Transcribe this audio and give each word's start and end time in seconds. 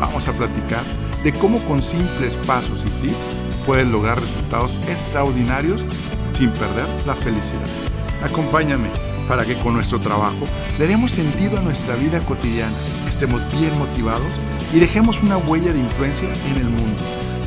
vamos 0.00 0.26
a 0.26 0.32
platicar 0.32 0.82
de 1.22 1.32
cómo 1.32 1.58
con 1.60 1.82
simples 1.82 2.36
pasos 2.46 2.80
y 2.86 3.06
tips 3.06 3.16
puedes 3.66 3.86
lograr 3.86 4.18
resultados 4.18 4.76
extraordinarios 4.88 5.84
sin 6.32 6.50
perder 6.50 6.86
la 7.06 7.14
felicidad. 7.14 7.60
Acompáñame 8.24 8.88
para 9.28 9.44
que 9.44 9.54
con 9.56 9.74
nuestro 9.74 10.00
trabajo 10.00 10.46
le 10.78 10.88
demos 10.88 11.12
sentido 11.12 11.58
a 11.58 11.62
nuestra 11.62 11.94
vida 11.96 12.18
cotidiana, 12.20 12.72
estemos 13.08 13.40
bien 13.52 13.78
motivados 13.78 14.32
y 14.72 14.80
dejemos 14.80 15.22
una 15.22 15.36
huella 15.36 15.72
de 15.72 15.78
influencia 15.78 16.28
en 16.50 16.56
el 16.56 16.70
mundo. 16.70 17.02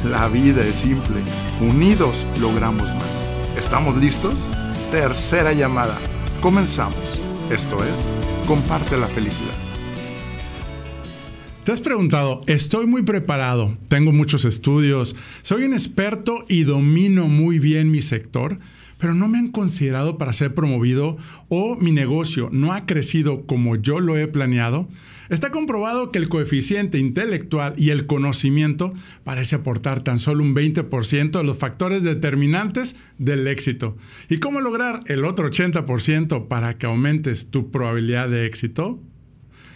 La 0.10 0.28
vida 0.28 0.62
es 0.62 0.76
simple, 0.76 1.22
unidos 1.60 2.26
logramos 2.40 2.88
más. 2.88 3.58
¿Estamos 3.58 3.98
listos? 3.98 4.48
Tercera 4.92 5.54
llamada. 5.54 5.98
Comenzamos. 6.42 6.96
Esto 7.50 7.84
es, 7.84 8.06
comparte 8.48 8.98
la 8.98 9.08
felicidad. 9.08 9.73
¿Te 11.64 11.72
has 11.72 11.80
preguntado, 11.80 12.42
estoy 12.46 12.88
muy 12.88 13.04
preparado, 13.04 13.78
tengo 13.88 14.12
muchos 14.12 14.44
estudios, 14.44 15.16
soy 15.44 15.64
un 15.64 15.72
experto 15.72 16.44
y 16.50 16.66
domino 16.66 17.30
muy 17.30 17.58
bien 17.58 17.90
mi 17.90 18.02
sector, 18.02 18.60
pero 18.98 19.14
no 19.14 19.30
me 19.30 19.38
han 19.38 19.50
considerado 19.50 20.18
para 20.18 20.34
ser 20.34 20.54
promovido 20.54 21.16
o 21.48 21.78
mi 21.78 21.94
negocio 21.94 22.50
no 22.52 22.74
ha 22.74 22.86
crecido 22.86 23.46
como 23.46 23.78
yo 23.78 24.02
lo 24.02 24.18
he 24.18 24.28
planeado? 24.28 24.90
Está 25.30 25.52
comprobado 25.52 26.12
que 26.12 26.20
el 26.20 26.28
coeficiente 26.28 26.98
intelectual 26.98 27.76
y 27.78 27.92
el 27.92 28.08
conocimiento 28.08 28.92
parece 29.24 29.56
aportar 29.56 30.04
tan 30.04 30.20
solo 30.20 30.44
un 30.44 30.54
20% 30.54 31.32
de 31.32 31.44
los 31.46 31.58
factores 31.58 32.04
determinantes 32.04 32.98
del 33.20 33.48
éxito. 33.48 33.96
¿Y 34.28 34.40
cómo 34.40 34.60
lograr 34.60 35.00
el 35.06 35.24
otro 35.24 35.50
80% 35.50 36.50
para 36.50 36.78
que 36.78 36.88
aumentes 36.88 37.52
tu 37.52 37.72
probabilidad 37.72 38.28
de 38.28 38.48
éxito? 38.48 39.00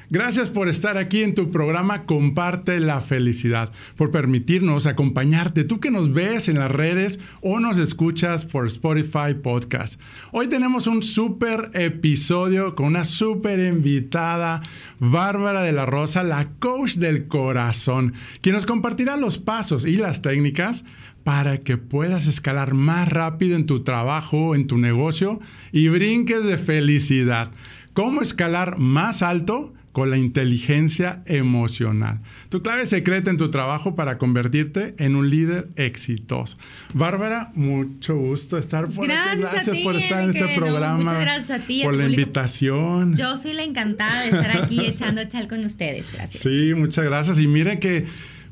Gracias 0.10 0.48
por 0.48 0.70
estar 0.70 0.98
aquí 0.98 1.22
en 1.22 1.36
tu 1.36 1.52
programa 1.52 2.06
Comparte 2.06 2.80
la 2.80 3.02
Felicidad, 3.02 3.74
por 3.98 4.10
permitirnos 4.10 4.88
acompañarte, 4.88 5.66
tú 5.66 5.82
que 5.82 5.92
nos 5.92 6.14
ves 6.14 6.48
en 6.48 6.60
las 6.60 6.72
redes 6.72 7.20
o 7.42 7.60
nos 7.60 7.78
escuchas 7.78 8.46
por 8.46 8.68
Spotify 8.68 9.34
Podcast. 9.44 10.00
Hoy 10.32 10.48
tenemos 10.48 10.88
un 10.88 11.04
súper 11.04 11.72
episodio 11.74 12.74
con 12.74 12.86
una 12.86 13.04
súper 13.04 13.60
invitada, 13.60 14.62
Bárbara 15.00 15.62
de 15.64 15.74
la 15.74 15.86
Rosa, 15.86 16.24
la 16.24 16.52
coach 16.60 16.94
del 16.94 17.28
corazón, 17.28 18.14
quien 18.40 18.56
nos 18.56 18.66
compartirá 18.66 19.18
los 19.18 19.38
pasos 19.38 19.84
y 19.84 19.98
las 19.98 20.22
técnicas 20.22 20.86
para 21.26 21.58
que 21.58 21.76
puedas 21.76 22.28
escalar 22.28 22.74
más 22.74 23.10
rápido 23.10 23.58
en 23.58 23.66
tu 23.66 23.84
trabajo, 23.84 24.56
en 24.56 24.68
tu 24.68 24.78
negocio 24.78 25.42
y 25.74 25.90
brinques 25.90 26.46
de 26.46 26.58
felicidad. 26.58 27.52
¿Cómo 27.92 28.22
escalar 28.22 28.78
más 28.78 29.22
alto? 29.22 29.74
Con 29.98 30.12
la 30.12 30.18
inteligencia 30.20 31.24
emocional. 31.26 32.20
Tu 32.50 32.62
clave 32.62 32.86
secreta 32.86 33.32
en 33.32 33.38
tu 33.38 33.50
trabajo 33.50 33.96
para 33.96 34.20
convertirte 34.20 34.94
en 35.00 35.16
un 35.16 35.32
líder 35.32 35.70
exitoso. 35.76 36.60
Bárbara, 36.94 37.50
mucho 37.56 38.16
gusto 38.16 38.60
estar 38.60 38.88
por 38.90 39.08
gracias 39.08 39.34
aquí. 39.34 39.42
Gracias 39.42 39.76
ti, 39.76 39.84
por 39.84 39.96
estar 39.96 40.24
en 40.24 40.30
este 40.36 40.56
programa. 40.56 41.00
muchas 41.00 41.20
gracias 41.20 41.62
a 41.62 41.66
ti. 41.66 41.82
Por 41.84 41.96
la 41.96 42.06
invitación. 42.06 43.16
Yo 43.16 43.40
soy 43.40 43.54
la 43.54 43.64
encantada 43.64 44.22
de 44.22 44.28
estar 44.28 44.62
aquí 44.62 44.82
echando 44.86 45.26
chal 45.26 45.48
con 45.48 45.66
ustedes. 45.66 46.14
Gracias. 46.14 46.44
Sí, 46.44 46.76
muchas 46.76 47.04
gracias. 47.04 47.40
Y 47.40 47.48
mire 47.48 47.80
que 47.80 48.06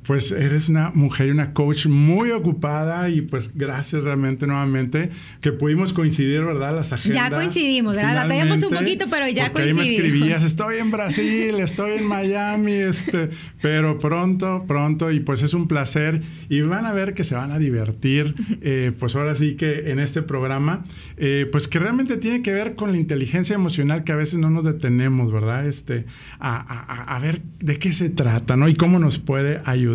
pues 0.06 0.32
eres 0.32 0.70
una 0.70 0.92
mujer 0.94 1.28
y 1.28 1.32
una 1.32 1.54
coach 1.54 1.88
muy 1.88 2.32
ocupada 2.32 3.10
y 3.10 3.22
pues 3.22 3.50
gracias 3.54 4.04
realmente 4.04 4.46
nuevamente 4.46 5.10
que 5.42 5.52
pudimos 5.52 5.94
coincidir, 5.94 6.44
¿verdad? 6.44 6.76
Las 6.76 6.94
agendas. 6.94 7.30
Ya 7.30 7.36
coincidimos, 7.36 7.96
¿verdad? 7.96 8.16
Batallamos 8.16 8.64
un 8.64 8.70
poquito, 8.70 9.06
pero 9.10 9.28
ya 9.28 9.52
coincidimos. 9.52 9.84
Ahí 9.84 9.90
me 9.90 9.96
escribías, 9.96 10.44
estoy 10.44 10.78
en 10.78 10.92
Brasil, 10.92 11.56
estoy 11.60 12.00
en 12.00 12.08
Miami, 12.08 12.74
este, 12.74 13.30
pero 13.62 13.98
pronto, 13.98 14.66
pronto 14.68 15.12
y 15.12 15.22
pues 15.22 15.42
es 15.42 15.54
un 15.54 15.68
placer 15.68 16.22
y 16.50 16.62
van 16.62 16.86
a 16.86 16.94
ver 16.94 17.14
que 17.14 17.24
se 17.24 17.36
van 17.36 17.52
a 17.52 17.58
divertir, 17.58 18.36
eh, 18.62 18.92
pues 19.00 19.16
ahora 19.16 19.36
sí 19.36 19.56
que 19.56 19.92
en 19.92 20.00
este 20.00 20.22
programa, 20.22 20.84
eh, 21.18 21.48
pues 21.52 21.68
que 21.68 21.80
realmente 21.80 22.18
tiene 22.18 22.42
que 22.42 22.54
ver 22.54 22.76
con 22.76 22.92
la 22.92 22.98
inteligencia 22.98 23.56
emocional 23.56 24.04
que 24.04 24.12
a 24.12 24.16
veces 24.16 24.38
no 24.38 24.50
nos 24.50 24.64
detenemos, 24.66 25.32
¿verdad? 25.32 25.68
Este, 25.68 26.06
a, 26.40 26.58
a, 26.58 27.16
a 27.16 27.20
ver 27.20 27.42
de 27.60 27.78
qué 27.78 27.92
se 27.92 28.10
trata, 28.10 28.56
¿no? 28.56 28.68
Y 28.68 28.76
cómo 28.76 29.00
nos 29.00 29.18
puede 29.18 29.62
ayudar. 29.66 29.95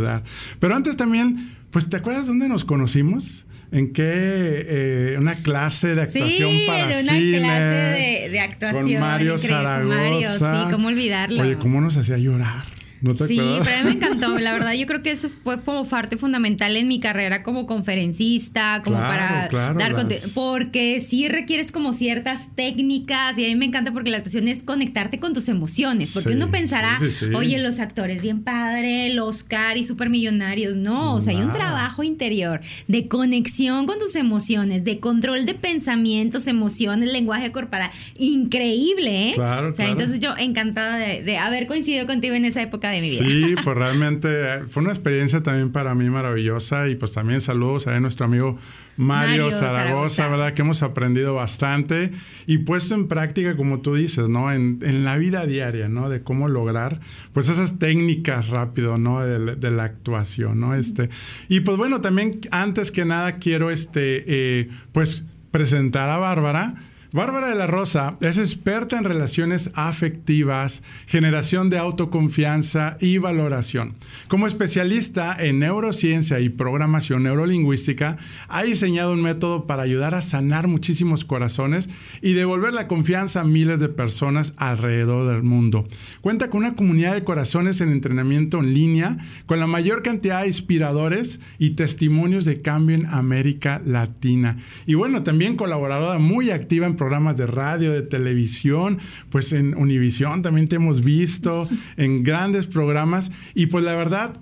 Pero 0.59 0.75
antes 0.75 0.97
también, 0.97 1.57
pues, 1.71 1.89
¿te 1.89 1.97
acuerdas 1.97 2.27
dónde 2.27 2.49
nos 2.49 2.65
conocimos? 2.65 3.47
¿En 3.73 3.93
qué? 3.93 4.03
Eh, 4.05 5.17
una 5.19 5.43
clase 5.43 5.95
de 5.95 6.03
actuación 6.03 6.51
sí, 6.51 6.65
para 6.67 6.89
de 6.89 7.03
una 7.03 7.13
cine. 7.13 7.39
clase 7.39 7.65
de, 7.65 8.29
de 8.31 8.41
actuación. 8.41 8.83
Con 8.83 8.99
Mario. 9.01 9.39
Zaragoza. 9.39 9.97
Mario, 9.97 10.29
sí, 10.39 10.71
cómo 10.73 10.89
olvidarlo. 10.89 11.43
Oye, 11.43 11.57
¿cómo 11.57 11.81
nos 11.81 11.97
hacía 11.97 12.19
llorar? 12.19 12.80
¿No 13.03 13.15
te 13.15 13.27
sí, 13.29 13.37
pero 13.39 13.77
a 13.77 13.79
mí 13.79 13.85
me 13.85 13.91
encantó. 13.97 14.39
La 14.39 14.53
verdad, 14.53 14.73
yo 14.75 14.87
creo 14.87 15.03
que 15.03 15.11
eso 15.11 15.29
fue 15.43 15.61
como 15.61 15.85
parte 15.87 16.17
fundamental 16.17 16.77
en 16.77 16.87
mi 16.89 17.01
carrera 17.01 17.43
como 17.43 17.67
conferencista, 17.67 18.83
como 18.85 18.97
Claro, 18.97 19.09
para 19.15 19.49
claro, 19.49 19.79
dar 19.79 19.93
las- 19.93 20.29
Porque 20.31 21.01
sí 21.01 21.29
requieres 21.29 21.73
como 21.73 21.93
ciertas 21.93 22.55
técnicas 22.55 23.39
y 23.39 23.45
a 23.45 23.49
mí 23.49 23.55
me 23.57 23.65
encanta 23.67 23.93
porque 23.93 24.11
la 24.11 24.19
actuación 24.19 24.49
es 24.49 24.63
conectarte 24.63 25.19
con 25.19 25.33
tus 25.35 25.49
emociones. 25.49 26.13
Porque 26.13 26.31
Sí, 26.31 26.35
uno 26.35 26.51
pensará, 26.51 26.99
sí, 26.99 27.11
sí, 27.11 27.27
sí. 27.27 27.35
oye, 27.35 27.59
los 27.59 27.79
actores 27.81 28.23
bien 28.23 28.43
padre, 28.43 29.15
los 29.15 29.45
cari 29.45 29.85
super 29.85 30.11
millonarios. 30.11 30.77
No, 30.77 31.15
o 31.15 31.21
sea, 31.21 31.33
hay 31.35 31.43
un 31.43 31.53
trabajo 31.53 32.03
interior 32.03 32.61
de 32.89 33.09
conexión 33.09 33.87
con 33.87 33.99
tus 33.99 34.15
emociones, 34.17 34.85
de 34.85 35.01
control 35.01 35.47
de 35.47 35.55
pensamientos, 35.55 36.47
emociones, 36.47 37.13
lenguaje 37.13 37.51
corporal. 37.53 37.91
Increíble, 38.19 39.31
¿eh? 39.31 39.33
Claro, 39.35 39.71
O 39.71 39.73
sea, 39.73 39.87
claro. 39.87 39.93
entonces 40.01 40.21
yo 40.21 40.35
encantada 40.39 40.97
de, 40.97 41.23
de 41.23 41.39
haber 41.39 41.67
coincidido 41.67 42.07
contigo 42.07 42.35
en 42.35 42.45
esa 42.45 42.63
época 42.63 42.90
de 42.91 43.01
mi 43.01 43.11
vida. 43.11 43.25
Sí, 43.25 43.55
pues 43.63 43.77
realmente 43.77 44.29
fue 44.69 44.83
una 44.83 44.93
experiencia 44.93 45.43
también 45.43 45.73
para 45.73 45.95
mí 45.95 46.09
maravillosa 46.11 46.89
y 46.89 46.97
pues 46.97 47.13
también 47.13 47.41
saludos 47.41 47.87
a 47.87 47.99
nuestro 48.01 48.27
amigo 48.27 48.59
Mario, 48.97 49.45
Mario 49.47 49.53
Zaragoza, 49.53 49.83
Zaragoza. 49.83 50.29
¿verdad? 50.29 50.55
Que 50.55 50.63
hemos 50.63 50.83
aprendido 50.83 51.35
bastante 51.35 52.11
y 52.47 52.59
puesto 52.59 52.95
en 52.95 53.09
práctica, 53.09 53.57
como 53.57 53.81
tú 53.81 53.95
dices, 53.95 54.29
¿no? 54.29 54.53
En, 54.53 54.79
en 54.83 55.05
la 55.05 55.17
vida 55.17 55.47
diaria, 55.47 55.89
¿no? 55.89 56.09
De 56.09 56.23
cómo 56.23 56.49
lograr, 56.49 57.01
pues 57.33 57.49
esas 57.49 57.79
técnicas 57.79 58.49
rápido, 58.49 58.99
¿no? 58.99 59.21
De, 59.25 59.57
de 59.57 59.71
la 59.71 59.85
actuación, 59.85 60.61
¿no? 60.61 60.75
Este, 60.75 61.09
y 61.49 61.61
pues 61.61 61.77
bueno, 61.77 62.01
también 62.01 62.41
antes 62.51 62.93
que 62.93 63.05
nada 63.05 63.39
quiero, 63.39 63.71
este, 63.71 64.25
eh, 64.27 64.69
pues 64.93 65.25
presentar 65.51 66.09
a 66.09 66.19
Bárbara. 66.19 66.75
Bárbara 67.13 67.49
de 67.49 67.57
la 67.57 67.67
Rosa 67.67 68.17
es 68.21 68.39
experta 68.39 68.97
en 68.97 69.03
relaciones 69.03 69.73
afectivas, 69.75 70.81
generación 71.07 71.69
de 71.69 71.77
autoconfianza 71.77 72.97
y 73.01 73.19
valoración. 73.19 73.95
Como 74.29 74.47
especialista 74.47 75.37
en 75.37 75.59
neurociencia 75.59 76.39
y 76.39 76.51
programación 76.51 77.25
neurolingüística, 77.25 78.19
ha 78.47 78.63
diseñado 78.63 79.13
un 79.13 79.23
método 79.23 79.67
para 79.67 79.83
ayudar 79.83 80.15
a 80.15 80.23
sanar 80.23 80.69
muchísimos 80.69 81.25
corazones 81.25 81.91
y 82.23 82.35
devolver 82.35 82.73
la 82.75 82.87
confianza 82.87 83.41
a 83.41 83.45
miles 83.45 83.81
de 83.81 83.89
personas 83.89 84.55
alrededor 84.57 85.33
del 85.33 85.43
mundo. 85.43 85.89
Cuenta 86.21 86.49
con 86.49 86.61
una 86.61 86.77
comunidad 86.77 87.15
de 87.15 87.25
corazones 87.25 87.81
en 87.81 87.91
entrenamiento 87.91 88.61
en 88.61 88.73
línea, 88.73 89.19
con 89.47 89.59
la 89.59 89.67
mayor 89.67 90.05
cantidad 90.05 90.43
de 90.43 90.47
inspiradores 90.47 91.41
y 91.59 91.71
testimonios 91.71 92.45
de 92.45 92.63
cambio 92.63 92.95
en 92.95 93.07
América 93.07 93.83
Latina. 93.85 94.59
Y 94.87 94.95
bueno, 94.95 95.25
también 95.25 95.57
colaboradora 95.57 96.21
muy 96.21 96.53
activa 96.53 96.87
en 96.87 97.00
programas 97.01 97.37
de 97.39 97.47
radio, 97.47 97.93
de 97.93 98.03
televisión, 98.03 98.99
pues 99.31 99.53
en 99.55 99.75
Univisión 99.75 100.43
también 100.43 100.69
te 100.69 100.77
hemos 100.77 101.03
visto, 101.03 101.67
en 101.97 102.23
grandes 102.23 102.67
programas. 102.67 103.33
Y 103.55 103.67
pues 103.67 103.83
la 103.85 103.95
verdad, 103.97 104.35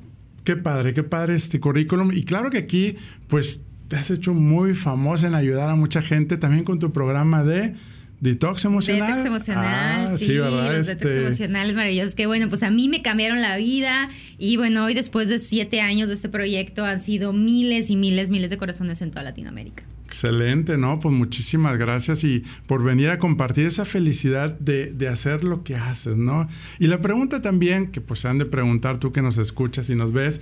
qué 0.43 0.57
padre, 0.57 0.93
qué 0.93 1.05
padre 1.05 1.37
este 1.37 1.61
currículum. 1.61 2.11
Y 2.13 2.25
claro 2.25 2.51
que 2.51 2.59
aquí, 2.59 2.97
pues 3.29 3.63
te 3.87 3.95
has 3.97 4.11
hecho 4.11 4.35
muy 4.35 4.75
famosa 4.75 5.29
en 5.29 5.35
ayudar 5.35 5.69
a 5.71 5.77
mucha 5.77 6.03
gente 6.03 6.37
también 6.37 6.65
con 6.65 6.79
tu 6.81 6.91
programa 6.93 7.45
de 7.45 7.75
detox 8.21 8.65
emocional. 8.65 9.07
Detox 9.09 9.27
emocional, 9.27 10.09
Ah, 10.11 10.17
sí, 10.19 10.37
¿verdad? 10.37 10.77
los 10.79 10.87
detox 10.89 11.07
Este, 11.11 11.23
emocionales 11.23 11.77
maravillosos. 11.77 12.15
Que 12.17 12.27
bueno, 12.27 12.49
pues 12.49 12.63
a 12.65 12.71
mí 12.71 12.89
me 12.89 13.01
cambiaron 13.03 13.41
la 13.41 13.57
vida. 13.57 14.11
Y 14.37 14.57
bueno, 14.57 14.85
hoy 14.85 14.95
después 14.95 15.29
de 15.29 15.39
siete 15.39 15.81
años 15.81 16.09
de 16.09 16.15
este 16.17 16.29
proyecto 16.29 16.85
han 16.85 17.01
sido 17.01 17.33
miles 17.33 17.89
y 17.91 17.97
miles, 17.97 18.29
miles 18.31 18.51
de 18.51 18.59
corazones 18.59 19.01
en 19.01 19.11
toda 19.11 19.23
Latinoamérica. 19.23 19.85
Excelente, 20.09 20.79
¿no? 20.79 21.01
Pues 21.01 21.15
muchísimas 21.15 21.77
gracias 21.77 22.25
y 22.25 22.43
por 22.67 22.83
venir 22.83 23.11
a 23.11 23.19
compartir 23.19 23.67
esa 23.67 23.85
felicidad 23.85 24.59
de, 24.59 24.87
de, 24.87 25.07
hacer 25.07 25.45
lo 25.45 25.63
que 25.65 25.77
haces, 25.77 26.17
¿no? 26.17 26.49
Y 26.79 26.87
la 26.87 27.03
pregunta 27.03 27.43
también, 27.43 27.89
que 27.89 28.01
pues 28.01 28.25
han 28.25 28.39
de 28.39 28.47
preguntar 28.47 28.97
tú 28.97 29.13
que 29.13 29.21
nos 29.21 29.37
escuchas 29.37 29.91
y 29.91 29.95
nos 29.95 30.15
ves, 30.15 30.41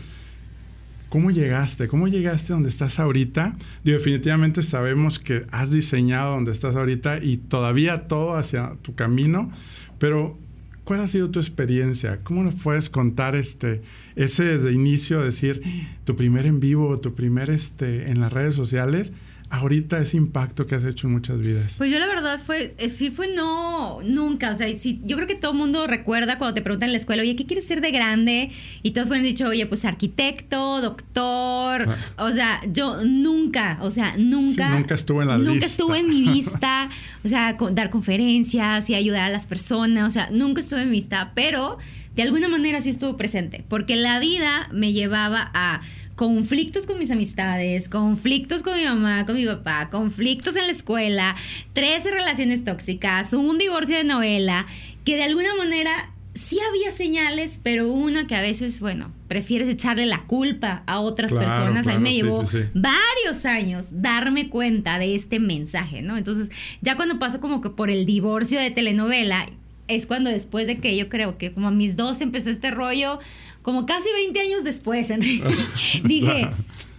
¿cómo 1.08 1.32
llegaste? 1.32 1.88
¿Cómo 1.88 2.06
llegaste 2.06 2.52
donde 2.52 2.68
estás 2.68 3.00
ahorita? 3.00 3.56
Y 3.82 3.90
definitivamente 3.90 4.62
sabemos 4.62 5.18
que 5.18 5.46
has 5.50 5.72
diseñado 5.72 6.36
donde 6.36 6.52
estás 6.52 6.76
ahorita 6.76 7.18
y 7.20 7.36
todavía 7.36 8.06
todo 8.06 8.36
hacia 8.36 8.74
tu 8.82 8.94
camino, 8.94 9.50
pero 9.98 10.38
¿cuál 10.84 11.00
ha 11.00 11.08
sido 11.08 11.28
tu 11.30 11.40
experiencia? 11.40 12.20
¿Cómo 12.22 12.44
nos 12.44 12.54
puedes 12.54 12.88
contar 12.88 13.34
este, 13.34 13.82
ese 14.14 14.44
desde 14.44 14.72
inicio, 14.72 15.22
decir 15.22 15.60
tu 16.04 16.14
primer 16.14 16.46
en 16.46 16.60
vivo, 16.60 17.00
tu 17.00 17.16
primer 17.16 17.50
este, 17.50 18.12
en 18.12 18.20
las 18.20 18.32
redes 18.32 18.54
sociales? 18.54 19.12
Ahorita 19.50 19.98
ese 19.98 20.16
impacto 20.16 20.66
que 20.66 20.74
has 20.74 20.84
hecho 20.84 21.06
en 21.06 21.14
muchas 21.14 21.38
vidas? 21.38 21.74
Pues 21.78 21.90
yo 21.90 21.98
la 21.98 22.06
verdad 22.06 22.40
fue, 22.44 22.74
eh, 22.78 22.88
sí 22.88 23.10
fue 23.10 23.28
no, 23.28 24.00
nunca, 24.02 24.50
o 24.50 24.54
sea, 24.54 24.68
sí, 24.76 25.00
yo 25.04 25.16
creo 25.16 25.28
que 25.28 25.34
todo 25.34 25.52
el 25.52 25.58
mundo 25.58 25.86
recuerda 25.86 26.38
cuando 26.38 26.54
te 26.54 26.62
preguntan 26.62 26.88
en 26.88 26.92
la 26.92 26.98
escuela, 26.98 27.22
oye, 27.22 27.36
¿qué 27.36 27.46
quieres 27.46 27.66
ser 27.66 27.80
de 27.80 27.90
grande? 27.90 28.50
Y 28.82 28.90
todos 28.90 29.10
han 29.10 29.22
dicho, 29.22 29.48
oye, 29.48 29.66
pues 29.66 29.84
arquitecto, 29.84 30.80
doctor, 30.80 31.88
ah. 31.88 31.96
o 32.18 32.32
sea, 32.32 32.60
yo 32.72 33.04
nunca, 33.04 33.78
o 33.82 33.90
sea, 33.90 34.16
nunca. 34.16 34.70
nunca 34.70 34.94
estuve 34.94 35.22
en 35.22 35.28
la 35.28 35.38
nunca 35.38 35.50
Nunca 35.50 35.66
estuve 35.66 35.98
en 35.98 36.08
mi 36.08 36.22
vista, 36.32 36.90
o 37.24 37.28
sea, 37.28 37.56
dar 37.72 37.90
conferencias 37.90 38.90
y 38.90 38.94
ayudar 38.94 39.26
a 39.26 39.30
las 39.30 39.46
personas, 39.46 40.08
o 40.08 40.10
sea, 40.10 40.28
nunca 40.30 40.60
estuve 40.60 40.82
en 40.82 40.90
mi 40.90 40.96
vista, 40.96 41.32
pero 41.34 41.78
de 42.16 42.22
alguna 42.22 42.48
manera 42.48 42.80
sí 42.80 42.90
estuvo 42.90 43.16
presente, 43.16 43.64
porque 43.68 43.94
la 43.94 44.18
vida 44.18 44.68
me 44.72 44.92
llevaba 44.92 45.50
a 45.52 45.82
conflictos 46.16 46.86
con 46.86 46.98
mis 46.98 47.10
amistades, 47.10 47.88
conflictos 47.88 48.62
con 48.62 48.76
mi 48.76 48.84
mamá, 48.84 49.26
con 49.26 49.36
mi 49.36 49.44
papá, 49.44 49.90
conflictos 49.90 50.56
en 50.56 50.66
la 50.66 50.72
escuela, 50.72 51.36
13 51.74 52.10
relaciones 52.10 52.64
tóxicas, 52.64 53.34
un 53.34 53.58
divorcio 53.58 53.98
de 53.98 54.04
novela, 54.04 54.66
que 55.04 55.16
de 55.16 55.24
alguna 55.24 55.54
manera 55.54 56.10
sí 56.34 56.58
había 56.68 56.90
señales, 56.90 57.60
pero 57.62 57.88
una 57.88 58.26
que 58.26 58.34
a 58.34 58.40
veces, 58.40 58.80
bueno, 58.80 59.12
prefieres 59.28 59.68
echarle 59.68 60.06
la 60.06 60.24
culpa 60.24 60.82
a 60.86 61.00
otras 61.00 61.32
personas. 61.32 61.86
a 61.86 61.98
mí 61.98 62.02
me 62.02 62.14
llevó 62.14 62.44
varios 62.74 63.44
años 63.44 63.88
darme 63.90 64.48
cuenta 64.48 64.98
de 64.98 65.14
este 65.14 65.38
mensaje, 65.38 66.00
¿no? 66.00 66.16
Entonces, 66.16 66.50
ya 66.80 66.96
cuando 66.96 67.18
paso 67.18 67.40
como 67.40 67.60
que 67.60 67.70
por 67.70 67.90
el 67.90 68.06
divorcio 68.06 68.58
de 68.58 68.70
telenovela, 68.70 69.46
es 69.88 70.06
cuando 70.06 70.30
después 70.30 70.66
de 70.66 70.78
que 70.78 70.96
yo 70.96 71.08
creo 71.08 71.38
que 71.38 71.52
como 71.52 71.68
a 71.68 71.70
mis 71.70 71.96
dos 71.96 72.20
empezó 72.20 72.50
este 72.50 72.70
rollo, 72.70 73.20
como 73.66 73.84
casi 73.84 74.08
20 74.14 74.38
años 74.38 74.62
después, 74.62 75.08
dije, 76.04 76.48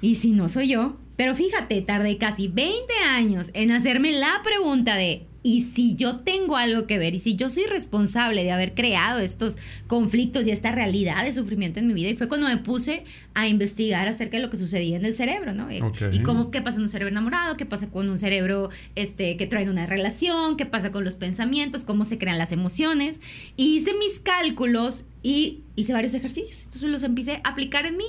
¿y 0.02 0.16
si 0.16 0.32
no 0.32 0.50
soy 0.50 0.68
yo? 0.68 0.98
Pero 1.16 1.34
fíjate, 1.34 1.82
tardé 1.82 2.18
casi 2.18 2.50
20 2.50 2.94
años 3.06 3.52
en 3.54 3.72
hacerme 3.72 4.12
la 4.12 4.42
pregunta 4.44 4.98
de, 4.98 5.28
y 5.44 5.62
si 5.62 5.96
yo 5.96 6.18
tengo 6.18 6.58
algo 6.58 6.86
que 6.86 6.98
ver 6.98 7.16
y 7.16 7.20
si 7.20 7.38
yo 7.38 7.50
soy 7.50 7.68
responsable 7.68 8.44
de 8.44 8.52
haber 8.52 8.74
creado 8.74 9.20
estos 9.20 9.56
conflictos 9.88 10.46
y 10.46 10.52
esta 10.52 10.74
realidad 10.74 11.24
de 11.24 11.32
sufrimiento 11.32 11.80
en 11.80 11.88
mi 11.88 11.94
vida, 11.94 12.10
y 12.10 12.18
fue 12.18 12.28
cuando 12.28 12.48
me 12.48 12.58
puse 12.58 13.06
a 13.34 13.48
investigar 13.48 14.10
acerca 14.10 14.36
de 14.36 14.44
lo 14.44 14.50
que 14.50 14.58
sucedía 14.58 14.98
en 14.98 15.06
el 15.06 15.16
cerebro, 15.16 15.54
¿no? 15.54 15.70
Eh, 15.70 15.80
y 16.12 16.20
cómo, 16.20 16.52
qué 16.52 16.62
pasa 16.62 16.80
en 16.80 16.84
un 16.84 16.90
cerebro 16.90 17.14
enamorado, 17.14 17.56
qué 17.56 17.66
pasa 17.66 17.88
con 17.88 18.10
un 18.10 18.18
cerebro 18.18 18.72
este, 18.96 19.38
que 19.38 19.48
trae 19.48 19.70
una 19.70 19.86
relación, 19.86 20.58
qué 20.58 20.66
pasa 20.66 20.92
con 20.92 21.06
los 21.06 21.16
pensamientos, 21.16 21.86
cómo 21.86 22.04
se 22.04 22.18
crean 22.18 22.38
las 22.38 22.52
emociones. 22.52 23.22
Y 23.56 23.78
hice 23.78 23.94
mis 23.94 24.20
cálculos 24.20 25.06
y 25.28 25.60
hice 25.76 25.92
varios 25.92 26.14
ejercicios. 26.14 26.64
Entonces 26.64 26.90
los 26.90 27.04
empecé 27.04 27.42
a 27.44 27.50
aplicar 27.50 27.86
en 27.86 27.98
mí. 27.98 28.06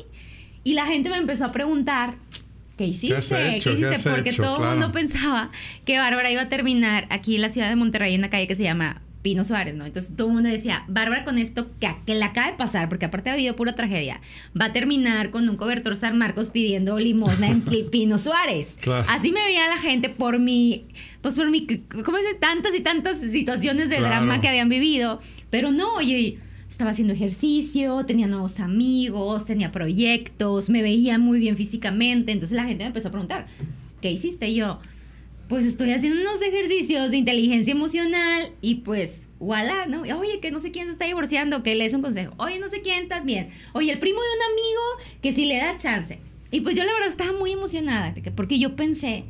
Y 0.63 0.75
la 0.75 0.87
gente 0.87 1.11
me 1.11 1.17
empezó 1.17 1.47
a 1.47 1.53
preguntar, 1.53 2.15
¿qué 2.77 2.87
hiciste? 2.87 3.17
¿Qué, 3.61 3.73
hiciste? 3.73 4.09
Porque 4.09 4.33
todo 4.33 4.63
el 4.63 4.71
mundo 4.71 4.93
pensaba 4.93 5.51
que 5.85 5.99
Bárbara 5.99 6.31
iba 6.31 6.43
a 6.43 6.49
terminar 6.49 7.09
aquí 7.11 7.35
en 7.35 7.43
la 7.43 7.49
ciudad 7.49 7.71
de 7.71 7.75
Monterrey 7.75 8.15
en 8.15 8.21
una 8.21 8.31
calle 8.31 8.47
que 8.47 8.55
se 8.55 8.63
llama 8.63 9.03
Pino 9.23 9.43
Suárez, 9.43 9.75
¿no? 9.75 9.85
Entonces 9.85 10.15
todo 10.15 10.29
el 10.29 10.35
mundo 10.35 10.49
decía, 10.49 10.85
Bárbara 10.87 11.25
con 11.25 11.39
esto 11.39 11.67
que, 11.81 11.93
que 12.07 12.15
le 12.15 12.23
acaba 12.23 12.53
de 12.53 12.57
pasar, 12.57 12.89
porque 12.89 13.07
aparte 13.07 13.31
ha 13.31 13.33
habido 13.33 13.57
pura 13.57 13.75
tragedia, 13.75 14.21
va 14.59 14.67
a 14.67 14.73
terminar 14.73 15.33
con 15.33 15.49
un 15.49 15.57
cobertor 15.57 15.97
San 15.97 16.19
Marcos 16.19 16.51
pidiendo 16.51 17.01
limosna 17.01 17.49
en 17.49 17.63
Pino 17.91 18.19
Suárez. 18.19 18.77
Así 19.09 19.33
me 19.33 19.43
veía 19.43 19.67
la 19.67 19.79
gente 19.79 20.09
por 20.09 20.39
mi, 20.39 20.85
pues 21.21 21.35
por 21.35 21.51
mi, 21.51 21.67
¿cómo 21.67 22.17
dice? 22.17 22.37
Tantas 22.39 22.77
y 22.77 22.81
tantas 22.81 23.19
situaciones 23.19 23.89
de 23.89 23.99
drama 23.99 24.41
que 24.41 24.47
habían 24.47 24.69
vivido. 24.69 25.19
Pero 25.51 25.73
no, 25.73 25.95
oye, 25.95 26.39
estaba 26.79 26.93
haciendo 26.93 27.13
ejercicio, 27.13 28.07
tenía 28.07 28.29
nuevos 28.29 28.61
amigos, 28.61 29.47
tenía 29.47 29.73
proyectos, 29.73 30.71
me 30.71 30.81
veía 30.81 31.19
muy 31.19 31.41
bien 31.41 31.57
físicamente. 31.57 32.31
Entonces 32.31 32.55
la 32.55 32.67
gente 32.67 32.85
me 32.85 32.87
empezó 32.87 33.09
a 33.09 33.11
preguntar, 33.11 33.49
¿qué 34.01 34.13
hiciste? 34.13 34.49
Y 34.49 34.55
yo, 34.55 34.79
pues 35.49 35.67
estoy 35.67 35.91
haciendo 35.91 36.21
unos 36.21 36.41
ejercicios 36.41 37.11
de 37.11 37.17
inteligencia 37.17 37.73
emocional 37.73 38.51
y 38.61 38.77
pues, 38.77 39.23
voilà, 39.41 39.87
¿no? 39.87 40.03
Oye, 40.03 40.39
que 40.39 40.53
no 40.53 40.61
sé 40.61 40.71
quién 40.71 40.87
se 40.87 40.93
está 40.93 41.07
divorciando, 41.07 41.65
que 41.65 41.75
le 41.75 41.85
es 41.85 41.95
un 41.95 42.03
consejo. 42.03 42.33
Oye, 42.37 42.61
no 42.61 42.69
sé 42.69 42.81
quién 42.81 43.09
también. 43.09 43.51
Oye, 43.73 43.91
el 43.91 43.99
primo 43.99 44.21
de 44.21 44.29
un 44.37 44.53
amigo 44.53 45.21
que 45.21 45.33
si 45.33 45.47
le 45.47 45.57
da 45.57 45.79
chance. 45.79 46.21
Y 46.53 46.61
pues 46.61 46.77
yo 46.77 46.85
la 46.85 46.93
verdad 46.93 47.09
estaba 47.09 47.37
muy 47.37 47.51
emocionada, 47.51 48.15
porque 48.37 48.61
yo 48.61 48.77
pensé 48.77 49.25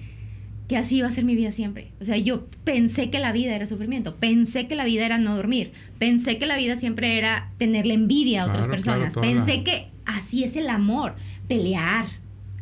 que 0.69 0.77
así 0.77 0.99
iba 0.99 1.09
a 1.09 1.11
ser 1.11 1.25
mi 1.25 1.35
vida 1.35 1.51
siempre. 1.51 1.93
O 2.01 2.05
sea, 2.05 2.19
yo 2.19 2.47
pensé 2.65 3.11
que 3.11 3.19
la 3.19 3.33
vida 3.33 3.57
era 3.57 3.67
sufrimiento, 3.67 4.17
pensé 4.17 4.69
que 4.69 4.75
la 4.75 4.85
vida 4.85 5.07
era 5.07 5.17
no 5.17 5.35
dormir, 5.35 5.73
pensé 5.99 6.39
que 6.39 6.47
la 6.47 6.57
vida 6.57 6.77
siempre 6.77 7.17
era 7.17 7.51
tenerle 7.59 7.95
envidia 7.95 8.43
a 8.43 8.47
otras 8.47 8.67
personas, 8.67 9.15
pensé 9.15 9.65
que 9.65 9.89
así 10.05 10.45
es 10.45 10.57
el 10.57 10.69
amor, 10.69 11.17
pelear, 11.49 12.07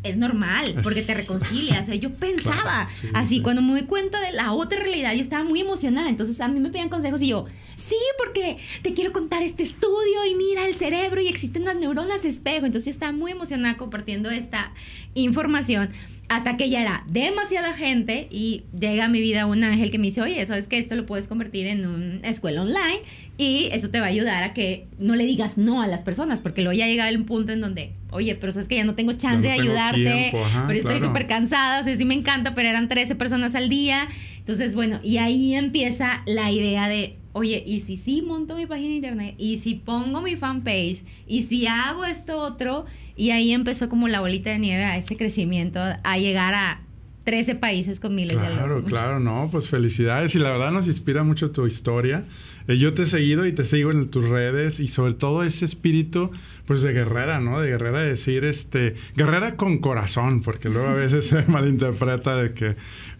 es 0.04 0.16
normal, 0.16 0.80
porque 0.84 1.02
te 1.02 1.14
reconcilias. 1.14 1.82
O 1.82 1.86
sea, 1.86 1.94
yo 1.96 2.14
pensaba 2.14 2.88
así, 3.12 3.40
cuando 3.40 3.60
me 3.60 3.72
doy 3.72 3.84
cuenta 3.84 4.20
de 4.20 4.32
la 4.32 4.52
otra 4.52 4.78
realidad, 4.80 5.12
yo 5.14 5.20
estaba 5.20 5.42
muy 5.42 5.60
emocionada. 5.60 6.08
Entonces 6.08 6.40
a 6.40 6.46
mí 6.46 6.60
me 6.60 6.70
pedían 6.70 6.88
consejos 6.88 7.20
y 7.22 7.28
yo, 7.28 7.46
sí, 7.76 7.96
porque 8.18 8.58
te 8.82 8.94
quiero 8.94 9.12
contar 9.12 9.42
este 9.42 9.64
estudio 9.64 10.24
y 10.30 10.34
mira 10.36 10.64
el 10.66 10.76
cerebro 10.76 11.20
y 11.20 11.26
existen 11.26 11.64
las 11.64 11.74
neuronas 11.74 12.22
de 12.22 12.28
espejo. 12.28 12.66
Entonces 12.66 12.86
yo 12.86 12.92
estaba 12.92 13.10
muy 13.10 13.32
emocionada 13.32 13.76
compartiendo 13.76 14.30
esta 14.30 14.72
información 15.14 15.88
hasta 16.28 16.56
que 16.56 16.68
ya 16.68 16.82
era 16.82 17.04
demasiada 17.08 17.72
gente 17.72 18.26
y 18.30 18.64
llega 18.78 19.04
a 19.04 19.08
mi 19.08 19.20
vida 19.20 19.46
un 19.46 19.62
ángel 19.62 19.90
que 19.90 19.98
me 19.98 20.06
dice, 20.06 20.22
oye, 20.22 20.44
sabes 20.44 20.66
que 20.66 20.78
esto 20.78 20.96
lo 20.96 21.06
puedes 21.06 21.28
convertir 21.28 21.68
en 21.68 21.86
una 21.86 22.28
escuela 22.28 22.62
online 22.62 23.00
y 23.38 23.68
eso 23.70 23.90
te 23.90 24.00
va 24.00 24.06
a 24.06 24.08
ayudar 24.08 24.42
a 24.42 24.52
que 24.52 24.86
no 24.98 25.14
le 25.14 25.24
digas 25.24 25.56
no 25.56 25.82
a 25.82 25.86
las 25.86 26.00
personas, 26.00 26.40
porque 26.40 26.62
luego 26.62 26.76
ya 26.76 26.86
llega 26.86 27.08
el 27.08 27.22
punto 27.24 27.52
en 27.52 27.60
donde, 27.60 27.92
oye, 28.10 28.34
pero 28.34 28.52
sabes 28.52 28.66
que 28.66 28.76
ya 28.76 28.84
no 28.84 28.94
tengo 28.94 29.12
chance 29.12 29.46
de 29.46 29.52
ayudarte, 29.52 30.32
pero 30.66 30.78
estoy 30.78 31.00
súper 31.00 31.28
cansada, 31.28 31.80
o 31.80 31.84
sea, 31.84 31.94
sí 31.94 32.04
me 32.04 32.14
encanta, 32.14 32.54
pero 32.54 32.68
eran 32.68 32.88
13 32.88 33.14
personas 33.14 33.54
al 33.54 33.68
día. 33.68 34.08
Entonces, 34.38 34.74
bueno, 34.74 35.00
y 35.04 35.18
ahí 35.18 35.54
empieza 35.54 36.22
la 36.26 36.50
idea 36.50 36.88
de, 36.88 37.16
oye, 37.34 37.62
¿y 37.66 37.80
si 37.80 37.98
sí 37.98 38.22
monto 38.22 38.56
mi 38.56 38.66
página 38.66 38.88
de 38.88 38.94
internet? 38.94 39.34
¿Y 39.38 39.58
si 39.58 39.74
pongo 39.74 40.22
mi 40.22 40.34
fanpage? 40.34 41.02
¿Y 41.26 41.42
si 41.42 41.66
hago 41.66 42.04
esto 42.04 42.38
otro? 42.38 42.86
Y 43.16 43.30
ahí 43.30 43.52
empezó 43.52 43.88
como 43.88 44.08
la 44.08 44.20
bolita 44.20 44.50
de 44.50 44.58
nieve 44.58 44.84
a 44.84 44.96
ese 44.96 45.16
crecimiento, 45.16 45.80
a 45.80 46.18
llegar 46.18 46.54
a 46.54 46.82
13 47.24 47.56
países 47.56 47.98
con 47.98 48.14
miles 48.14 48.40
de 48.40 48.46
alumnos. 48.46 48.84
Claro, 48.84 48.84
claro, 48.84 49.20
no, 49.20 49.48
pues 49.50 49.68
felicidades 49.68 50.34
y 50.34 50.38
la 50.38 50.50
verdad 50.50 50.70
nos 50.70 50.86
inspira 50.86 51.24
mucho 51.24 51.50
tu 51.50 51.66
historia. 51.66 52.24
Eh, 52.68 52.78
yo 52.78 52.94
te 52.94 53.02
he 53.02 53.06
seguido 53.06 53.46
y 53.46 53.52
te 53.52 53.64
sigo 53.64 53.90
en 53.90 54.08
tus 54.08 54.28
redes 54.28 54.80
y 54.80 54.88
sobre 54.88 55.14
todo 55.14 55.42
ese 55.42 55.64
espíritu 55.64 56.30
pues 56.66 56.82
de 56.82 56.92
guerrera, 56.92 57.40
¿no? 57.40 57.60
De 57.60 57.68
guerrera 57.68 58.02
decir 58.02 58.44
este, 58.44 58.94
guerrera 59.14 59.56
con 59.56 59.78
corazón, 59.78 60.42
porque 60.42 60.68
luego 60.68 60.88
a 60.88 60.94
veces 60.94 61.26
se 61.26 61.44
malinterpreta 61.46 62.36
de 62.36 62.52
que 62.52 62.76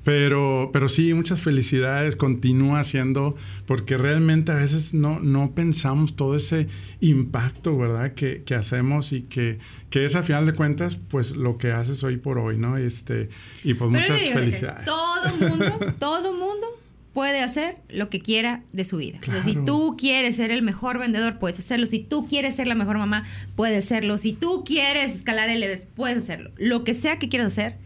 pero, 0.07 0.71
pero 0.73 0.89
sí, 0.89 1.13
muchas 1.15 1.41
felicidades, 1.41 2.15
continúa 2.15 2.79
haciendo, 2.79 3.35
porque 3.67 3.99
realmente 3.99 4.53
a 4.53 4.55
veces 4.55 4.95
no, 4.95 5.19
no 5.19 5.51
pensamos 5.51 6.15
todo 6.15 6.37
ese 6.37 6.69
impacto, 7.01 7.77
¿verdad? 7.77 8.15
Que, 8.15 8.45
que 8.45 8.55
hacemos 8.55 9.13
y 9.13 9.23
que, 9.23 9.59
que 9.91 10.05
es 10.05 10.15
a 10.15 10.23
final 10.23 10.47
de 10.47 10.53
cuentas, 10.53 10.95
pues 10.95 11.33
lo 11.33 11.59
que 11.59 11.73
haces 11.73 12.05
hoy 12.05 12.19
por 12.19 12.39
hoy, 12.39 12.57
¿no? 12.57 12.77
Este, 12.77 13.31
y 13.65 13.75
pues 13.75 13.91
muchas 13.91 14.21
felicidades. 14.33 14.85
Todo 14.85 15.37
mundo, 15.41 15.79
todo 15.99 16.33
mundo 16.33 16.76
puede 17.17 17.41
hacer 17.41 17.79
lo 17.89 18.11
que 18.11 18.21
quiera 18.21 18.63
de 18.73 18.85
su 18.85 18.99
vida. 18.99 19.19
si 19.43 19.57
tú 19.57 19.97
quieres 19.99 20.37
ser 20.37 20.53
el 20.53 20.63
mejor 20.63 20.99
vendedor, 20.99 21.39
puedes 21.39 21.59
hacerlo. 21.59 21.87
Si 21.87 21.99
tú 21.99 22.29
quieres 22.29 22.55
ser 22.55 22.69
la 22.69 22.75
mejor 22.75 22.99
mamá, 22.99 23.25
puedes 23.57 23.85
hacerlo. 23.85 24.19
Si 24.19 24.35
tú 24.35 24.63
quieres 24.65 25.17
escalar 25.17 25.49
el 25.49 25.63
Everest, 25.63 25.89
puedes 25.89 26.19
hacerlo. 26.19 26.51
Lo 26.59 26.85
que 26.85 26.93
sea 26.93 27.19
que 27.19 27.29
quieras 27.29 27.53
hacer, 27.53 27.77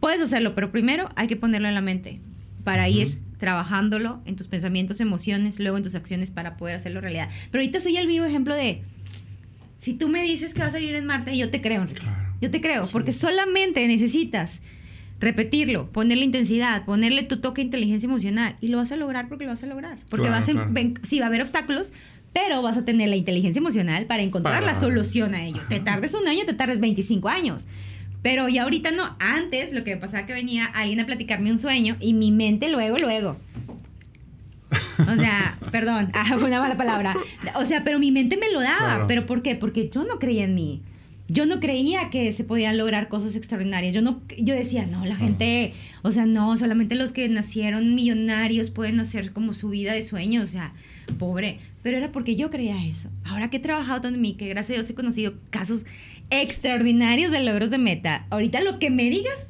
Puedes 0.00 0.22
hacerlo, 0.22 0.54
pero 0.54 0.72
primero 0.72 1.10
hay 1.14 1.26
que 1.26 1.36
ponerlo 1.36 1.68
en 1.68 1.74
la 1.74 1.82
mente 1.82 2.20
para 2.64 2.88
ir 2.88 3.18
trabajándolo 3.38 4.22
en 4.24 4.34
tus 4.34 4.48
pensamientos, 4.48 5.00
emociones, 5.00 5.58
luego 5.58 5.76
en 5.76 5.82
tus 5.82 5.94
acciones 5.94 6.30
para 6.30 6.56
poder 6.56 6.76
hacerlo 6.76 7.02
realidad. 7.02 7.28
Pero 7.50 7.62
ahorita 7.62 7.80
soy 7.80 7.98
el 7.98 8.06
vivo 8.06 8.24
ejemplo 8.24 8.54
de, 8.54 8.82
si 9.78 9.92
tú 9.92 10.08
me 10.08 10.22
dices 10.22 10.54
que 10.54 10.60
vas 10.60 10.74
a 10.74 10.78
vivir 10.78 10.94
en 10.94 11.04
Marte, 11.04 11.36
yo 11.36 11.50
te 11.50 11.60
creo, 11.60 11.86
Yo 12.40 12.50
te 12.50 12.62
creo, 12.62 12.88
porque 12.90 13.12
solamente 13.12 13.86
necesitas 13.86 14.60
repetirlo, 15.20 15.90
ponerle 15.90 16.24
intensidad, 16.24 16.84
ponerle 16.84 17.22
tu 17.22 17.40
toque 17.40 17.60
de 17.60 17.66
inteligencia 17.66 18.06
emocional 18.06 18.56
y 18.60 18.68
lo 18.68 18.78
vas 18.78 18.90
a 18.90 18.96
lograr 18.96 19.28
porque 19.28 19.44
lo 19.44 19.50
vas 19.50 19.62
a 19.62 19.66
lograr. 19.66 19.98
Porque 20.08 20.30
vas 20.30 20.48
a, 20.48 20.68
sí 21.02 21.18
va 21.18 21.26
a 21.26 21.28
haber 21.28 21.42
obstáculos, 21.42 21.92
pero 22.32 22.62
vas 22.62 22.76
a 22.76 22.84
tener 22.84 23.08
la 23.08 23.16
inteligencia 23.16 23.60
emocional 23.60 24.06
para 24.06 24.22
encontrar 24.22 24.62
la 24.62 24.80
solución 24.80 25.34
a 25.34 25.44
ello. 25.44 25.60
Te 25.68 25.78
tardes 25.80 26.14
un 26.14 26.26
año, 26.26 26.44
te 26.46 26.54
tardes 26.54 26.80
25 26.80 27.28
años 27.28 27.66
Pero 28.22 28.48
ya 28.48 28.62
ahorita 28.62 28.92
no. 28.92 29.16
Antes 29.18 29.72
lo 29.72 29.84
que 29.84 29.96
pasaba 29.96 30.26
que 30.26 30.32
venía 30.32 30.64
alguien 30.64 31.00
a 31.00 31.06
platicarme 31.06 31.52
un 31.52 31.58
sueño 31.58 31.96
y 32.00 32.14
mi 32.14 32.32
mente 32.32 32.70
luego, 32.70 32.96
luego. 32.98 33.36
O 35.06 35.16
sea, 35.16 35.58
perdón, 35.72 36.10
ah, 36.14 36.24
fue 36.38 36.48
una 36.48 36.60
mala 36.60 36.76
palabra. 36.76 37.14
O 37.56 37.66
sea, 37.66 37.84
pero 37.84 37.98
mi 37.98 38.10
mente 38.10 38.36
me 38.36 38.50
lo 38.50 38.60
daba. 38.60 38.78
Claro. 38.78 39.06
¿Pero 39.06 39.26
por 39.26 39.42
qué? 39.42 39.54
Porque 39.54 39.90
yo 39.90 40.04
no 40.04 40.18
creía 40.18 40.44
en 40.44 40.54
mí. 40.54 40.82
Yo 41.32 41.46
no 41.46 41.60
creía 41.60 42.10
que 42.10 42.32
se 42.32 42.44
podían 42.44 42.76
lograr 42.76 43.08
cosas 43.08 43.36
extraordinarias. 43.36 43.94
Yo 43.94 44.02
no, 44.02 44.20
yo 44.38 44.54
decía, 44.54 44.86
no, 44.86 45.04
la 45.04 45.16
gente, 45.16 45.74
o 46.02 46.12
sea, 46.12 46.26
no, 46.26 46.56
solamente 46.56 46.94
los 46.94 47.12
que 47.12 47.28
nacieron 47.28 47.94
millonarios 47.94 48.70
pueden 48.70 48.98
hacer 49.00 49.32
como 49.32 49.54
su 49.54 49.68
vida 49.68 49.92
de 49.92 50.02
sueños, 50.02 50.44
o 50.44 50.52
sea, 50.52 50.72
pobre. 51.18 51.60
Pero 51.82 51.96
era 51.96 52.12
porque 52.12 52.36
yo 52.36 52.50
creía 52.50 52.84
eso. 52.84 53.08
Ahora 53.24 53.48
que 53.48 53.58
he 53.58 53.60
trabajado 53.60 54.00
tanto 54.02 54.16
en 54.16 54.22
mí, 54.22 54.34
que 54.34 54.48
gracias 54.48 54.70
a 54.70 54.74
Dios 54.80 54.90
he 54.90 54.94
conocido 54.94 55.34
casos 55.50 55.86
extraordinarios 56.30 57.30
de 57.30 57.42
logros 57.42 57.70
de 57.70 57.78
meta. 57.78 58.26
Ahorita 58.30 58.60
lo 58.60 58.78
que 58.78 58.90
me 58.90 59.08
digas, 59.08 59.48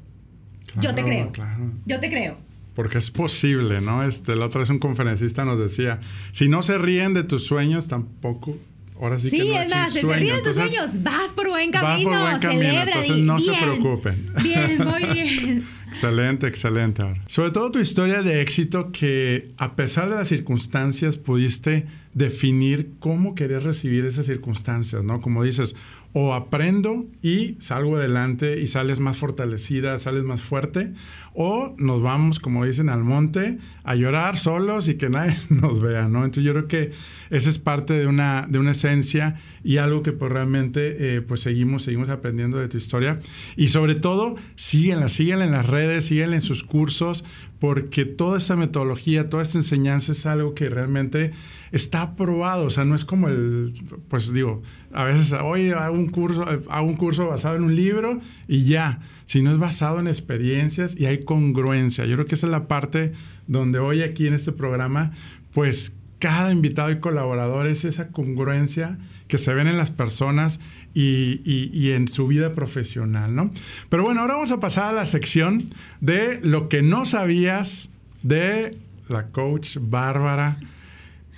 yo 0.80 0.94
te 0.94 1.02
creo. 1.02 1.32
claro. 1.32 1.72
Yo 1.86 2.00
te 2.00 2.08
creo. 2.08 2.38
Porque 2.74 2.98
es 2.98 3.10
posible, 3.10 3.80
¿no? 3.80 4.04
Este, 4.04 4.36
la 4.36 4.46
otra 4.46 4.60
vez 4.60 4.70
un 4.70 4.78
conferencista 4.78 5.44
nos 5.44 5.58
decía, 5.58 6.00
si 6.32 6.48
no 6.48 6.62
se 6.62 6.78
ríen 6.78 7.14
de 7.14 7.24
tus 7.24 7.44
sueños, 7.44 7.88
tampoco, 7.88 8.56
ahora 9.00 9.18
sí, 9.18 9.30
Sí, 9.30 9.38
que 9.38 9.44
no 9.48 9.62
es 9.62 9.70
más, 9.70 9.92
se 9.92 10.00
sueño. 10.00 10.20
ríe 10.20 10.32
de 10.34 10.42
tus 10.42 10.54
sueños. 10.54 11.02
Vas 11.02 11.32
por 11.34 11.48
buen 11.48 11.70
vas 11.70 11.82
camino. 11.82 12.10
por 12.10 12.20
buen 12.20 12.38
camino, 12.40 12.62
celebra. 12.62 12.82
entonces 12.92 13.16
no 13.18 13.38
se 13.38 13.50
bien, 13.50 13.62
preocupen. 13.62 14.26
Bien, 14.42 14.78
muy 14.84 15.04
bien. 15.12 15.64
Excelente, 15.90 16.46
excelente. 16.46 17.02
Ahora. 17.02 17.20
Sobre 17.26 17.50
todo 17.50 17.72
tu 17.72 17.80
historia 17.80 18.22
de 18.22 18.40
éxito 18.42 18.92
que 18.92 19.50
a 19.58 19.74
pesar 19.74 20.08
de 20.08 20.14
las 20.14 20.28
circunstancias 20.28 21.16
pudiste 21.16 21.84
definir 22.14 22.92
cómo 23.00 23.34
querías 23.34 23.64
recibir 23.64 24.04
esas 24.04 24.26
circunstancias, 24.26 25.02
¿no? 25.02 25.20
Como 25.20 25.42
dices, 25.42 25.74
o 26.12 26.32
aprendo 26.34 27.06
y 27.22 27.56
salgo 27.58 27.96
adelante 27.96 28.60
y 28.60 28.68
sales 28.68 29.00
más 29.00 29.16
fortalecida, 29.16 29.98
sales 29.98 30.22
más 30.22 30.40
fuerte, 30.40 30.92
o 31.34 31.74
nos 31.78 32.02
vamos, 32.02 32.40
como 32.40 32.64
dicen, 32.64 32.88
al 32.88 33.04
monte 33.04 33.58
a 33.84 33.94
llorar 33.94 34.36
solos 34.36 34.88
y 34.88 34.96
que 34.96 35.08
nadie 35.10 35.38
nos 35.48 35.80
vea, 35.80 36.08
¿no? 36.08 36.24
Entonces 36.24 36.44
yo 36.44 36.52
creo 36.52 36.68
que 36.68 36.92
esa 37.30 37.50
es 37.50 37.58
parte 37.58 37.94
de 37.94 38.06
una, 38.06 38.46
de 38.48 38.58
una 38.58 38.72
esencia 38.72 39.36
y 39.62 39.76
algo 39.76 40.02
que 40.02 40.12
pues 40.12 40.32
realmente 40.32 41.16
eh, 41.16 41.22
pues 41.22 41.40
seguimos, 41.40 41.84
seguimos 41.84 42.08
aprendiendo 42.08 42.58
de 42.58 42.68
tu 42.68 42.76
historia. 42.76 43.20
Y 43.56 43.68
sobre 43.68 43.94
todo 43.94 44.36
síguenla, 44.56 45.08
síguenla 45.08 45.44
en 45.44 45.52
las 45.52 45.66
redes, 45.66 46.06
síguenla 46.06 46.36
en 46.36 46.42
sus 46.42 46.64
cursos 46.64 47.24
porque 47.60 48.06
toda 48.06 48.38
esa 48.38 48.56
metodología, 48.56 49.28
toda 49.28 49.42
esta 49.42 49.58
enseñanza 49.58 50.12
es 50.12 50.24
algo 50.24 50.54
que 50.54 50.70
realmente 50.70 51.32
está 51.72 52.02
aprobado, 52.02 52.64
o 52.64 52.70
sea, 52.70 52.84
no 52.84 52.96
es 52.96 53.04
como 53.04 53.28
el, 53.28 53.72
pues 54.08 54.32
digo, 54.32 54.62
a 54.92 55.04
veces, 55.04 55.32
oye, 55.32 55.72
hago 55.74 55.94
un 55.94 56.08
curso, 56.08 56.44
hago 56.68 56.86
un 56.86 56.96
curso 56.96 57.28
basado 57.28 57.56
en 57.56 57.64
un 57.64 57.76
libro 57.76 58.20
y 58.48 58.64
ya, 58.64 59.00
sino 59.30 59.52
es 59.52 59.58
basado 59.58 60.00
en 60.00 60.08
experiencias 60.08 60.96
y 60.98 61.06
hay 61.06 61.22
congruencia. 61.22 62.04
Yo 62.04 62.16
creo 62.16 62.26
que 62.26 62.34
esa 62.34 62.48
es 62.48 62.50
la 62.50 62.66
parte 62.66 63.12
donde 63.46 63.78
hoy 63.78 64.02
aquí 64.02 64.26
en 64.26 64.34
este 64.34 64.50
programa, 64.50 65.12
pues 65.54 65.92
cada 66.18 66.50
invitado 66.50 66.90
y 66.90 66.98
colaborador 66.98 67.68
es 67.68 67.84
esa 67.84 68.08
congruencia 68.08 68.98
que 69.28 69.38
se 69.38 69.54
ven 69.54 69.68
en 69.68 69.76
las 69.78 69.92
personas 69.92 70.58
y, 70.94 71.40
y- 71.44 71.70
y 71.72 71.92
en 71.92 72.08
su 72.08 72.26
vida 72.26 72.54
profesional, 72.54 73.32
¿no? 73.36 73.52
Pero 73.88 74.02
bueno, 74.02 74.20
ahora 74.22 74.34
vamos 74.34 74.50
a 74.50 74.58
pasar 74.58 74.86
a 74.86 74.92
la 74.92 75.06
sección 75.06 75.70
de 76.00 76.40
lo 76.42 76.68
que 76.68 76.82
no 76.82 77.06
sabías 77.06 77.88
de 78.24 78.76
la 79.08 79.28
coach 79.28 79.76
Bárbara 79.80 80.58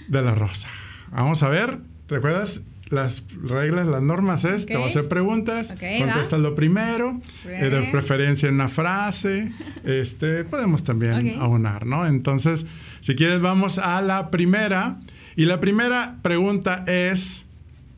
de 0.09 0.23
la 0.23 0.35
Rosa. 0.35 0.69
Vamos 1.11 1.43
a 1.43 1.51
ver, 1.51 1.79
¿te 2.07 2.17
acuerdas? 2.17 2.63
Las 2.93 3.25
reglas, 3.43 3.87
las 3.87 4.03
normas 4.03 4.45
es, 4.45 4.67
te 4.67 4.77
voy 4.77 4.85
a 4.85 4.89
hacer 4.89 5.09
preguntas, 5.09 5.71
Ok, 5.71 5.83
contestas 5.99 6.39
lo 6.41 6.55
primero, 6.55 7.21
eh, 7.47 7.71
de 7.71 7.89
preferencia 7.91 8.49
en 8.49 8.57
una 8.57 8.69
frase, 8.69 9.51
este, 9.85 10.45
podemos 10.45 10.85
también 10.85 11.31
Ok. 11.37 11.43
aunar, 11.43 11.87
¿no? 11.87 12.07
Entonces, 12.07 12.67
si 13.01 13.15
quieres, 13.15 13.41
vamos 13.41 13.79
a 13.79 14.01
la 14.03 14.29
primera. 14.29 15.01
Y 15.37 15.47
la 15.47 15.59
primera 15.59 16.19
pregunta 16.21 16.85
es, 16.87 17.47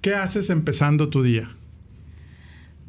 ¿qué 0.00 0.14
haces 0.14 0.48
empezando 0.48 1.08
tu 1.08 1.24
día? 1.24 1.50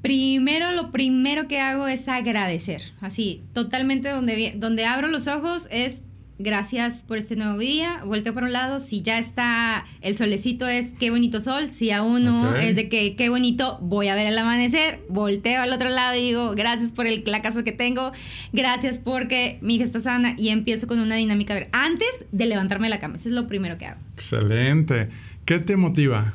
Primero, 0.04 0.72
lo 0.74 0.92
primero 0.92 1.48
que 1.48 1.60
hago 1.60 1.88
es 1.88 2.08
agradecer. 2.08 2.84
Así, 3.02 3.42
totalmente 3.54 4.10
donde, 4.10 4.54
donde 4.56 4.86
abro 4.86 5.08
los 5.08 5.28
ojos 5.28 5.68
es 5.72 6.04
gracias 6.38 7.04
por 7.04 7.18
este 7.18 7.36
nuevo 7.36 7.58
día. 7.58 8.02
Volteo 8.06 8.34
para 8.34 8.46
un 8.48 8.54
lado. 8.54 8.80
Si 8.80 9.02
ya 9.02 9.18
está 9.20 9.86
el 10.02 10.18
solecito, 10.18 10.68
es 10.68 10.88
qué 11.00 11.10
bonito 11.12 11.40
sol. 11.42 11.70
Si 11.70 11.92
aún 11.92 12.24
no, 12.26 12.56
es 12.56 12.76
de 12.76 12.90
que 12.90 13.16
qué 13.16 13.30
bonito, 13.30 13.78
voy 13.82 14.08
a 14.10 14.16
ver 14.16 14.28
el 14.28 14.38
amanecer. 14.38 15.00
Volteo 15.10 15.62
al 15.62 15.72
otro 15.74 15.90
lado 15.90 16.18
y 16.18 16.22
digo 16.24 16.52
gracias 16.56 16.92
por 16.92 17.08
el, 17.08 17.24
la 17.26 17.42
casa 17.42 17.64
que 17.64 17.72
tengo. 17.72 18.12
Gracias 18.54 19.00
porque 19.00 19.58
mi 19.62 19.76
hija 19.76 19.84
está 19.86 20.00
sana. 20.00 20.36
Y 20.38 20.50
empiezo 20.50 20.88
con 20.88 21.00
una 21.00 21.16
dinámica. 21.16 21.54
A 21.54 21.58
ver, 21.58 21.70
antes 21.72 22.26
de 22.32 22.46
levantarme 22.46 22.88
de 22.88 22.92
la 22.92 23.00
cama. 23.00 23.16
Eso 23.16 23.30
es 23.30 23.36
lo 23.36 23.48
primero 23.48 23.78
que 23.78 23.86
hago. 23.86 24.00
Excelente. 24.16 25.10
¿Qué 25.46 25.60
te 25.60 25.78
motiva? 25.78 26.34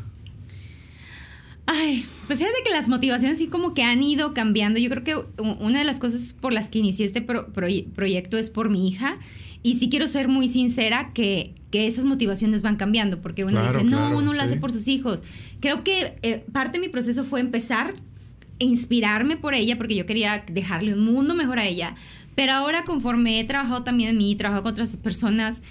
Ay, 1.66 2.04
pues 2.26 2.38
fíjate 2.38 2.56
que 2.64 2.70
las 2.70 2.88
motivaciones 2.88 3.38
sí 3.38 3.46
como 3.46 3.74
que 3.74 3.84
han 3.84 4.02
ido 4.02 4.34
cambiando. 4.34 4.80
Yo 4.80 4.90
creo 4.90 5.04
que 5.04 5.42
una 5.42 5.78
de 5.78 5.84
las 5.84 6.00
cosas 6.00 6.32
por 6.40 6.52
las 6.52 6.68
que 6.68 6.80
inicié 6.80 7.06
este 7.06 7.22
pro- 7.22 7.52
proye- 7.52 7.86
proyecto 7.94 8.38
es 8.38 8.50
por 8.50 8.70
mi 8.70 8.88
hija. 8.88 9.18
Y 9.62 9.74
sí 9.74 9.90
quiero 9.90 10.06
ser 10.06 10.28
muy 10.28 10.48
sincera 10.48 11.12
que, 11.12 11.54
que 11.70 11.86
esas 11.86 12.04
motivaciones 12.06 12.62
van 12.62 12.76
cambiando, 12.76 13.20
porque 13.20 13.44
uno 13.44 13.60
Claro, 13.60 13.72
dice, 13.72 13.84
no, 13.84 13.98
claro, 13.98 14.18
uno 14.18 14.26
lo 14.32 14.38
sí. 14.38 14.40
hace 14.40 14.56
por 14.56 14.72
sus 14.72 14.88
hijos. 14.88 15.22
Creo 15.60 15.84
que 15.84 16.18
eh, 16.22 16.44
parte 16.52 16.78
de 16.78 16.86
mi 16.86 16.90
proceso 16.90 17.24
fue 17.24 17.40
empezar 17.40 17.94
e 18.58 18.64
inspirarme 18.64 19.36
por 19.36 19.54
ella, 19.54 19.76
porque 19.76 19.94
yo 19.94 20.06
quería 20.06 20.44
dejarle 20.50 20.94
un 20.94 21.00
mundo 21.04 21.34
mejor 21.34 21.58
a 21.58 21.66
ella. 21.66 21.94
Pero 22.34 22.52
ahora 22.52 22.84
conforme 22.84 23.38
he 23.40 23.44
trabajado 23.44 23.82
también 23.82 24.10
en 24.10 24.16
mí, 24.18 24.34
trabajado 24.34 24.62
con 24.62 24.72
otras 24.72 24.96
personas, 24.96 25.62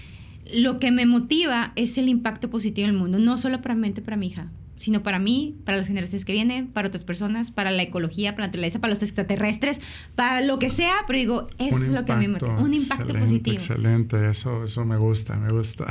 lo 0.54 0.78
que 0.78 0.90
me 0.90 1.06
motiva 1.06 1.72
es 1.76 1.98
el 1.98 2.08
impacto 2.08 2.50
positivo 2.50 2.86
en 2.88 2.94
el 2.94 3.00
mundo, 3.00 3.18
no 3.18 3.38
solamente 3.38 4.02
para 4.02 4.16
mi 4.16 4.28
hija, 4.28 4.50
sino 4.80 5.02
para 5.02 5.18
mí, 5.18 5.56
para 5.64 5.76
las 5.76 5.86
generaciones 5.86 6.24
que 6.24 6.32
vienen, 6.32 6.68
para 6.68 6.88
otras 6.88 7.04
personas, 7.04 7.50
para 7.50 7.70
la 7.70 7.82
ecología, 7.82 8.32
para 8.32 8.44
la 8.44 8.48
naturaleza, 8.48 8.78
para 8.80 8.94
los 8.94 9.02
extraterrestres, 9.02 9.78
para 10.14 10.40
lo 10.40 10.58
que 10.58 10.70
sea, 10.70 10.94
pero 11.06 11.18
digo, 11.18 11.48
eso 11.58 11.76
Un 11.76 11.82
es 11.82 11.88
lo 11.90 12.04
que 12.06 12.12
a 12.12 12.16
mí 12.16 12.28
me 12.28 12.38
un 12.38 12.72
impacto 12.72 13.04
excelente, 13.04 13.20
positivo. 13.20 13.56
Excelente, 13.56 14.30
eso, 14.30 14.64
eso 14.64 14.84
me 14.86 14.96
gusta, 14.96 15.36
me 15.36 15.52
gusta. 15.52 15.86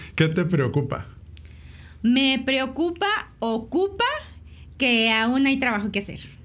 ¿Qué 0.14 0.28
te 0.28 0.46
preocupa? 0.46 1.06
Me 2.02 2.42
preocupa, 2.42 3.30
ocupa 3.40 4.06
que 4.78 5.12
aún 5.12 5.46
hay 5.46 5.58
trabajo 5.58 5.92
que 5.92 5.98
hacer. 5.98 6.39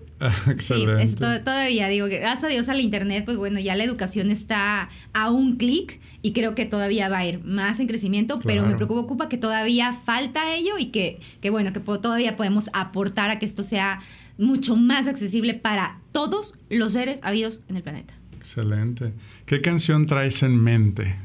Excelente. 0.47 1.03
Sí, 1.07 1.09
es 1.13 1.15
to- 1.15 1.41
todavía 1.43 1.87
digo 1.89 2.07
que 2.07 2.19
gracias 2.19 2.43
a 2.45 2.47
Dios 2.47 2.69
al 2.69 2.79
internet, 2.79 3.25
pues 3.25 3.37
bueno, 3.37 3.59
ya 3.59 3.75
la 3.75 3.83
educación 3.83 4.31
está 4.31 4.89
a 5.13 5.29
un 5.31 5.55
clic 5.57 5.99
y 6.21 6.33
creo 6.33 6.55
que 6.55 6.65
todavía 6.65 7.09
va 7.09 7.19
a 7.19 7.25
ir 7.27 7.43
más 7.43 7.79
en 7.79 7.87
crecimiento, 7.87 8.39
pero 8.39 8.63
me 8.65 8.75
preocupa 8.75 9.29
que 9.29 9.37
todavía 9.37 9.93
falta 9.93 10.55
ello 10.55 10.77
y 10.79 10.85
que, 10.87 11.19
que 11.41 11.49
bueno, 11.49 11.73
que 11.73 11.79
po- 11.79 11.99
todavía 11.99 12.35
podemos 12.37 12.69
aportar 12.73 13.29
a 13.29 13.39
que 13.39 13.45
esto 13.45 13.61
sea 13.63 13.99
mucho 14.37 14.75
más 14.75 15.07
accesible 15.07 15.53
para 15.53 15.99
todos 16.11 16.55
los 16.69 16.93
seres 16.93 17.19
habidos 17.23 17.61
en 17.69 17.77
el 17.77 17.83
planeta. 17.83 18.13
Excelente. 18.37 19.13
¿Qué 19.45 19.61
canción 19.61 20.05
traes 20.05 20.43
en 20.43 20.55
mente? 20.61 21.15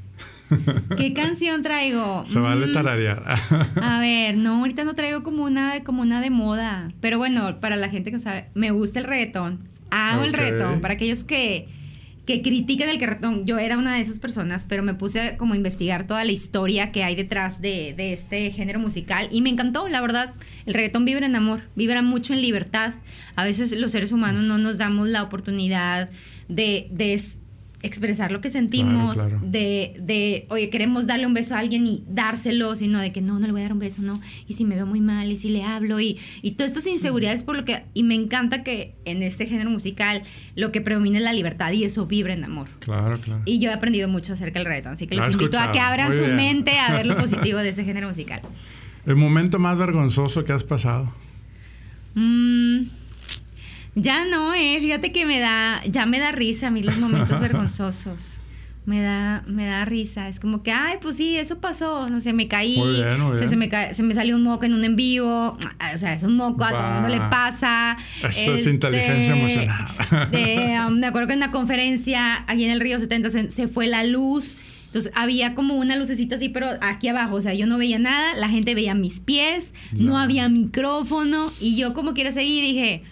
¿Qué 0.97 1.13
canción 1.13 1.63
traigo? 1.63 2.25
Se 2.27 2.39
vale 2.39 2.67
Mm, 2.67 2.73
tararear. 2.73 3.25
A 3.83 3.99
ver, 4.01 4.37
no, 4.37 4.57
ahorita 4.61 4.85
no 4.85 4.95
traigo 4.95 5.23
como 5.23 5.45
una, 5.45 5.75
de- 5.75 5.83
como 5.83 6.03
una 6.03 6.21
de 6.21 6.31
moda. 6.31 6.93
Pero 7.01 7.19
bueno, 7.19 7.61
para 7.61 7.77
la 7.77 7.89
gente 7.89 8.11
que 8.11 8.19
sabe, 8.21 8.47
me 8.55 8.71
gusta 8.71 8.99
el 8.99 9.05
reggaetón. 9.07 9.69
Amo 9.91 10.25
el 10.25 10.31
Ok. 10.31 10.37
reggaetón. 10.37 10.81
Para 10.81 10.95
aquellos 10.95 11.25
que, 11.25 11.69
que 12.27 12.43
critican 12.43 12.89
el 12.89 13.01
reggaetón, 13.01 13.45
yo 13.47 13.59
era 13.59 13.77
una 13.79 13.95
de 13.95 14.01
esas 14.03 14.19
personas, 14.19 14.67
pero 14.69 14.83
me 14.83 14.95
puse 14.95 15.21
a 15.21 15.37
como 15.37 15.55
investigar 15.55 16.07
toda 16.07 16.25
la 16.25 16.31
historia 16.33 16.93
que 16.93 17.03
hay 17.03 17.17
detrás 17.17 17.61
de, 17.61 17.95
de 17.97 18.13
este 18.13 18.51
género 18.53 18.79
musical 18.79 19.29
y 19.33 19.41
me 19.43 19.51
encantó, 19.51 19.89
la 19.89 20.01
verdad. 20.01 20.35
El 20.67 20.75
reggaetón 20.75 21.05
vibra 21.05 21.27
en 21.27 21.35
amor, 21.37 21.63
vibra 21.75 22.03
mucho 22.03 22.33
en 22.33 22.43
libertad. 22.43 22.95
A 23.37 23.45
veces 23.45 23.73
los 23.73 23.91
seres 23.93 24.13
humanos 24.13 24.45
no 24.45 24.59
nos 24.59 24.79
damos 24.79 25.09
la 25.09 25.23
oportunidad 25.23 26.11
de, 26.49 26.89
de 26.93 27.15
expresar 27.83 28.31
lo 28.31 28.41
que 28.41 28.51
sentimos, 28.51 29.15
Claro, 29.15 29.31
claro. 29.39 29.47
de, 29.51 29.95
de, 30.01 30.47
oye, 30.51 30.69
queremos 30.71 31.07
darle 31.07 31.27
un 31.27 31.33
beso 31.35 31.55
a 31.55 31.59
alguien 31.61 31.87
y 31.87 32.03
dárselo, 32.09 32.77
sino 32.77 32.99
de 32.99 33.11
que 33.13 33.21
no, 33.23 33.39
no 33.39 33.47
le 33.47 33.53
voy 33.53 33.61
a 33.63 33.65
dar 33.65 33.73
un 33.73 33.79
beso, 33.79 34.03
no, 34.03 34.21
y 34.47 34.53
si 34.53 34.65
me 34.65 34.75
veo 34.75 34.85
muy 34.87 35.01
mal, 35.01 35.31
y 35.33 35.39
si 35.39 35.49
le 35.49 35.65
hablo, 35.65 35.99
y, 36.01 36.19
y 36.43 36.53
todas 36.53 36.73
estas 36.73 36.87
inseguridades 36.87 37.43
por 37.43 37.57
lo 37.57 37.65
que, 37.65 37.85
y 37.95 38.03
me 38.03 38.15
encanta 38.15 38.63
que 38.63 38.95
en 39.07 39.23
este 39.23 39.47
género 39.47 39.71
musical 39.71 40.23
lo 40.57 40.73
que 40.73 40.81
predomina 40.83 41.19
es 41.19 41.25
la 41.25 41.33
libertad 41.33 41.73
y 41.73 41.85
eso 41.85 42.07
vibra 42.07 42.35
en 42.35 42.45
amor. 42.45 42.69
claro, 42.81 43.19
claro. 43.21 43.43
Y 43.47 43.61
yo 43.61 43.71
he 43.71 43.73
aprendido 43.73 44.09
mucho 44.09 44.35
acerca 44.35 44.59
del 44.59 44.67
reggaetón, 44.67 44.93
así 44.93 45.07
que 45.07 45.15
Lo 45.15 45.25
los 45.25 45.33
invito 45.35 45.59
a 45.59 45.73
que 45.73 45.81
abran 45.81 46.09
Muy 46.09 46.17
su 46.19 46.25
bien. 46.25 46.37
mente 46.37 46.79
a 46.79 46.93
ver 46.93 47.07
lo 47.07 47.17
positivo 47.19 47.59
de 47.61 47.71
ese 47.71 47.85
género 47.85 48.09
musical. 48.09 48.43
¿El 49.07 49.17
momento 49.17 49.59
más 49.59 49.79
vergonzoso 49.79 50.45
que 50.45 50.53
has 50.53 50.65
pasado? 50.65 51.11
Mm, 52.15 52.83
ya 53.95 54.25
no, 54.25 54.55
eh, 54.55 54.79
fíjate 54.81 55.13
que 55.13 55.27
me 55.27 55.41
da, 55.41 55.83
ya 55.87 56.07
me 56.07 56.19
da 56.19 56.33
risa 56.33 56.69
a 56.69 56.71
mí 56.71 56.83
los 56.83 56.97
momentos 56.99 57.41
vergonzosos. 57.41 58.37
me 58.87 59.01
da, 59.03 59.43
me 59.47 59.67
da 59.67 59.85
risa. 59.85 60.29
Es 60.29 60.41
como 60.41 60.63
que, 60.63 60.73
ay, 60.73 60.97
pues 61.01 61.17
sí, 61.17 61.37
eso 61.37 61.59
pasó. 61.59 62.09
No 62.09 62.21
sé, 62.21 62.33
me 62.33 62.49
caí. 62.49 62.77
Muy 62.77 62.95
bien, 62.95 63.21
muy 63.21 63.33
o 63.33 63.37
sea, 63.37 63.41
bien. 63.41 63.51
se, 63.51 63.57
me 63.57 63.69
ca- 63.69 63.95
se 63.95 64.03
me 64.03 64.15
salió 64.15 64.35
un 64.37 64.43
moco 64.43 64.65
en 64.65 64.75
un 64.75 64.85
en 64.85 64.97
vivo. 64.97 65.57
O 65.95 65.99
sea, 65.99 66.15
es 66.15 66.23
un 66.23 66.37
moco, 66.37 66.65
a 66.65 66.71
todo 66.71 66.87
el 66.87 66.93
mundo 66.95 67.09
le 67.09 67.19
pasa. 67.31 67.97
Eso 68.27 68.55
es 68.55 68.67
inteligencia 68.67 69.37
emocional. 69.37 69.89
de, 70.33 70.77
um, 70.87 70.99
me 70.99 71.07
acuerdo 71.07 71.29
que 71.29 71.35
en 71.35 71.39
una 71.41 71.53
conferencia, 71.53 72.43
aquí 72.49 72.65
en 72.65 72.71
el 72.71 72.81
Río 72.81 72.99
70, 72.99 73.31
se, 73.31 73.51
se 73.51 73.69
fue 73.69 73.87
la 73.87 74.03
luz. 74.05 74.57
Entonces 74.87 75.13
había 75.15 75.55
como 75.55 75.75
una 75.77 75.95
lucecita 75.95 76.35
así, 76.35 76.49
pero 76.49 76.67
aquí 76.81 77.07
abajo, 77.07 77.37
o 77.37 77.41
sea, 77.43 77.55
yo 77.55 77.65
no 77.67 77.79
veía 77.79 78.01
nada, 78.01 78.35
la 78.35 78.49
gente 78.49 78.75
veía 78.75 78.93
mis 78.95 79.21
pies, 79.21 79.73
no 79.93 80.15
Ya. 80.15 80.23
había 80.23 80.49
micrófono 80.49 81.53
y 81.61 81.77
yo 81.77 81.95
como 81.95 82.13
quiera 82.13 82.33
seguir 82.33 82.65
dije, 82.65 83.03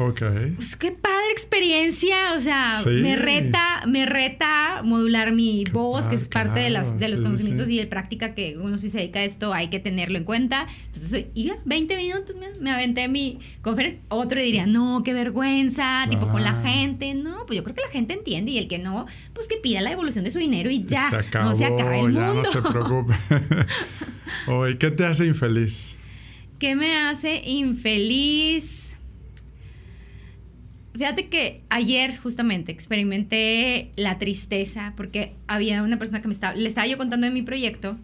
Ok. 0.00 0.22
pues 0.56 0.76
qué 0.76 0.92
padre 0.92 1.16
experiencia, 1.32 2.34
o 2.36 2.40
sea, 2.40 2.80
Sí. 2.84 2.90
me 2.90 3.16
reta, 3.16 3.82
me 3.86 4.06
reta 4.06 4.82
modular 4.84 5.32
mi 5.32 5.64
Qué 5.64 5.72
voz, 5.72 6.06
que 6.06 6.14
es 6.14 6.28
parte 6.28 6.60
de, 6.60 6.70
las, 6.70 6.98
de 7.00 7.08
los 7.08 7.20
conocimientos 7.20 7.66
sí. 7.66 7.74
y 7.74 7.78
de 7.78 7.86
práctica 7.86 8.32
que 8.34 8.56
uno 8.58 8.78
si 8.78 8.90
se 8.90 8.98
dedica 8.98 9.18
a 9.18 9.24
esto 9.24 9.52
hay 9.52 9.68
que 9.70 9.80
tenerlo 9.80 10.16
en 10.18 10.22
cuenta. 10.24 10.68
Entonces, 10.86 11.26
ya, 11.34 11.56
20 11.64 11.96
minutos 11.96 12.36
me, 12.36 12.46
me 12.60 12.70
aventé 12.70 13.08
mi 13.08 13.40
conferencia. 13.60 14.00
Otro 14.08 14.40
diría, 14.40 14.66
no, 14.66 15.02
qué 15.04 15.12
vergüenza, 15.14 16.06
tipo 16.08 16.28
con 16.28 16.42
la 16.44 16.54
gente. 16.54 17.14
No, 17.14 17.44
pues 17.46 17.56
yo 17.56 17.64
creo 17.64 17.74
que 17.74 17.82
la 17.82 17.90
gente 17.90 18.14
entiende 18.14 18.52
y 18.52 18.58
el 18.58 18.68
que 18.68 18.78
no, 18.78 19.06
pues 19.34 19.48
que 19.48 19.56
pida 19.56 19.80
la 19.80 19.90
devolución 19.90 20.24
de 20.24 20.30
su 20.30 20.38
dinero 20.38 20.70
y 20.70 20.84
ya, 20.84 21.10
Se 21.10 21.16
acabó, 21.16 21.50
no 21.50 21.54
se 21.56 21.64
acaba 21.64 21.98
el 21.98 22.14
ya 22.14 22.20
mundo. 22.32 22.42
no 22.44 22.52
se 22.52 22.62
preocupe. 22.62 23.14
Oye, 24.46 24.78
¿qué 24.78 24.90
te 24.92 25.04
hace 25.04 25.26
infeliz? 25.26 25.96
¿Qué 26.60 26.76
me 26.76 26.96
hace 26.96 27.42
infeliz? 27.44 28.87
Fíjate 30.98 31.28
que 31.28 31.60
ayer 31.68 32.18
justamente 32.18 32.72
experimenté 32.72 33.92
la 33.94 34.18
tristeza 34.18 34.94
porque 34.96 35.32
había 35.46 35.84
una 35.84 35.96
persona 35.96 36.20
que 36.20 36.26
me 36.26 36.34
estaba, 36.34 36.56
le 36.56 36.68
estaba 36.68 36.88
yo 36.88 36.98
contando 36.98 37.24
de 37.24 37.32
mi 37.32 37.42
proyecto 37.42 37.96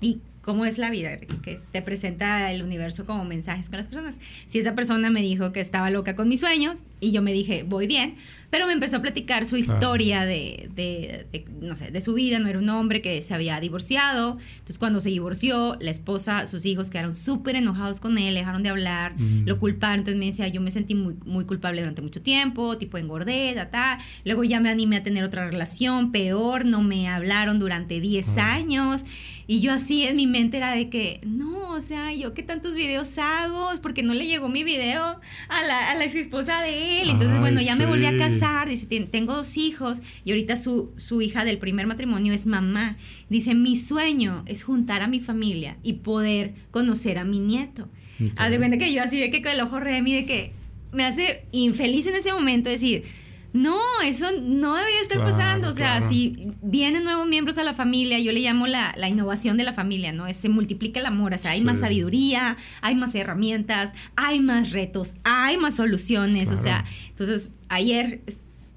y 0.00 0.20
cómo 0.46 0.64
es 0.64 0.78
la 0.78 0.88
vida, 0.90 1.18
que 1.42 1.60
te 1.72 1.82
presenta 1.82 2.50
el 2.52 2.62
universo 2.62 3.04
como 3.04 3.24
mensajes 3.26 3.68
con 3.68 3.76
las 3.78 3.88
personas. 3.88 4.18
Si 4.46 4.58
esa 4.60 4.74
persona 4.76 5.10
me 5.10 5.20
dijo 5.20 5.52
que 5.52 5.60
estaba 5.60 5.90
loca 5.90 6.14
con 6.16 6.28
mis 6.28 6.40
sueños 6.40 6.78
y 7.00 7.10
yo 7.12 7.20
me 7.20 7.32
dije, 7.32 7.64
voy 7.68 7.86
bien, 7.88 8.14
pero 8.48 8.66
me 8.68 8.72
empezó 8.72 8.98
a 8.98 9.02
platicar 9.02 9.44
su 9.44 9.56
Claro. 9.56 9.74
historia 9.74 10.24
de, 10.24 10.70
de- 10.76 11.26
de, 11.32 11.44
no 11.60 11.76
sé, 11.76 11.90
de 11.90 12.00
su 12.00 12.14
vida, 12.14 12.38
no 12.38 12.48
era 12.48 12.60
un 12.60 12.68
hombre 12.70 13.02
que 13.02 13.20
se 13.22 13.34
había 13.34 13.58
divorciado, 13.58 14.38
entonces 14.52 14.78
cuando 14.78 15.00
se 15.00 15.10
divorció, 15.10 15.76
la 15.80 15.90
esposa, 15.90 16.46
sus 16.46 16.64
hijos 16.64 16.88
quedaron 16.88 17.12
súper 17.12 17.56
enojados 17.56 17.98
con 17.98 18.16
él, 18.16 18.34
dejaron 18.36 18.62
de 18.62 18.68
hablar, 18.68 19.14
Mm. 19.18 19.46
lo 19.46 19.58
culparon, 19.58 19.98
entonces 19.98 20.18
me 20.18 20.26
decía, 20.26 20.46
yo 20.46 20.60
me 20.60 20.70
sentí 20.70 20.94
muy, 20.94 21.16
muy 21.26 21.44
culpable 21.44 21.80
durante 21.80 22.02
mucho 22.02 22.22
tiempo, 22.22 22.78
tipo 22.78 22.98
engordé, 22.98 23.52
ta, 23.56 23.68
ta. 23.70 23.98
luego 24.24 24.44
ya 24.44 24.60
me 24.60 24.70
animé 24.70 24.98
a 24.98 25.02
tener 25.02 25.24
otra 25.24 25.50
relación, 25.50 26.12
peor, 26.12 26.64
no 26.64 26.82
me 26.82 27.08
hablaron 27.08 27.58
durante 27.58 28.00
10 28.00 28.28
Ah. 28.38 28.54
años, 28.54 29.02
y 29.46 29.60
yo 29.60 29.72
así 29.72 30.02
en 30.04 30.16
mi 30.16 30.26
mente 30.26 30.56
era 30.56 30.72
de 30.74 30.88
que, 30.88 31.20
no, 31.24 31.70
o 31.70 31.80
sea, 31.80 32.12
yo 32.12 32.34
qué 32.34 32.42
tantos 32.42 32.74
videos 32.74 33.16
hago, 33.18 33.68
porque 33.82 34.02
no 34.02 34.14
le 34.14 34.26
llegó 34.26 34.48
mi 34.48 34.64
video 34.64 35.20
a 35.48 35.62
la, 35.66 35.90
a 35.90 35.94
la 35.94 36.04
ex 36.04 36.14
esposa 36.14 36.62
de 36.62 37.02
él, 37.02 37.10
entonces 37.10 37.34
Ay, 37.34 37.40
bueno, 37.40 37.60
ya 37.60 37.76
me 37.76 37.86
volví 37.86 38.06
a 38.06 38.16
casar, 38.18 38.68
dice, 38.68 38.86
"Tien- 38.88 39.08
tengo 39.10 39.34
dos 39.34 39.56
hijos, 39.56 40.00
y 40.24 40.30
ahorita 40.30 40.56
su, 40.56 40.90
su 40.96 41.20
hija 41.22 41.44
del 41.44 41.58
primer 41.58 41.86
matrimonio 41.86 42.32
es 42.32 42.46
mamá, 42.46 42.96
dice, 43.28 43.54
mi 43.54 43.76
sueño 43.76 44.42
es 44.46 44.62
juntar 44.64 45.02
a 45.02 45.06
mi 45.06 45.20
familia 45.20 45.76
y 45.82 45.94
poder 45.94 46.54
conocer 46.70 47.18
a 47.18 47.24
mi 47.24 47.38
nieto. 47.38 47.88
Haz 48.36 48.50
de 48.50 48.56
cuenta 48.58 48.78
que 48.78 48.92
yo 48.92 49.02
así 49.02 49.18
de 49.20 49.30
que 49.30 49.42
con 49.42 49.52
el 49.52 49.60
ojo 49.60 49.78
remi 49.78 50.14
de 50.14 50.24
que 50.24 50.52
me 50.92 51.04
hace 51.04 51.42
infeliz 51.52 52.06
en 52.06 52.14
ese 52.16 52.32
momento 52.32 52.70
decir, 52.70 53.04
no, 53.52 53.78
eso 54.04 54.26
no 54.40 54.74
debería 54.76 55.00
estar 55.02 55.18
Claro, 55.18 55.32
pasando. 55.32 55.68
O 55.68 55.72
sea, 55.72 55.96
claro. 55.98 56.08
si 56.08 56.48
vienen 56.62 57.04
nuevos 57.04 57.26
miembros 57.26 57.56
a 57.58 57.64
la 57.64 57.72
familia, 57.74 58.18
yo 58.18 58.32
le 58.32 58.40
llamo 58.40 58.66
la, 58.66 58.94
la 58.98 59.08
innovación 59.08 59.56
de 59.56 59.64
la 59.64 59.72
familia, 59.72 60.12
¿no? 60.12 60.26
Es, 60.26 60.36
se 60.36 60.48
multiplica 60.48 61.00
el 61.00 61.06
amor, 61.06 61.32
o 61.34 61.38
sea, 61.38 61.52
hay 61.52 61.60
Sí. 61.60 61.64
más 61.64 61.78
sabiduría, 61.80 62.56
hay 62.82 62.94
más 62.94 63.14
herramientas, 63.14 63.92
hay 64.16 64.40
más 64.40 64.72
retos, 64.72 65.14
hay 65.24 65.56
más 65.56 65.76
soluciones. 65.76 66.50
O 66.50 66.56
sea, 66.56 66.84
entonces 67.08 67.50
ayer 67.68 68.20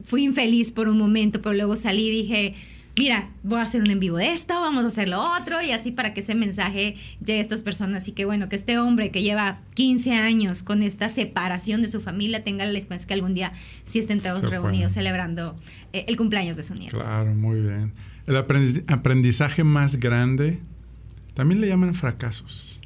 fui 0.06 0.24
infeliz 0.24 0.72
por 0.72 0.88
un 0.88 0.98
momento, 0.98 1.42
pero 1.42 1.54
luego 1.54 1.76
salí 1.76 2.08
y 2.08 2.12
dije, 2.24 2.56
mira, 3.00 3.30
voy 3.44 3.60
a 3.60 3.64
hacer 3.64 3.82
un 3.82 3.90
en 3.90 4.00
vivo 4.00 4.18
de 4.18 4.34
esto, 4.34 4.60
vamos 4.60 4.84
a 4.84 4.90
hacer 4.90 5.08
lo 5.08 5.22
otro, 5.38 5.62
y 5.62 5.72
así 5.72 5.92
para 5.92 6.14
que 6.14 6.20
ese 6.22 6.36
mensaje 6.36 6.96
llegue 7.26 7.40
a 7.40 7.42
estas 7.42 7.64
personas. 7.64 8.08
Y 8.08 8.12
que 8.12 8.26
bueno, 8.26 8.50
que 8.50 8.56
este 8.58 8.78
hombre 8.78 9.10
que 9.10 9.22
lleva 9.24 9.60
15 9.76 10.14
años 10.16 10.64
con 10.64 10.84
esta 10.84 11.08
separación 11.10 11.82
de 11.82 11.88
su 11.88 12.02
familia 12.02 12.44
tenga 12.44 12.66
la 12.66 12.78
esperanza 12.78 13.08
que 13.08 13.14
algún 13.14 13.34
día 13.34 13.54
sí 13.86 14.00
estén 14.00 14.20
todos 14.20 14.42
Se 14.42 14.48
reunidos 14.48 14.92
puede. 14.92 14.94
celebrando 15.06 15.56
eh, 15.94 16.04
el 16.08 16.18
cumpleaños 16.18 16.58
de 16.58 16.64
su 16.64 16.74
nieto. 16.76 16.98
Claro, 17.00 17.34
muy 17.34 17.62
bien. 17.62 17.94
El 18.28 18.36
aprendiz- 18.36 18.84
aprendizaje 18.88 19.64
más 19.64 19.96
grande 19.96 20.60
también 21.34 21.62
le 21.62 21.68
llaman 21.68 21.96
fracasos. 21.96 22.82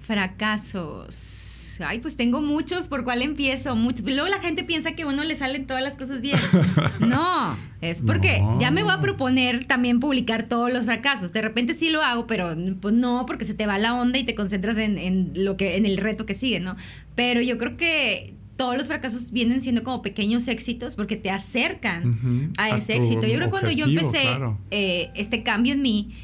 Fracasos. 0.00 1.45
Ay, 1.84 1.98
pues 1.98 2.16
tengo 2.16 2.40
muchos, 2.40 2.88
¿por 2.88 3.04
cuál 3.04 3.22
empiezo? 3.22 3.74
Muchos. 3.76 4.02
Luego 4.04 4.26
la 4.28 4.38
gente 4.40 4.64
piensa 4.64 4.92
que 4.92 5.02
a 5.02 5.06
uno 5.06 5.24
le 5.24 5.36
salen 5.36 5.66
todas 5.66 5.82
las 5.82 5.94
cosas 5.94 6.20
bien. 6.20 6.38
No, 7.00 7.56
es 7.80 8.02
porque 8.02 8.38
No. 8.40 8.58
ya 8.60 8.70
me 8.70 8.82
voy 8.82 8.92
a 8.92 9.00
proponer 9.00 9.66
también 9.66 10.00
publicar 10.00 10.44
todos 10.48 10.72
los 10.72 10.84
fracasos. 10.84 11.32
De 11.32 11.42
repente 11.42 11.74
sí 11.74 11.90
lo 11.90 12.02
hago, 12.02 12.26
pero 12.26 12.54
pues 12.80 12.94
no, 12.94 13.26
porque 13.26 13.44
se 13.44 13.54
te 13.54 13.66
va 13.66 13.78
la 13.78 13.94
onda 13.94 14.18
y 14.18 14.24
te 14.24 14.34
concentras 14.34 14.76
en, 14.78 14.98
en 14.98 15.32
lo 15.44 15.56
que, 15.56 15.76
en 15.76 15.86
el 15.86 15.96
reto 15.98 16.24
que 16.26 16.34
sigue, 16.34 16.60
¿no? 16.60 16.76
Pero 17.14 17.40
yo 17.40 17.58
creo 17.58 17.76
que 17.76 18.34
todos 18.56 18.76
los 18.78 18.86
fracasos 18.86 19.32
vienen 19.32 19.60
siendo 19.60 19.82
como 19.84 20.00
pequeños 20.00 20.48
éxitos 20.48 20.96
porque 20.96 21.16
te 21.16 21.30
acercan 21.30 22.52
a 22.56 22.64
a 22.64 22.68
ese 22.78 22.96
éxito. 22.96 23.26
Yo 23.26 23.34
creo 23.34 23.46
que 23.48 23.50
cuando 23.50 23.70
yo 23.70 23.84
empecé 23.86 24.22
claro. 24.22 24.58
eh, 24.70 25.10
este 25.14 25.42
cambio 25.42 25.74
en 25.74 25.82
mí, 25.82 26.14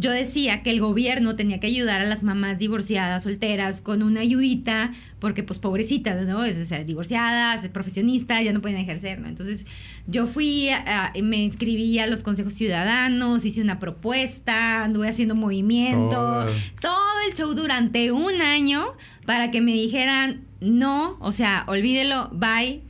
yo 0.00 0.10
decía 0.10 0.62
que 0.62 0.70
el 0.70 0.80
gobierno 0.80 1.36
tenía 1.36 1.60
que 1.60 1.66
ayudar 1.66 2.00
a 2.00 2.04
las 2.04 2.24
mamás 2.24 2.58
divorciadas, 2.58 3.22
solteras, 3.24 3.80
con 3.82 4.02
una 4.02 4.20
ayudita, 4.20 4.92
porque 5.18 5.42
pues 5.42 5.58
pobrecitas, 5.58 6.26
¿no? 6.26 6.44
Es, 6.44 6.56
o 6.56 6.64
sea, 6.64 6.82
divorciadas, 6.84 7.68
profesionistas, 7.68 8.42
ya 8.42 8.52
no 8.52 8.60
pueden 8.62 8.78
ejercer, 8.78 9.20
¿no? 9.20 9.28
Entonces 9.28 9.66
yo 10.06 10.26
fui, 10.26 10.70
a- 10.70 11.06
a- 11.06 11.12
me 11.22 11.36
inscribí 11.42 11.98
a 11.98 12.06
los 12.06 12.22
consejos 12.22 12.54
ciudadanos, 12.54 13.44
hice 13.44 13.60
una 13.60 13.78
propuesta, 13.78 14.84
anduve 14.84 15.08
haciendo 15.08 15.34
movimiento, 15.34 16.46
todo 16.80 16.96
el 17.28 17.34
show 17.36 17.54
durante 17.54 18.10
un 18.12 18.40
año 18.40 18.92
para 19.26 19.50
que 19.50 19.60
me 19.60 19.72
dijeran 19.72 20.42
no, 20.60 21.16
o 21.20 21.32
sea, 21.32 21.64
olvídelo, 21.68 22.30
bye. 22.32 22.82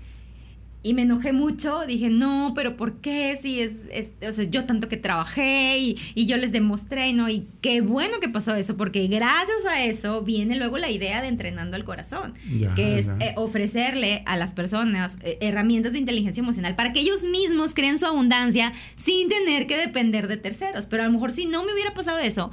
Y 0.82 0.94
me 0.94 1.02
enojé 1.02 1.34
mucho, 1.34 1.80
dije, 1.86 2.08
no, 2.08 2.52
pero 2.54 2.74
¿por 2.78 3.02
qué? 3.02 3.38
Si 3.40 3.60
es, 3.60 3.82
es- 3.92 4.12
o 4.26 4.32
sea, 4.32 4.44
yo 4.46 4.64
tanto 4.64 4.88
que 4.88 4.96
trabajé 4.96 5.76
y, 5.78 5.98
y 6.14 6.24
yo 6.24 6.38
les 6.38 6.52
demostré, 6.52 7.12
¿no? 7.12 7.28
Y 7.28 7.46
qué 7.60 7.82
bueno 7.82 8.18
que 8.18 8.30
pasó 8.30 8.54
eso, 8.54 8.78
porque 8.78 9.06
gracias 9.06 9.66
a 9.68 9.84
eso 9.84 10.22
viene 10.22 10.56
luego 10.56 10.78
la 10.78 10.90
idea 10.90 11.20
de 11.20 11.28
entrenando 11.28 11.76
al 11.76 11.84
corazón, 11.84 12.32
Ya, 12.50 12.74
que 12.74 12.98
es 12.98 13.08
eh, 13.20 13.34
ofrecerle 13.36 14.22
a 14.24 14.38
las 14.38 14.54
personas 14.54 15.18
eh, 15.22 15.36
herramientas 15.42 15.92
de 15.92 15.98
inteligencia 15.98 16.40
emocional 16.40 16.74
para 16.76 16.94
que 16.94 17.00
ellos 17.00 17.24
mismos 17.24 17.74
creen 17.74 17.98
su 17.98 18.06
abundancia 18.06 18.72
sin 18.96 19.28
tener 19.28 19.66
que 19.66 19.76
depender 19.76 20.28
de 20.28 20.38
terceros. 20.38 20.86
Pero 20.86 21.02
a 21.02 21.06
lo 21.06 21.12
mejor 21.12 21.32
si 21.32 21.44
no 21.44 21.62
me 21.64 21.74
hubiera 21.74 21.92
pasado 21.92 22.18
eso, 22.20 22.50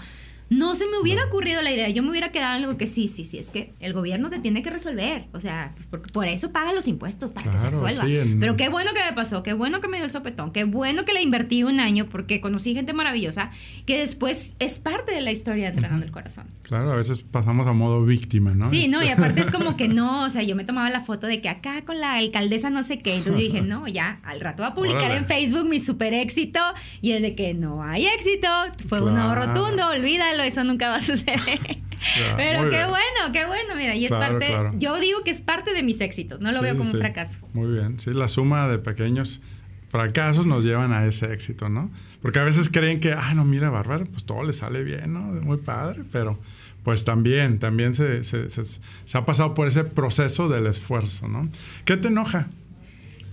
no 0.49 0.75
se 0.75 0.85
me 0.87 0.97
hubiera 0.99 1.25
ocurrido 1.25 1.61
la 1.61 1.71
idea. 1.71 1.89
Yo 1.89 2.03
me 2.03 2.09
hubiera 2.09 2.31
quedado 2.31 2.57
en 2.57 2.63
algo 2.63 2.77
que 2.77 2.87
sí, 2.87 3.07
sí, 3.07 3.25
sí, 3.25 3.37
es 3.37 3.51
que 3.51 3.73
el 3.79 3.93
gobierno 3.93 4.29
te 4.29 4.39
tiene 4.39 4.63
que 4.63 4.69
resolver. 4.69 5.25
O 5.33 5.39
sea, 5.39 5.73
pues, 5.75 5.87
porque 5.87 6.09
por 6.11 6.27
eso 6.27 6.51
paga 6.51 6.71
los 6.73 6.87
impuestos, 6.87 7.31
para 7.31 7.51
que 7.51 7.57
se 7.57 7.69
resuelva. 7.69 8.05
sí, 8.05 8.17
en- 8.17 8.39
Pero 8.39 8.55
qué 8.55 8.69
bueno 8.69 8.91
que 8.93 9.01
me 9.03 9.13
pasó, 9.13 9.43
qué 9.43 9.53
bueno 9.53 9.81
que 9.81 9.87
me 9.87 9.97
dio 9.97 10.05
el 10.05 10.11
sopetón, 10.11 10.51
qué 10.51 10.63
bueno 10.63 11.03
que 11.05 11.13
le 11.13 11.21
invertí 11.21 11.63
un 11.63 11.79
año 11.79 12.07
porque 12.09 12.39
conocí 12.41 12.73
gente 12.73 12.93
maravillosa 12.93 13.51
que 13.85 13.97
después 13.99 14.55
es 14.59 14.79
parte 14.79 15.13
de 15.13 15.21
la 15.21 15.31
historia 15.31 15.65
de 15.65 15.69
Entrenando 15.71 16.05
el 16.05 16.11
Corazón. 16.11 16.45
Claro, 16.63 16.91
a 16.91 16.95
veces 16.95 17.19
pasamos 17.19 17.67
a 17.67 17.73
modo 17.73 18.05
víctima, 18.05 18.53
¿no? 18.53 18.69
Sí, 18.69 18.87
no, 18.87 19.01
y 19.03 19.07
Este- 19.07 19.21
aparte 19.21 19.41
es 19.41 19.51
como 19.51 19.75
que 19.75 19.87
no, 19.89 20.23
o 20.25 20.29
sea, 20.29 20.43
yo 20.43 20.55
me 20.55 20.63
tomaba 20.63 20.89
la 20.89 21.01
foto 21.01 21.27
de 21.27 21.41
que 21.41 21.49
acá 21.49 21.83
con 21.85 21.99
la 21.99 22.15
alcaldesa 22.15 22.69
no 22.69 22.83
sé 22.83 22.99
qué, 22.99 23.15
entonces 23.15 23.41
yo 23.43 23.51
dije, 23.51 23.61
no, 23.61 23.87
ya, 23.87 24.19
al 24.23 24.39
rato 24.41 24.61
va 24.63 24.69
a 24.69 24.75
publicar 24.75 25.01
Órale. 25.03 25.17
en 25.17 25.25
Facebook 25.25 25.67
mi 25.67 25.79
super 25.79 26.13
éxito 26.13 26.59
y 27.01 27.11
el 27.11 27.21
de 27.21 27.35
que 27.35 27.53
no 27.53 27.83
hay 27.83 28.05
éxito, 28.07 28.47
fue 28.87 29.01
un 29.01 29.13
Claro. 29.15 29.45
rotundo, 29.53 29.89
olvídalo, 29.89 30.36
eso 30.43 30.63
nunca 30.63 30.89
va 30.89 30.95
a 30.97 31.01
suceder. 31.01 31.39
Pero 32.37 32.63
qué 32.69 32.77
bien. 32.77 32.89
bueno, 32.89 33.31
qué 33.33 33.45
bueno, 33.45 33.75
mira, 33.75 33.95
y 33.95 34.05
es 34.05 34.09
Claro, 34.11 34.33
parte, 34.33 34.47
claro. 34.47 34.71
yo 34.77 34.99
digo 34.99 35.23
que 35.23 35.31
es 35.31 35.41
parte 35.41 35.73
de 35.73 35.81
mis 35.83 35.99
éxitos, 35.99 36.39
no 36.39 36.51
lo 36.51 36.59
Sí, 36.59 36.63
veo 36.63 36.77
como 36.77 36.89
sí. 36.89 36.95
un 36.97 37.01
fracaso. 37.01 37.39
Muy 37.53 37.71
bien, 37.73 37.99
sí, 37.99 38.11
la 38.13 38.27
suma 38.27 38.67
de 38.67 38.77
pequeños 38.77 39.41
fracasos 39.89 40.45
nos 40.45 40.63
llevan 40.63 40.91
a 40.93 41.05
ese 41.07 41.31
éxito, 41.33 41.69
¿no? 41.69 41.89
Porque 42.21 42.39
a 42.39 42.43
veces 42.43 42.69
creen 42.69 42.99
que, 42.99 43.13
ah, 43.13 43.33
no, 43.33 43.45
mira, 43.45 43.69
Bárbara, 43.69 44.05
pues 44.05 44.25
todo 44.25 44.43
le 44.43 44.53
sale 44.53 44.83
bien, 44.83 45.13
¿no? 45.13 45.21
Muy 45.21 45.57
padre, 45.57 46.03
pero 46.11 46.37
pues 46.83 47.03
también, 47.03 47.57
también 47.59 47.93
se, 47.93 48.23
se, 48.23 48.49
se- 48.49 48.63
se 48.63 49.17
ha 49.17 49.25
pasado 49.25 49.53
por 49.53 49.67
ese 49.67 49.83
proceso 49.83 50.49
del 50.49 50.67
esfuerzo, 50.67 51.27
¿no? 51.27 51.49
¿Qué 51.85 51.97
te 51.97 52.09
enoja 52.09 52.47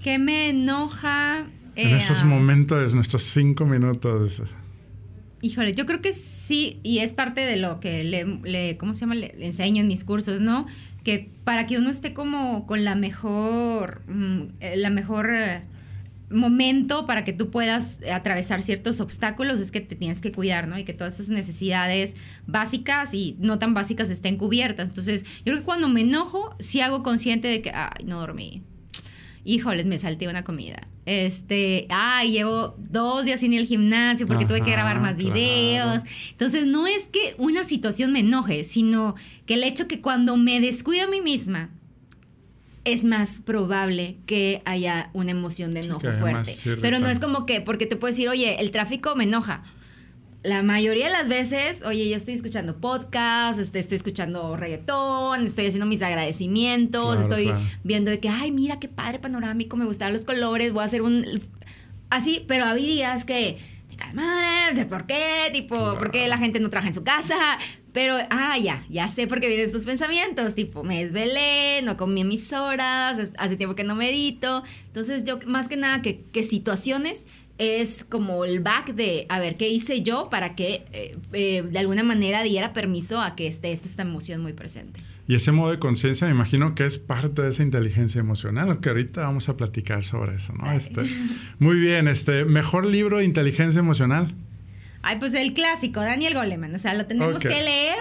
¿Qué 0.02 0.18
me 0.18 0.50
enoja? 0.50 1.46
en 1.76 1.88
Eh, 1.88 1.96
esos 1.96 2.22
ah, 2.22 2.26
momentos, 2.26 2.94
nuestros 2.94 3.22
cinco 3.24 3.66
minutos? 3.66 4.42
Híjole, 5.44 5.74
yo 5.74 5.84
creo 5.84 6.00
que 6.00 6.14
sí, 6.14 6.80
y 6.82 7.00
es 7.00 7.12
parte 7.12 7.42
de 7.42 7.56
lo 7.56 7.78
que 7.78 8.02
le, 8.02 8.78
¿cómo 8.78 8.94
se 8.94 9.00
llama? 9.00 9.14
Le 9.14 9.34
enseño 9.44 9.82
en 9.82 9.88
mis 9.88 10.02
cursos, 10.02 10.40
¿no? 10.40 10.64
Que 11.02 11.30
para 11.44 11.66
que 11.66 11.76
uno 11.76 11.90
esté 11.90 12.14
como 12.14 12.66
con 12.66 12.82
la 12.82 12.94
mejor, 12.94 14.00
mm, 14.06 14.40
eh, 14.60 14.76
la 14.78 14.88
mejor 14.88 15.34
eh, 15.34 15.60
momento 16.30 17.04
para 17.04 17.24
que 17.24 17.34
tú 17.34 17.50
puedas 17.50 17.98
atravesar 18.10 18.62
ciertos 18.62 19.00
obstáculos 19.00 19.60
es 19.60 19.70
que 19.70 19.82
te 19.82 19.96
tienes 19.96 20.22
que 20.22 20.32
cuidar, 20.32 20.66
¿no? 20.66 20.78
Y 20.78 20.84
que 20.84 20.94
todas 20.94 21.20
esas 21.20 21.28
necesidades 21.28 22.14
básicas 22.46 23.12
y 23.12 23.36
no 23.38 23.58
tan 23.58 23.74
básicas 23.74 24.08
estén 24.08 24.38
cubiertas. 24.38 24.88
Entonces, 24.88 25.24
yo 25.24 25.52
creo 25.52 25.58
que 25.58 25.64
cuando 25.64 25.90
me 25.90 26.00
enojo, 26.00 26.56
sí 26.58 26.80
hago 26.80 27.02
consciente 27.02 27.48
de 27.48 27.60
que, 27.60 27.70
ay, 27.70 28.06
no 28.06 28.18
dormí. 28.18 28.62
Híjoles, 29.44 29.84
me 29.84 29.98
salté 29.98 30.26
una 30.26 30.42
comida. 30.42 30.88
Este, 31.06 31.86
ay, 31.90 32.32
llevo 32.32 32.76
dos 32.78 33.24
días 33.24 33.40
sin 33.40 33.52
ir 33.52 33.60
al 33.60 33.66
gimnasio 33.66 34.26
porque 34.26 34.46
tuve 34.46 34.62
que 34.62 34.70
grabar 34.70 35.00
más 35.00 35.16
videos. 35.16 36.02
Entonces, 36.30 36.66
no 36.66 36.86
es 36.86 37.06
que 37.08 37.34
una 37.38 37.64
situación 37.64 38.12
me 38.12 38.20
enoje, 38.20 38.64
sino 38.64 39.14
que 39.46 39.54
el 39.54 39.64
hecho 39.64 39.86
que 39.86 40.00
cuando 40.00 40.36
me 40.36 40.60
descuido 40.60 41.04
a 41.04 41.08
mí 41.08 41.20
misma, 41.20 41.70
es 42.84 43.04
más 43.04 43.40
probable 43.40 44.16
que 44.26 44.62
haya 44.66 45.10
una 45.14 45.30
emoción 45.30 45.74
de 45.74 45.80
enojo 45.80 46.12
fuerte. 46.20 46.54
Pero 46.80 46.98
no 46.98 47.08
es 47.08 47.18
como 47.18 47.46
que, 47.46 47.60
porque 47.60 47.86
te 47.86 47.96
puedes 47.96 48.16
decir, 48.16 48.28
oye, 48.28 48.60
el 48.60 48.70
tráfico 48.70 49.14
me 49.16 49.24
enoja. 49.24 49.64
La 50.44 50.62
mayoría 50.62 51.06
de 51.06 51.12
las 51.12 51.28
veces, 51.28 51.82
oye, 51.82 52.08
yo 52.08 52.16
estoy 52.16 52.34
escuchando 52.34 52.76
podcast, 52.76 53.58
este, 53.58 53.78
estoy 53.78 53.96
escuchando 53.96 54.56
reggaetón, 54.56 55.46
estoy 55.46 55.66
haciendo 55.66 55.86
mis 55.86 56.02
agradecimientos, 56.02 57.18
estoy 57.18 57.52
viendo 57.82 58.10
de 58.10 58.20
que, 58.20 58.28
ay, 58.28 58.52
mira 58.52 58.78
qué 58.78 58.88
padre 58.88 59.18
panorámico, 59.18 59.76
me 59.76 59.86
gustan 59.86 60.12
los 60.12 60.24
colores, 60.24 60.72
voy 60.72 60.82
a 60.82 60.84
hacer 60.84 61.02
un... 61.02 61.40
Así, 62.10 62.44
pero 62.46 62.66
había 62.66 62.86
días 62.86 63.24
que 63.24 63.58
madre, 64.12 64.84
¿por 64.86 65.06
qué? 65.06 65.50
Tipo, 65.52 65.76
¿por 65.98 66.10
qué 66.10 66.28
la 66.28 66.38
gente 66.38 66.60
no 66.60 66.70
trabaja 66.70 66.88
en 66.88 66.94
su 66.94 67.04
casa? 67.04 67.58
Pero, 67.94 68.16
ah, 68.28 68.58
ya, 68.58 68.84
ya 68.90 69.06
sé 69.06 69.28
por 69.28 69.38
qué 69.38 69.46
vienen 69.46 69.66
estos 69.66 69.84
pensamientos. 69.84 70.56
Tipo, 70.56 70.82
me 70.82 71.04
desvelé, 71.04 71.80
no 71.82 71.96
comí 71.96 72.24
mis 72.24 72.52
horas, 72.52 73.30
hace 73.38 73.56
tiempo 73.56 73.76
que 73.76 73.84
no 73.84 73.94
medito. 73.94 74.64
Entonces, 74.88 75.22
yo, 75.24 75.38
más 75.46 75.68
que 75.68 75.76
nada, 75.76 76.02
que, 76.02 76.22
que 76.32 76.42
situaciones 76.42 77.24
es 77.58 78.04
como 78.04 78.44
el 78.44 78.58
back 78.58 78.94
de, 78.94 79.26
a 79.28 79.38
ver, 79.38 79.56
¿qué 79.56 79.68
hice 79.68 80.02
yo 80.02 80.28
para 80.28 80.56
que 80.56 80.86
eh, 80.92 81.16
eh, 81.32 81.62
de 81.62 81.78
alguna 81.78 82.02
manera 82.02 82.42
diera 82.42 82.72
permiso 82.72 83.20
a 83.20 83.36
que 83.36 83.46
esté 83.46 83.70
esta 83.70 84.02
emoción 84.02 84.42
muy 84.42 84.54
presente? 84.54 85.00
Y 85.28 85.36
ese 85.36 85.52
modo 85.52 85.70
de 85.70 85.78
conciencia, 85.78 86.26
me 86.26 86.34
imagino 86.34 86.74
que 86.74 86.84
es 86.84 86.98
parte 86.98 87.42
de 87.42 87.50
esa 87.50 87.62
inteligencia 87.62 88.18
emocional, 88.18 88.70
aunque 88.70 88.88
ahorita 88.88 89.22
vamos 89.22 89.48
a 89.48 89.56
platicar 89.56 90.04
sobre 90.04 90.34
eso, 90.34 90.52
¿no? 90.52 90.70
Este, 90.72 91.02
muy 91.60 91.78
bien, 91.78 92.08
este, 92.08 92.44
mejor 92.44 92.86
libro 92.86 93.18
de 93.18 93.24
inteligencia 93.24 93.78
emocional. 93.78 94.34
Ay, 95.04 95.16
pues 95.18 95.34
el 95.34 95.52
clásico, 95.52 96.00
Daniel 96.00 96.34
Goleman, 96.34 96.74
o 96.74 96.78
sea, 96.78 96.94
lo 96.94 97.06
tenemos 97.06 97.38
que 97.38 97.48
leer. 97.48 97.98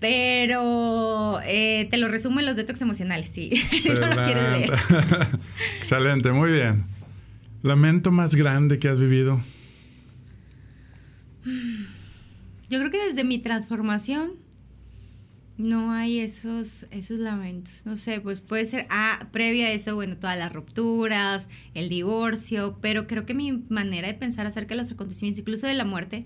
Pero 0.00 1.40
eh, 1.44 1.88
te 1.90 1.96
lo 1.96 2.08
resumo 2.08 2.40
en 2.40 2.46
los 2.46 2.56
detox 2.56 2.82
emocionales, 2.82 3.30
sí. 3.32 3.50
si 3.70 3.88
no 3.88 4.06
lo 4.06 4.22
quieres 4.22 4.50
leer. 4.50 4.74
Excelente, 5.78 6.32
muy 6.32 6.50
bien. 6.50 6.84
¿Lamento 7.62 8.10
más 8.10 8.34
grande 8.34 8.78
que 8.78 8.88
has 8.88 8.98
vivido? 8.98 9.40
Yo 12.68 12.78
creo 12.80 12.90
que 12.90 13.02
desde 13.08 13.24
mi 13.24 13.38
transformación 13.38 14.32
no 15.56 15.92
hay 15.92 16.18
esos, 16.18 16.86
esos 16.90 17.18
lamentos. 17.18 17.86
No 17.86 17.96
sé, 17.96 18.20
pues 18.20 18.40
puede 18.40 18.66
ser, 18.66 18.86
ah, 18.90 19.28
previa 19.30 19.66
a 19.66 19.70
eso, 19.70 19.94
bueno, 19.94 20.16
todas 20.16 20.36
las 20.36 20.52
rupturas, 20.52 21.48
el 21.74 21.88
divorcio, 21.88 22.78
pero 22.80 23.06
creo 23.06 23.24
que 23.24 23.34
mi 23.34 23.52
manera 23.68 24.08
de 24.08 24.14
pensar 24.14 24.46
acerca 24.46 24.74
de 24.74 24.80
los 24.80 24.90
acontecimientos, 24.90 25.40
incluso 25.40 25.66
de 25.66 25.74
la 25.74 25.84
muerte, 25.84 26.24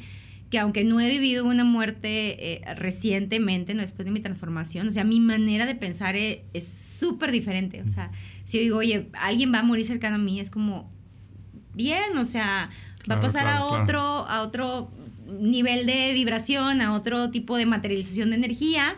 que 0.51 0.59
aunque 0.59 0.83
no 0.83 0.99
he 0.99 1.11
vivido 1.11 1.45
una 1.45 1.65
muerte 1.65 2.55
eh, 2.55 2.75
recientemente, 2.77 3.75
no 3.75 3.83
después 3.83 4.07
de 4.07 4.13
mi 4.13 4.21
transformación, 4.21 4.89
o 4.89 4.91
sea, 4.91 5.05
mi 5.05 5.21
manera 5.21 5.67
de 5.67 5.75
pensar 5.75 6.17
es 6.17 6.43
súper 6.99 7.31
diferente. 7.31 7.83
O 7.83 7.89
sea, 7.89 8.11
si 8.45 8.57
yo 8.57 8.63
digo, 8.63 8.79
oye, 8.79 9.11
alguien 9.13 9.53
va 9.53 9.59
a 9.59 9.63
morir 9.63 9.85
cercano 9.85 10.17
a 10.17 10.19
mí, 10.19 10.41
es 10.41 10.51
como, 10.51 10.91
bien, 11.75 12.17
o 12.17 12.25
sea, 12.25 12.71
va 13.11 13.17
a 13.17 13.21
pasar 13.21 13.47
a 13.47 13.65
otro, 13.67 14.01
a 14.01 14.41
otro 14.41 14.91
nivel 15.29 15.87
de 15.87 16.13
vibración, 16.15 16.81
a 16.81 16.95
otro 16.95 17.31
tipo 17.31 17.57
de 17.57 17.67
materialización 17.67 18.31
de 18.31 18.37
energía, 18.37 18.97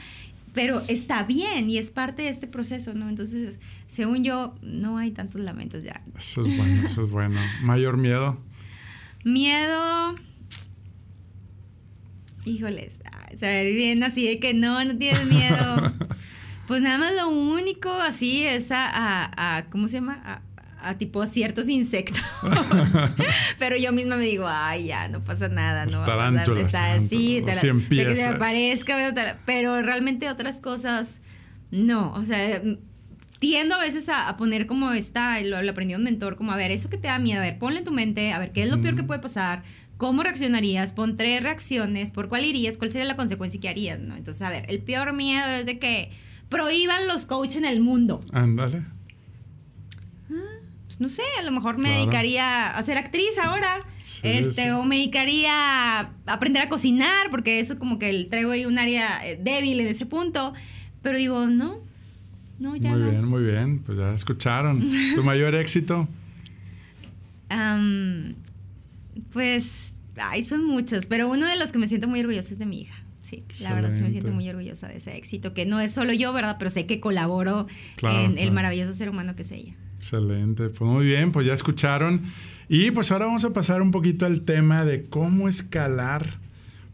pero 0.53 0.83
está 0.89 1.23
bien 1.23 1.71
y 1.71 1.79
es 1.79 1.91
parte 1.91 2.23
de 2.23 2.29
este 2.29 2.47
proceso, 2.47 2.95
¿no? 2.95 3.09
Entonces, 3.09 3.59
según 3.89 4.25
yo, 4.25 4.55
no 4.63 4.99
hay 4.99 5.11
tantos 5.11 5.41
lamentos 5.41 5.85
ya. 5.85 6.03
Eso 6.19 6.45
es 6.45 6.57
bueno, 6.57 6.83
eso 6.83 7.05
es 7.05 7.11
bueno. 7.11 7.41
¿Mayor 7.63 7.97
miedo? 7.97 8.39
Miedo. 9.25 10.15
Híjoles, 12.45 13.03
saber 13.39 13.75
bien 13.75 14.03
así 14.03 14.27
de 14.27 14.39
que 14.41 14.55
no, 14.55 14.83
no 14.85 14.97
tienes 14.97 15.27
miedo. 15.27 15.93
pues 16.67 16.83
nada 16.83 16.99
más 16.99 17.15
lo 17.15 17.29
único 17.29 17.93
así 17.93 18.45
es 18.45 18.71
a, 18.71 18.87
a, 18.87 19.57
a 19.57 19.71
¿cómo 19.71 19.89
se 19.89 19.95
llama? 19.95 20.21
A, 20.25 20.43
a 20.83 20.97
tipo 20.99 21.27
ciertos 21.27 21.69
insectos. 21.69 22.21
Pero 23.59 23.77
yo 23.77 23.93
misma 23.93 24.17
me 24.17 24.25
digo, 24.25 24.47
ay, 24.49 24.87
ya, 24.87 25.09
no 25.09 25.23
pasa 25.23 25.49
nada, 25.49 25.87
no 25.87 26.05
tarántulas, 26.05 26.75
va 26.75 26.95
a 26.95 26.97
pasar. 26.97 27.09
Sí, 27.09 27.41
de 27.41 27.53
que 28.05 28.17
se 28.17 28.25
aparezca, 28.27 29.37
pero 29.47 29.83
realmente 29.83 30.29
otras 30.29 30.57
cosas, 30.57 31.21
no. 31.71 32.13
O 32.15 32.25
sea, 32.25 32.63
tiendo 33.39 33.75
a 33.75 33.79
veces 33.79 34.09
a, 34.09 34.35
poner 34.37 34.67
como 34.67 34.93
esta, 34.93 35.41
lo, 35.41 35.63
lo 35.63 35.71
aprendió 35.71 35.97
un 35.97 36.05
mentor, 36.05 36.37
como 36.37 36.53
a 36.53 36.57
ver, 36.57 36.71
eso 36.71 36.89
que 36.89 36.97
te 36.97 37.09
da 37.09 37.19
miedo, 37.19 37.41
a 37.41 37.45
ver, 37.45 37.59
ponle 37.59 37.79
en 37.79 37.85
tu 37.85 37.93
mente, 37.93 38.33
a 38.33 38.39
ver, 38.39 38.53
¿qué 38.53 38.63
es 38.63 38.71
lo 38.71 38.81
peor 38.81 38.97
que 38.97 39.03
puede 39.03 39.21
pasar? 39.21 39.63
¿Cómo 39.97 40.23
reaccionarías? 40.23 40.93
Pon 40.93 41.17
tres 41.17 41.43
reacciones, 41.43 42.11
¿por 42.11 42.29
cuál 42.29 42.45
irías? 42.45 42.79
¿Cuál 42.79 42.91
sería 42.91 43.07
la 43.07 43.17
consecuencia 43.17 43.61
que 43.61 43.69
harías? 43.69 44.01
¿no? 44.01 44.17
Entonces, 44.17 44.43
a 44.43 44.51
ver, 44.51 44.65
el 44.69 44.81
peor 44.83 45.13
miedo 45.13 45.47
es 45.47 45.67
de 45.67 45.79
que 45.79 46.11
prohíban 46.49 47.07
los 47.07 47.27
coaches 47.27 47.57
en 47.57 47.67
el 47.67 47.81
mundo. 47.81 48.21
Ándale 48.33 48.83
no 51.01 51.09
sé, 51.09 51.23
a 51.39 51.43
lo 51.43 51.51
mejor 51.51 51.79
me 51.79 51.91
dedicaría 51.91 52.69
a 52.69 52.83
ser 52.83 52.99
actriz 52.99 53.39
ahora. 53.43 53.81
este, 54.23 54.73
o 54.73 54.85
me 54.85 54.97
dedicaría 54.97 55.51
a 56.01 56.11
aprender 56.27 56.63
a 56.63 56.69
cocinar, 56.69 57.31
porque 57.31 57.59
eso 57.59 57.79
como 57.79 57.99
que 57.99 58.25
traigo 58.25 58.51
ahí 58.51 58.67
un 58.67 58.79
área 58.79 59.27
eh, 59.27 59.41
débil 59.43 59.81
en 59.81 59.87
ese 59.87 60.05
punto. 60.05 60.53
Pero 61.01 61.17
digo, 61.17 61.47
no, 61.47 61.79
no, 62.59 62.77
ya 62.77 62.91
Muy 62.91 63.11
bien, 63.11 63.25
muy 63.25 63.43
bien. 63.43 63.79
Pues 63.79 63.97
ya 63.97 64.13
escucharon. 64.13 64.87
¿Tu 65.15 65.25
mayor 65.25 65.55
éxito? 65.55 66.07
pues, 69.33 69.97
ay, 70.17 70.45
son 70.45 70.65
muchos, 70.65 71.07
pero 71.07 71.29
uno 71.29 71.47
de 71.47 71.57
los 71.57 71.73
que 71.73 71.79
me 71.79 71.89
siento 71.89 72.09
muy 72.09 72.21
orgullosa 72.21 72.53
es 72.53 72.59
de 72.59 72.67
mi 72.67 72.83
hija. 72.83 73.03
Sí, 73.23 73.43
la 73.63 73.75
verdad 73.75 73.93
sí 73.97 74.03
me 74.03 74.11
siento 74.11 74.33
muy 74.33 74.49
orgullosa 74.49 74.89
de 74.89 74.99
ese 74.99 75.17
éxito, 75.17 75.55
que 75.55 75.65
no 75.65 75.81
es 75.81 75.93
solo 75.93 76.13
yo, 76.13 76.33
¿verdad? 76.33 76.57
Pero 76.59 76.71
sé 76.71 76.85
que 76.85 77.01
colaboro 77.01 77.69
en 78.03 78.37
el 78.37 78.53
maravilloso 78.53 78.93
ser 78.93 79.09
humano 79.09 79.35
que 79.35 79.43
es 79.43 79.53
ella. 79.53 79.75
Excelente, 80.01 80.71
pues 80.71 80.81
muy 80.81 81.05
bien, 81.05 81.31
pues 81.31 81.47
ya 81.47 81.53
escucharon. 81.53 82.23
Y 82.71 82.91
pues 82.91 83.13
ahora 83.13 83.27
vamos 83.27 83.45
a 83.45 83.53
pasar 83.53 83.83
un 83.83 83.91
poquito 83.91 84.25
al 84.25 84.47
tema 84.47 84.83
de 84.87 85.05
cómo 85.05 85.47
escalar 85.47 86.39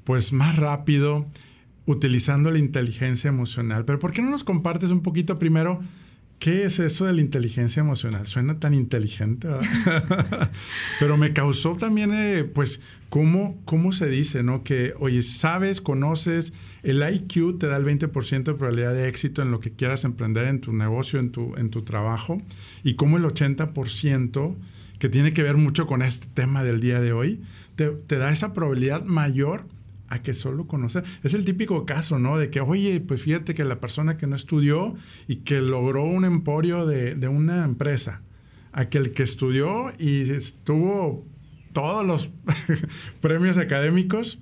pues 0.02 0.32
más 0.32 0.56
rápido 0.56 1.24
utilizando 1.84 2.50
la 2.50 2.58
inteligencia 2.58 3.28
emocional. 3.28 3.84
Pero 3.84 4.00
¿por 4.00 4.10
qué 4.10 4.22
no 4.22 4.30
nos 4.30 4.42
compartes 4.42 4.90
un 4.90 5.02
poquito 5.02 5.38
primero 5.38 5.78
qué 6.38 6.64
es 6.64 6.78
eso 6.78 7.04
de 7.06 7.12
la 7.12 7.20
inteligencia 7.20 7.80
emocional? 7.80 8.26
Suena 8.26 8.58
tan 8.58 8.74
inteligente, 8.74 9.48
¿verdad? 9.48 10.50
Pero 11.00 11.16
me 11.16 11.32
causó 11.32 11.76
también, 11.76 12.12
eh, 12.12 12.44
pues, 12.44 12.80
¿cómo, 13.08 13.60
¿cómo 13.64 13.92
se 13.92 14.08
dice, 14.08 14.42
no? 14.42 14.62
Que, 14.62 14.94
oye, 14.98 15.22
sabes, 15.22 15.80
conoces, 15.80 16.52
el 16.82 17.02
IQ 17.02 17.58
te 17.58 17.66
da 17.66 17.76
el 17.76 17.84
20% 17.84 18.44
de 18.44 18.54
probabilidad 18.54 18.94
de 18.94 19.08
éxito 19.08 19.42
en 19.42 19.50
lo 19.50 19.60
que 19.60 19.72
quieras 19.72 20.04
emprender 20.04 20.46
en 20.46 20.60
tu 20.60 20.72
negocio, 20.72 21.18
en 21.18 21.30
tu, 21.30 21.56
en 21.56 21.70
tu 21.70 21.82
trabajo, 21.82 22.40
y 22.84 22.94
como 22.94 23.16
el 23.16 23.24
80%, 23.24 24.56
que 24.98 25.08
tiene 25.08 25.32
que 25.32 25.42
ver 25.42 25.56
mucho 25.56 25.86
con 25.86 26.02
este 26.02 26.26
tema 26.32 26.64
del 26.64 26.80
día 26.80 27.00
de 27.00 27.12
hoy, 27.12 27.40
te, 27.76 28.16
da 28.16 28.30
esa 28.30 28.52
probabilidad 28.52 29.04
mayor 29.04 29.66
a 30.08 30.22
que 30.22 30.34
solo 30.34 30.66
conocer. 30.66 31.04
Es 31.22 31.34
el 31.34 31.44
típico 31.44 31.84
caso, 31.84 32.18
¿no? 32.18 32.38
De 32.38 32.50
que, 32.50 32.60
oye, 32.60 33.00
pues 33.00 33.22
fíjate 33.22 33.54
que 33.54 33.64
la 33.64 33.80
persona 33.80 34.16
que 34.16 34.26
no 34.26 34.36
estudió 34.36 34.94
y 35.26 35.36
que 35.36 35.60
logró 35.60 36.04
un 36.04 36.24
emporio 36.24 36.86
de, 36.86 37.14
de 37.14 37.28
una 37.28 37.64
empresa, 37.64 38.22
aquel 38.72 39.12
que 39.12 39.22
estudió 39.22 39.92
y 39.98 40.30
estuvo 40.30 41.26
todos 41.72 42.06
los 42.06 42.30
premios 43.20 43.58
académicos, 43.58 44.38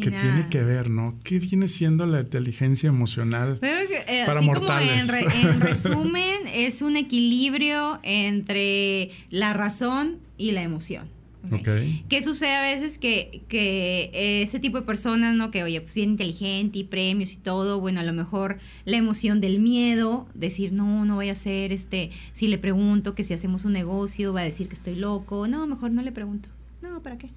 que 0.00 0.10
tiene 0.10 0.48
que 0.48 0.62
ver, 0.62 0.90
¿no? 0.90 1.14
¿Qué 1.22 1.38
viene 1.38 1.68
siendo 1.68 2.06
la 2.06 2.20
inteligencia 2.20 2.88
emocional 2.88 3.58
eh, 3.62 4.24
para 4.26 4.40
mortales? 4.40 5.08
en, 5.42 5.60
resumen, 5.60 6.46
es 6.52 6.82
un 6.82 6.96
equilibrio 6.96 8.00
entre 8.02 9.10
la 9.30 9.52
razón 9.52 10.18
y 10.38 10.52
la 10.52 10.62
emoción. 10.62 11.08
Okay. 11.46 12.04
¿Qué 12.08 12.22
sucede 12.22 12.54
a 12.54 12.62
veces 12.62 12.98
que, 12.98 13.42
que, 13.48 14.42
ese 14.42 14.60
tipo 14.60 14.78
de 14.78 14.86
personas, 14.86 15.34
¿no? 15.34 15.50
Que, 15.50 15.62
oye, 15.62 15.80
pues 15.80 15.94
bien 15.94 16.10
inteligente 16.10 16.78
y 16.78 16.84
premios 16.84 17.32
y 17.32 17.36
todo, 17.36 17.80
bueno, 17.80 18.00
a 18.00 18.02
lo 18.02 18.12
mejor 18.12 18.58
la 18.84 18.98
emoción 18.98 19.40
del 19.40 19.58
miedo, 19.58 20.28
decir, 20.34 20.72
no, 20.72 21.04
no 21.04 21.14
voy 21.14 21.30
a 21.30 21.32
hacer, 21.32 21.72
este, 21.72 22.10
si 22.32 22.46
le 22.46 22.58
pregunto 22.58 23.14
que 23.14 23.24
si 23.24 23.32
hacemos 23.32 23.64
un 23.64 23.72
negocio, 23.72 24.32
va 24.32 24.40
a 24.40 24.44
decir 24.44 24.68
que 24.68 24.74
estoy 24.74 24.96
loco, 24.96 25.48
no, 25.48 25.66
mejor 25.66 25.92
no 25.92 26.02
le 26.02 26.12
pregunto, 26.12 26.48
no, 26.82 27.02
¿para 27.02 27.16
qué? 27.16 27.30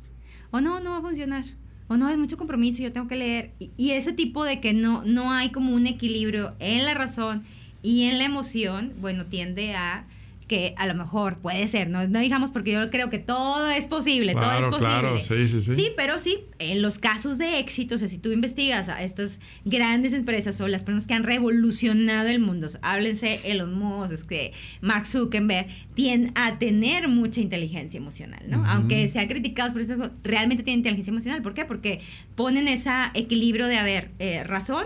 O 0.51 0.59
no, 0.59 0.79
no 0.79 0.91
va 0.91 0.97
a 0.97 1.01
funcionar 1.01 1.45
o 1.87 1.97
no, 1.97 2.09
es 2.09 2.17
mucho 2.17 2.37
compromiso, 2.37 2.81
yo 2.81 2.91
tengo 2.91 3.07
que 3.07 3.15
leer. 3.15 3.51
Y, 3.77 3.91
ese 3.91 4.13
tipo 4.13 4.43
de 4.43 4.59
que 4.59 4.73
no, 4.73 5.03
no 5.03 5.31
hay 5.31 5.51
como 5.51 5.73
un 5.73 5.87
equilibrio 5.87 6.55
en 6.59 6.85
la 6.85 6.93
razón 6.93 7.43
y 7.81 8.03
en 8.03 8.17
la 8.17 8.25
emoción, 8.25 8.93
bueno, 8.99 9.25
tiende 9.25 9.75
a 9.75 10.07
que 10.53 10.75
a 10.77 10.85
lo 10.85 10.93
mejor 10.93 11.37
puede 11.37 11.67
ser, 11.67 11.89
no, 11.89 12.07
no 12.07 12.19
digamos 12.19 12.51
porque 12.51 12.73
yo 12.73 12.91
creo 12.91 13.09
que 13.09 13.17
todo 13.17 13.71
es 13.71 13.87
posible, 13.87 14.33
todo 14.33 14.43
es 14.43 14.49
Claro, 14.49 14.69
posible. 14.69 14.87
claro, 14.91 15.19
sí, 15.19 15.47
sí, 15.47 15.61
sí. 15.61 15.75
Sí, 15.75 15.87
pero 15.97 16.19
sí, 16.19 16.37
en 16.59 16.83
los 16.83 16.99
casos 16.99 17.39
de 17.39 17.57
éxito, 17.57 17.95
o 17.95 17.97
sea, 17.97 18.07
si 18.07 18.19
tú 18.19 18.31
investigas 18.31 18.87
a 18.87 19.01
estas 19.01 19.39
grandes 19.65 20.13
empresas 20.13 20.61
o 20.61 20.67
las 20.67 20.83
personas 20.83 21.07
que 21.07 21.15
han 21.15 21.23
revolucionado 21.23 22.27
el 22.29 22.39
mundo, 22.39 22.67
o 22.67 22.69
sea, 22.69 22.79
háblense 22.83 23.39
Elon 23.45 23.73
Musk, 23.73 24.13
este, 24.13 24.51
Mark 24.81 25.07
Zuckerberg, 25.07 25.65
tienden 25.95 26.31
a 26.35 26.59
tener 26.59 27.07
mucha 27.07 27.41
inteligencia 27.41 27.97
emocional, 27.97 28.43
¿no? 28.47 28.63
Aunque 28.67 29.09
sean 29.09 29.27
criticados 29.27 29.73
por 29.73 29.81
cosas, 29.87 30.11
realmente 30.23 30.61
tienen 30.63 30.81
inteligencia 30.81 31.09
emocional. 31.09 31.41
¿Por 31.41 31.55
qué? 31.55 31.65
Porque 31.65 32.01
ponen 32.35 32.67
ese 32.67 32.91
equilibrio 33.15 33.65
de 33.65 33.77
haber 33.77 34.11
eh, 34.19 34.43
razón 34.43 34.85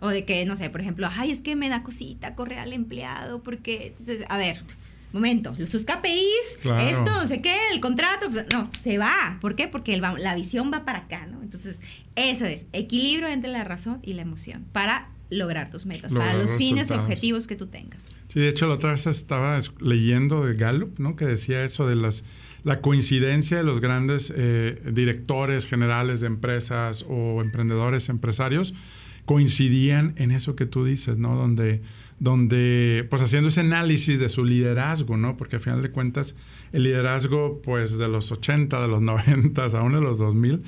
o 0.00 0.08
de 0.08 0.24
que, 0.24 0.44
no 0.44 0.56
sé, 0.56 0.68
por 0.70 0.80
ejemplo, 0.80 1.08
ay, 1.10 1.30
es 1.30 1.42
que 1.42 1.56
me 1.56 1.68
da 1.68 1.82
cosita 1.82 2.34
correr 2.34 2.58
al 2.58 2.72
empleado 2.72 3.42
porque, 3.42 3.94
entonces, 3.98 4.24
a 4.28 4.36
ver, 4.38 4.58
momento, 5.12 5.54
sus 5.66 5.84
KPIs, 5.86 6.58
Claro. 6.60 6.80
esto, 6.86 7.04
no 7.22 7.26
sé 7.26 7.40
qué, 7.40 7.56
el 7.72 7.80
contrato, 7.80 8.26
pues, 8.30 8.44
no, 8.52 8.70
se 8.82 8.98
va. 8.98 9.38
¿Por 9.40 9.54
qué? 9.56 9.66
Porque 9.68 9.94
el 9.94 10.00
la 10.02 10.34
visión 10.34 10.70
va 10.72 10.84
para 10.84 11.00
acá, 11.00 11.26
¿no? 11.26 11.42
Entonces, 11.42 11.78
eso 12.16 12.44
es, 12.44 12.66
equilibrio 12.72 13.28
entre 13.28 13.50
la 13.50 13.64
razón 13.64 14.00
y 14.02 14.12
la 14.12 14.22
emoción 14.22 14.66
para 14.72 15.08
lograr 15.30 15.70
tus 15.70 15.86
metas, 15.86 16.12
Lograr 16.12 16.32
para 16.32 16.42
los 16.42 16.56
fines 16.56 16.90
y 16.90 16.92
objetivos 16.92 17.46
que 17.46 17.56
tú 17.56 17.66
tengas. 17.66 18.04
Sí, 18.28 18.40
de 18.40 18.48
hecho, 18.48 18.66
la 18.68 18.74
otra 18.74 18.90
vez 18.92 19.06
estaba 19.06 19.56
es- 19.58 19.72
leyendo 19.80 20.44
de 20.44 20.54
Gallup, 20.54 20.98
¿no? 20.98 21.16
Que 21.16 21.24
decía 21.24 21.64
eso 21.64 21.86
de 21.88 21.96
las, 21.96 22.22
la 22.62 22.80
coincidencia 22.80 23.56
de 23.56 23.64
los 23.64 23.80
grandes 23.80 24.32
eh, 24.36 24.80
directores 24.92 25.66
generales 25.66 26.20
de 26.20 26.26
empresas 26.26 27.04
o 27.08 27.40
emprendedores 27.42 28.08
empresarios 28.08 28.74
coincidían 29.26 30.14
en 30.16 30.30
eso 30.30 30.56
que 30.56 30.64
tú 30.64 30.84
dices, 30.84 31.18
¿no? 31.18 31.36
Donde, 31.36 31.82
donde, 32.18 33.06
pues 33.10 33.20
haciendo 33.20 33.48
ese 33.48 33.60
análisis 33.60 34.20
de 34.20 34.28
su 34.28 34.44
liderazgo, 34.44 35.16
¿no? 35.16 35.36
Porque 35.36 35.56
al 35.56 35.62
final 35.62 35.82
de 35.82 35.90
cuentas, 35.90 36.34
el 36.72 36.84
liderazgo, 36.84 37.60
pues 37.60 37.98
de 37.98 38.08
los 38.08 38.32
80, 38.32 38.80
de 38.80 38.88
los 38.88 39.02
90, 39.02 39.64
aún 39.64 39.92
de 39.92 40.00
los 40.00 40.18
2000, 40.18 40.62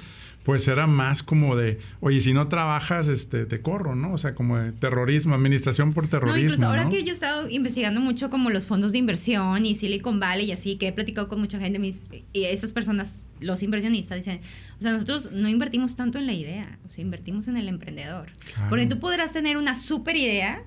pues 0.48 0.66
era 0.66 0.86
más 0.86 1.22
como 1.22 1.56
de, 1.56 1.78
oye, 2.00 2.22
si 2.22 2.32
no 2.32 2.48
trabajas, 2.48 3.06
este, 3.08 3.44
te 3.44 3.60
corro, 3.60 3.94
¿no? 3.94 4.14
O 4.14 4.16
sea, 4.16 4.34
como 4.34 4.56
de 4.56 4.72
terrorismo, 4.72 5.34
administración 5.34 5.92
por 5.92 6.04
No, 6.04 6.08
terrorismo. 6.08 6.38
incluso 6.52 6.64
ahora 6.66 6.84
¿no? 6.84 6.90
que 6.90 7.04
yo 7.04 7.10
he 7.10 7.12
estado 7.12 7.50
investigando 7.50 8.00
mucho 8.00 8.30
como 8.30 8.48
los 8.48 8.66
fondos 8.66 8.92
de 8.92 8.98
inversión 8.98 9.66
y 9.66 9.74
Silicon 9.74 10.18
Valley 10.20 10.46
y 10.46 10.52
así, 10.52 10.76
que 10.76 10.88
he 10.88 10.92
platicado 10.94 11.28
con 11.28 11.38
mucha 11.38 11.58
gente, 11.58 11.78
mis, 11.78 12.02
y 12.32 12.44
estas 12.44 12.72
personas, 12.72 13.26
los 13.40 13.62
inversionistas, 13.62 14.16
dicen, 14.16 14.40
o 14.78 14.82
sea, 14.82 14.92
nosotros 14.92 15.32
no 15.32 15.50
invertimos 15.50 15.96
tanto 15.96 16.18
en 16.18 16.24
la 16.24 16.32
idea, 16.32 16.78
o 16.86 16.88
sea, 16.88 17.04
invertimos 17.04 17.46
en 17.48 17.58
el 17.58 17.68
emprendedor. 17.68 18.30
Claro. 18.54 18.70
Porque 18.70 18.86
tú 18.86 18.98
podrás 19.00 19.34
tener 19.34 19.58
una 19.58 19.74
super 19.74 20.16
idea, 20.16 20.62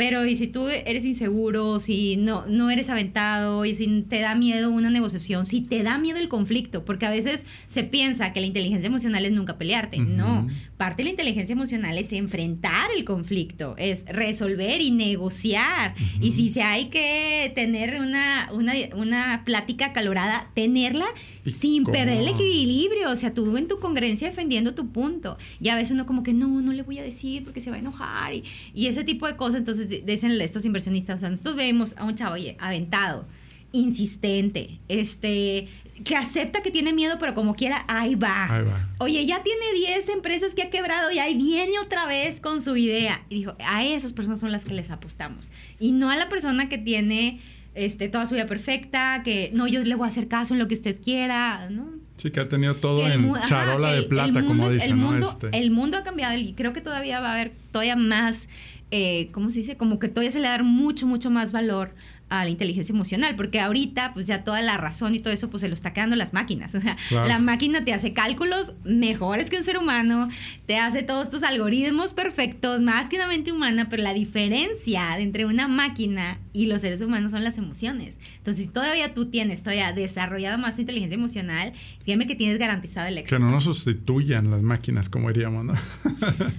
pero 0.00 0.24
y 0.24 0.34
si 0.34 0.46
tú 0.46 0.66
eres 0.68 1.04
inseguro, 1.04 1.78
si 1.78 2.16
no, 2.16 2.46
no 2.46 2.70
eres 2.70 2.88
aventado, 2.88 3.66
y 3.66 3.74
si 3.74 4.00
te 4.00 4.20
da 4.20 4.34
miedo 4.34 4.70
una 4.70 4.88
negociación, 4.88 5.44
si 5.44 5.60
te 5.60 5.82
da 5.82 5.98
miedo 5.98 6.18
el 6.18 6.30
conflicto, 6.30 6.86
porque 6.86 7.04
a 7.04 7.10
veces 7.10 7.44
se 7.68 7.84
piensa 7.84 8.32
que 8.32 8.40
la 8.40 8.46
inteligencia 8.46 8.86
emocional 8.86 9.26
es 9.26 9.32
nunca 9.32 9.58
pelearte. 9.58 9.98
No, 9.98 10.48
parte 10.78 11.02
de 11.02 11.04
la 11.04 11.10
inteligencia 11.10 11.52
emocional 11.52 11.98
es 11.98 12.14
enfrentar 12.14 12.88
el 12.96 13.04
conflicto, 13.04 13.74
es 13.76 14.06
resolver 14.06 14.80
y 14.80 14.90
negociar. 14.90 15.94
Y 16.18 16.32
si 16.32 16.48
se 16.48 16.62
hay 16.62 16.86
que 16.86 17.52
tener 17.54 18.00
una, 18.00 18.48
una, 18.54 18.72
una 18.96 19.42
plática 19.44 19.88
acalorada, 19.88 20.48
tenerla 20.54 21.08
¿Y 21.39 21.39
sin 21.44 21.84
cómo? 21.84 21.92
perder 21.92 22.18
el 22.18 22.28
equilibrio. 22.28 23.10
O 23.10 23.16
sea, 23.16 23.32
tú 23.34 23.56
en 23.56 23.68
tu 23.68 23.78
congruencia 23.78 24.28
defendiendo 24.28 24.74
tu 24.74 24.88
punto. 24.90 25.38
Y 25.60 25.68
a 25.68 25.74
veces 25.74 25.92
uno 25.92 26.06
como 26.06 26.22
que 26.22 26.32
no, 26.32 26.60
no 26.60 26.72
le 26.72 26.82
voy 26.82 26.98
a 26.98 27.02
decir 27.02 27.44
porque 27.44 27.60
se 27.60 27.70
va 27.70 27.76
a 27.76 27.80
enojar. 27.80 28.34
Y, 28.34 28.44
y 28.74 28.86
ese 28.86 29.04
tipo 29.04 29.26
de 29.26 29.36
cosas. 29.36 29.60
Entonces 29.60 29.88
dicen 30.04 30.40
estos 30.40 30.64
inversionistas, 30.64 31.16
o 31.16 31.20
sea, 31.20 31.30
nosotros 31.30 31.56
vemos 31.56 31.94
a 31.96 32.04
un 32.04 32.14
chavo 32.14 32.34
oye, 32.34 32.56
aventado, 32.58 33.26
insistente, 33.72 34.78
este, 34.88 35.68
que 36.04 36.16
acepta 36.16 36.62
que 36.62 36.70
tiene 36.70 36.92
miedo, 36.92 37.16
pero 37.18 37.34
como 37.34 37.54
quiera, 37.54 37.84
ahí 37.88 38.14
va. 38.14 38.54
Ahí 38.54 38.64
va. 38.64 38.88
Oye, 38.98 39.26
ya 39.26 39.42
tiene 39.42 39.64
10 39.74 40.08
empresas 40.10 40.54
que 40.54 40.62
ha 40.62 40.70
quebrado 40.70 41.10
y 41.10 41.18
ahí 41.18 41.36
viene 41.36 41.78
otra 41.78 42.06
vez 42.06 42.40
con 42.40 42.62
su 42.62 42.76
idea. 42.76 43.24
Y 43.28 43.36
dijo, 43.36 43.54
a 43.64 43.84
esas 43.84 44.12
personas 44.12 44.40
son 44.40 44.52
las 44.52 44.64
que 44.64 44.74
les 44.74 44.90
apostamos. 44.90 45.50
Y 45.78 45.92
no 45.92 46.10
a 46.10 46.16
la 46.16 46.28
persona 46.28 46.68
que 46.68 46.78
tiene 46.78 47.40
este, 47.74 48.08
toda 48.08 48.26
su 48.26 48.34
vida 48.34 48.46
perfecta, 48.46 49.22
que 49.24 49.50
no, 49.54 49.66
yo 49.68 49.80
le 49.80 49.94
voy 49.94 50.06
a 50.06 50.08
hacer 50.08 50.28
caso 50.28 50.54
en 50.54 50.58
lo 50.60 50.68
que 50.68 50.74
usted 50.74 51.00
quiera, 51.02 51.68
¿no? 51.70 51.88
Sí, 52.16 52.30
que 52.30 52.40
ha 52.40 52.48
tenido 52.48 52.76
todo 52.76 53.06
El 53.06 53.12
en 53.12 53.34
ajá, 53.36 53.46
charola 53.48 53.92
de 53.92 54.02
plata, 54.02 54.42
como 54.42 54.66
es- 54.68 54.74
dicen, 54.74 54.90
el 54.92 55.00
¿no? 55.00 55.10
mundo, 55.12 55.28
Este. 55.30 55.58
el 55.58 55.70
mundo 55.70 55.96
ha 55.96 56.02
cambiado 56.02 56.36
y 56.36 56.52
creo 56.52 56.72
que 56.72 56.80
todavía 56.80 57.20
va 57.20 57.30
a 57.30 57.32
haber 57.34 57.52
todavía 57.72 57.96
más, 57.96 58.48
eh, 58.90 59.28
¿cómo 59.32 59.50
se 59.50 59.60
dice? 59.60 59.76
Como 59.76 59.98
que 59.98 60.08
todavía 60.08 60.30
se 60.32 60.38
le 60.40 60.44
va 60.48 60.54
a 60.54 60.58
dar 60.58 60.64
mucho, 60.64 61.06
mucho 61.06 61.30
más 61.30 61.52
valor 61.52 61.94
a 62.30 62.44
la 62.44 62.50
inteligencia 62.50 62.92
emocional, 62.92 63.36
porque 63.36 63.60
ahorita 63.60 64.12
pues 64.14 64.26
ya 64.26 64.44
toda 64.44 64.62
la 64.62 64.76
razón 64.76 65.14
y 65.14 65.20
todo 65.20 65.32
eso 65.32 65.50
pues 65.50 65.60
se 65.60 65.68
lo 65.68 65.74
está 65.74 65.92
quedando 65.92 66.16
las 66.16 66.32
máquinas. 66.32 66.74
O 66.80 66.80
sea, 66.80 66.96
Claro. 67.08 67.28
la 67.28 67.38
máquina 67.38 67.84
te 67.84 67.92
hace 67.92 68.12
cálculos 68.14 68.72
mejores 68.84 69.50
que 69.50 69.56
un 69.58 69.64
ser 69.64 69.76
humano, 69.76 70.28
te 70.66 70.78
hace 70.78 71.02
todos 71.02 71.28
tus 71.28 71.42
algoritmos 71.42 72.12
perfectos, 72.14 72.80
más 72.80 73.10
que 73.10 73.16
una 73.16 73.26
mente 73.26 73.52
humana, 73.52 73.88
pero 73.90 74.02
la 74.02 74.14
diferencia 74.14 75.18
entre 75.18 75.44
una 75.44 75.68
máquina 75.68 76.38
y 76.52 76.66
los 76.66 76.80
seres 76.80 77.00
humanos 77.00 77.32
son 77.32 77.44
las 77.44 77.58
emociones. 77.58 78.18
Entonces, 78.38 78.64
si 78.66 78.70
todavía 78.70 79.12
tú 79.14 79.26
tienes 79.26 79.62
todavía 79.62 79.92
desarrollado 79.92 80.58
más 80.58 80.76
tu 80.76 80.80
inteligencia 80.82 81.14
emocional, 81.16 81.72
dígame 82.06 82.26
que 82.26 82.34
tienes 82.34 82.58
garantizado 82.58 83.08
el 83.08 83.18
éxito. 83.18 83.36
Que 83.36 83.42
no 83.42 83.50
nos 83.50 83.64
sustituyan 83.64 84.50
las 84.50 84.62
máquinas, 84.62 85.08
como 85.08 85.28
diríamos, 85.28 85.64
¿no? 85.64 85.74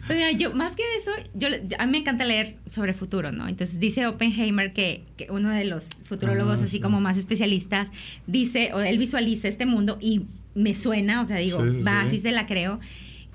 Pues 0.07 0.17
mira, 0.17 0.31
yo, 0.31 0.53
más 0.53 0.75
que 0.75 0.83
eso, 0.99 1.11
yo, 1.33 1.47
a 1.79 1.85
mí 1.85 1.91
me 1.91 1.97
encanta 1.99 2.25
leer 2.25 2.57
sobre 2.65 2.93
futuro, 2.93 3.31
¿no? 3.31 3.47
Entonces 3.47 3.79
dice 3.79 4.05
Oppenheimer 4.07 4.73
que, 4.73 5.05
que 5.17 5.27
uno 5.29 5.49
de 5.49 5.60
los 5.65 5.85
futurólogos 6.05 6.61
Ah, 6.61 6.63
así 6.65 6.77
sí. 6.77 6.79
como 6.79 6.99
más 7.01 7.17
especialistas 7.17 7.89
dice, 8.27 8.71
o 8.73 8.79
él 8.81 8.97
visualiza 8.97 9.47
este 9.47 9.65
mundo 9.65 9.97
y 10.01 10.23
me 10.55 10.73
suena, 10.75 11.21
o 11.21 11.25
sea, 11.25 11.37
digo, 11.37 11.63
Sí, 11.63 11.81
va, 11.81 12.01
sí. 12.01 12.07
así 12.07 12.19
se 12.19 12.31
la 12.31 12.45
creo, 12.45 12.79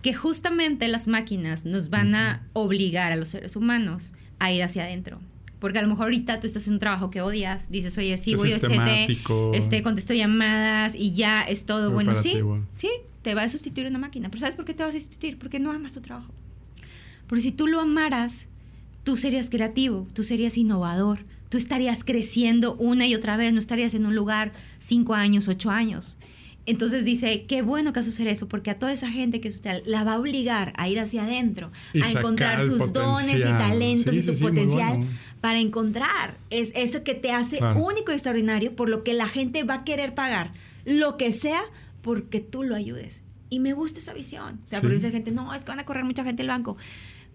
que 0.03 0.13
justamente 0.15 0.87
las 0.89 1.09
máquinas 1.09 1.65
nos 1.65 1.91
van 1.91 2.15
a 2.15 2.47
obligar 2.53 3.13
a 3.13 3.17
los 3.17 3.29
seres 3.29 3.57
humanos 3.57 4.13
a 4.39 4.53
ir 4.53 4.63
hacia 4.63 4.85
adentro. 4.85 5.19
Porque 5.59 5.79
a 5.79 5.83
lo 5.83 5.89
mejor 5.89 6.05
ahorita 6.05 6.39
tú 6.39 6.47
estás 6.47 6.67
en 6.67 6.75
un 6.75 6.79
trabajo 6.79 7.11
que 7.11 7.23
odias, 7.23 7.71
dices, 7.71 7.97
oye, 7.97 8.17
sí, 8.19 8.35
Es 8.35 8.39
voy 8.39 8.53
a 8.53 8.57
este, 9.55 9.83
contesto 9.83 10.13
llamadas 10.13 10.95
y 10.95 11.15
ya 11.15 11.43
es 11.43 11.65
todo. 11.65 11.91
Bueno, 11.91 12.15
sí, 12.15 12.35
sí, 12.75 12.91
te 13.23 13.35
va 13.35 13.43
a 13.45 13.49
sustituir 13.49 13.87
una 13.87 13.99
máquina. 13.99 14.29
Pero 14.29 14.41
¿sabes 14.41 14.55
por 14.55 14.67
qué 14.67 14.75
te 14.75 14.85
vas 14.85 14.95
a 14.95 15.01
sustituir? 15.01 15.39
Porque 15.39 15.59
no 15.59 15.73
amas 15.73 15.95
tu 15.95 16.03
trabajo. 16.03 16.31
Porque 17.27 17.41
si 17.43 17.53
tú 17.53 17.67
lo 17.67 17.81
amaras, 17.81 18.49
tú 19.03 19.17
serías 19.17 19.49
creativo, 19.49 20.07
tú 20.13 20.25
serías 20.25 20.59
innovador, 20.59 21.21
tú 21.49 21.59
estarías 21.59 22.05
creciendo 22.05 22.75
una 22.75 23.07
y 23.07 23.15
otra 23.15 23.37
vez, 23.37 23.53
no 23.53 23.61
estarías 23.61 23.95
en 23.95 24.07
un 24.07 24.15
lugar 24.15 24.53
cinco 24.81 25.15
años, 25.15 25.49
ocho 25.49 25.71
años. 25.71 26.17
Entonces 26.69 27.05
dice, 27.05 27.45
qué 27.47 27.63
bueno 27.63 27.93
que 27.93 28.03
suceda 28.03 28.31
eso, 28.31 28.49
porque 28.49 28.71
a 28.71 28.79
toda 28.79 28.93
esa 28.93 29.09
gente 29.09 29.41
que 29.41 29.49
usted 29.49 29.83
la 29.87 30.03
va 30.03 30.15
a 30.15 30.19
obligar 30.19 30.73
a 30.77 30.89
ir 30.89 30.99
hacia 30.99 31.23
adentro, 31.23 31.71
Y 31.93 32.03
a 32.03 32.11
encontrar 32.11 32.61
el 32.61 32.67
sus 32.67 32.93
dones 32.93 33.39
y 33.39 33.43
talentos 33.43 34.13
Sí, 34.13 34.21
y 34.21 34.25
sí, 34.25 34.31
muy 34.33 34.51
potencial 34.51 34.97
bueno. 34.97 35.13
para 35.41 35.61
encontrar. 35.61 36.37
Es 36.51 36.73
eso 36.75 37.05
que 37.05 37.15
te 37.15 37.31
hace 37.31 37.59
Claro. 37.59 37.81
único 37.85 38.11
y 38.11 38.15
extraordinario, 38.15 38.75
por 38.75 38.89
lo 38.89 39.05
que 39.05 39.15
la 39.15 39.29
gente 39.29 39.63
va 39.63 39.75
a 39.75 39.85
querer 39.85 40.15
pagar 40.17 40.53
lo 40.85 41.17
que 41.17 41.31
sea 41.33 41.63
porque 42.03 42.41
tú 42.41 42.65
lo 42.65 42.75
ayudes. 42.75 43.23
Y 43.49 43.61
me 43.61 43.73
gusta 43.73 44.01
esa 44.01 44.13
visión. 44.13 44.59
O 44.65 44.67
sea, 44.67 44.81
Sí. 44.81 44.83
porque 44.83 44.97
dice 44.97 45.13
gente, 45.13 45.31
no, 45.31 45.55
es 45.55 45.63
que 45.63 45.69
van 45.69 45.79
a 45.79 45.85
correr 45.85 46.03
mucha 46.05 46.25
gente 46.25 46.43
del 46.43 46.49
banco. 46.49 46.77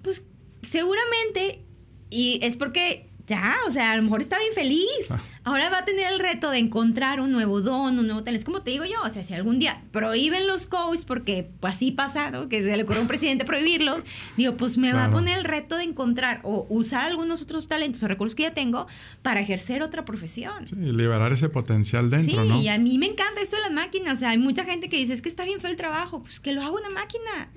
Pues 0.01 0.25
seguramente, 0.61 1.61
y 2.09 2.39
es 2.43 2.57
porque 2.57 3.09
ya, 3.31 3.55
o 3.65 3.71
sea, 3.71 3.93
a 3.93 3.95
lo 3.95 4.03
mejor 4.03 4.21
está 4.21 4.37
bien 4.39 4.53
feliz. 4.53 5.09
Ah. 5.09 5.19
Ahora 5.45 5.69
va 5.69 5.79
a 5.79 5.85
tener 5.85 6.11
el 6.11 6.19
reto 6.19 6.51
de 6.51 6.57
encontrar 6.57 7.21
un 7.21 7.31
nuevo 7.31 7.61
don, 7.61 7.97
un 7.97 8.05
nuevo 8.05 8.23
talento. 8.23 8.41
Es 8.41 8.45
como 8.45 8.61
te 8.61 8.71
digo 8.71 8.83
yo, 8.83 9.01
o 9.03 9.09
sea, 9.09 9.23
si 9.23 9.33
algún 9.33 9.57
día 9.57 9.83
prohíben 9.91 10.47
los 10.47 10.67
coaches, 10.67 11.05
porque 11.05 11.49
pues, 11.61 11.75
así 11.75 11.91
pasa, 11.91 12.29
¿no? 12.29 12.49
Que 12.49 12.61
se 12.61 12.75
le 12.75 12.83
ocurre 12.83 12.99
a 12.99 13.01
un 13.01 13.07
presidente 13.07 13.45
prohibirlos, 13.45 14.03
digo, 14.35 14.57
pues 14.57 14.77
me 14.77 14.91
va 14.91 15.05
a 15.05 15.09
poner 15.09 15.37
el 15.37 15.45
reto 15.45 15.77
de 15.77 15.83
encontrar 15.85 16.41
o 16.43 16.67
usar 16.69 17.05
algunos 17.05 17.41
otros 17.41 17.69
talentos 17.69 18.03
o 18.03 18.07
recursos 18.09 18.35
que 18.35 18.43
ya 18.43 18.51
tengo 18.51 18.87
para 19.21 19.39
ejercer 19.39 19.81
otra 19.81 20.03
profesión. 20.03 20.67
Sí, 20.67 20.75
liberar 20.75 21.31
ese 21.31 21.47
potencial 21.47 22.09
dentro, 22.09 22.43
sí, 22.43 22.49
¿no? 22.49 22.61
y 22.61 22.67
a 22.67 22.77
mí 22.77 22.97
me 22.97 23.05
encanta 23.05 23.41
eso 23.41 23.55
de 23.55 23.61
las 23.61 23.71
máquinas. 23.71 24.15
O 24.15 24.17
sea, 24.17 24.31
hay 24.31 24.37
mucha 24.37 24.65
gente 24.65 24.89
que 24.89 24.97
dice, 24.97 25.13
es 25.13 25.21
que 25.21 25.29
está 25.29 25.45
bien 25.45 25.61
feo 25.61 25.71
el 25.71 25.77
trabajo. 25.77 26.21
Pues 26.21 26.41
que 26.41 26.51
lo 26.51 26.61
haga 26.61 26.71
una 26.71 26.89
máquina. 26.89 27.49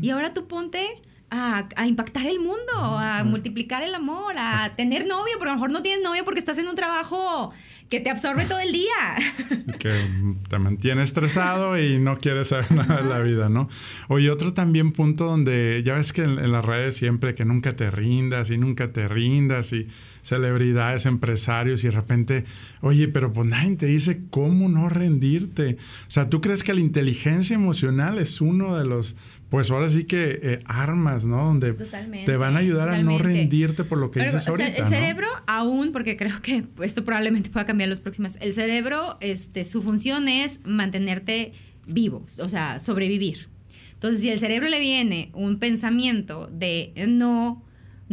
Y 0.00 0.10
ahora 0.10 0.32
tú 0.32 0.48
ponte 0.48 1.00
a, 1.32 1.66
a 1.76 1.86
impactar 1.86 2.26
el 2.26 2.38
mundo, 2.40 2.72
a 2.76 3.24
multiplicar 3.24 3.82
el 3.82 3.94
amor, 3.94 4.34
a 4.36 4.74
tener 4.76 5.06
novio, 5.06 5.34
pero 5.38 5.50
a 5.50 5.54
lo 5.54 5.56
mejor 5.58 5.70
no 5.70 5.80
tienes 5.80 6.04
novio 6.04 6.24
porque 6.24 6.38
estás 6.38 6.58
en 6.58 6.68
un 6.68 6.76
trabajo 6.76 7.52
que 7.92 8.00
te 8.00 8.08
absorbe 8.08 8.46
todo 8.46 8.58
el 8.58 8.72
día. 8.72 9.16
que 9.78 10.08
te 10.48 10.58
mantiene 10.58 11.02
estresado 11.02 11.78
y 11.78 11.98
no 11.98 12.18
quieres 12.18 12.48
saber 12.48 12.72
nada 12.72 13.02
de 13.02 13.08
la 13.08 13.18
vida, 13.18 13.50
¿no? 13.50 13.68
Oye, 14.08 14.30
otro 14.30 14.54
también 14.54 14.92
punto 14.92 15.26
donde 15.26 15.82
ya 15.84 15.92
ves 15.92 16.14
que 16.14 16.22
en, 16.22 16.52
las 16.52 16.64
redes 16.64 16.96
siempre 16.96 17.34
que 17.34 17.44
nunca 17.44 17.76
te 17.76 17.90
rindas 17.90 18.48
y 18.48 18.56
nunca 18.56 18.92
te 18.92 19.08
rindas 19.08 19.74
y 19.74 19.88
celebridades, 20.22 21.06
empresarios 21.06 21.84
y 21.84 21.88
de 21.88 21.92
repente, 21.92 22.44
oye, 22.80 23.08
pero 23.08 23.32
pues 23.32 23.48
nadie 23.48 23.76
te 23.76 23.86
dice 23.86 24.22
cómo 24.30 24.68
no 24.68 24.88
rendirte. 24.88 25.76
O 26.06 26.10
sea, 26.10 26.28
¿tú 26.28 26.40
crees 26.40 26.62
que 26.62 26.74
la 26.74 26.80
inteligencia 26.80 27.54
emocional 27.54 28.18
es 28.18 28.40
uno 28.40 28.76
de 28.76 28.84
los 28.84 29.16
pues 29.52 29.70
ahora 29.70 29.90
sí 29.90 30.04
que 30.04 30.40
eh, 30.42 30.60
armas, 30.64 31.26
¿no? 31.26 31.44
Donde 31.44 31.74
te 31.74 32.36
van 32.38 32.56
a 32.56 32.60
ayudar 32.60 32.88
a 32.88 33.02
no 33.02 33.18
rendirte 33.18 33.84
por 33.84 33.98
lo 33.98 34.10
que 34.10 34.24
dices 34.24 34.48
ahorita. 34.48 34.82
el 34.82 34.86
cerebro, 34.86 35.28
aún, 35.46 35.92
porque 35.92 36.16
creo 36.16 36.40
que 36.40 36.64
esto 36.80 37.04
probablemente 37.04 37.50
pueda 37.50 37.66
cambiar 37.66 37.90
los 37.90 38.00
próximos. 38.00 38.38
El 38.40 38.54
cerebro, 38.54 39.18
este, 39.20 39.66
su 39.66 39.82
función 39.82 40.26
es 40.28 40.58
mantenerte 40.64 41.52
vivo, 41.86 42.24
o 42.38 42.48
sea, 42.48 42.80
sobrevivir. 42.80 43.50
Entonces, 43.92 44.22
si 44.22 44.30
al 44.30 44.38
cerebro 44.38 44.70
le 44.70 44.80
viene 44.80 45.30
un 45.34 45.58
pensamiento 45.58 46.48
de 46.50 46.94
no, 47.06 47.62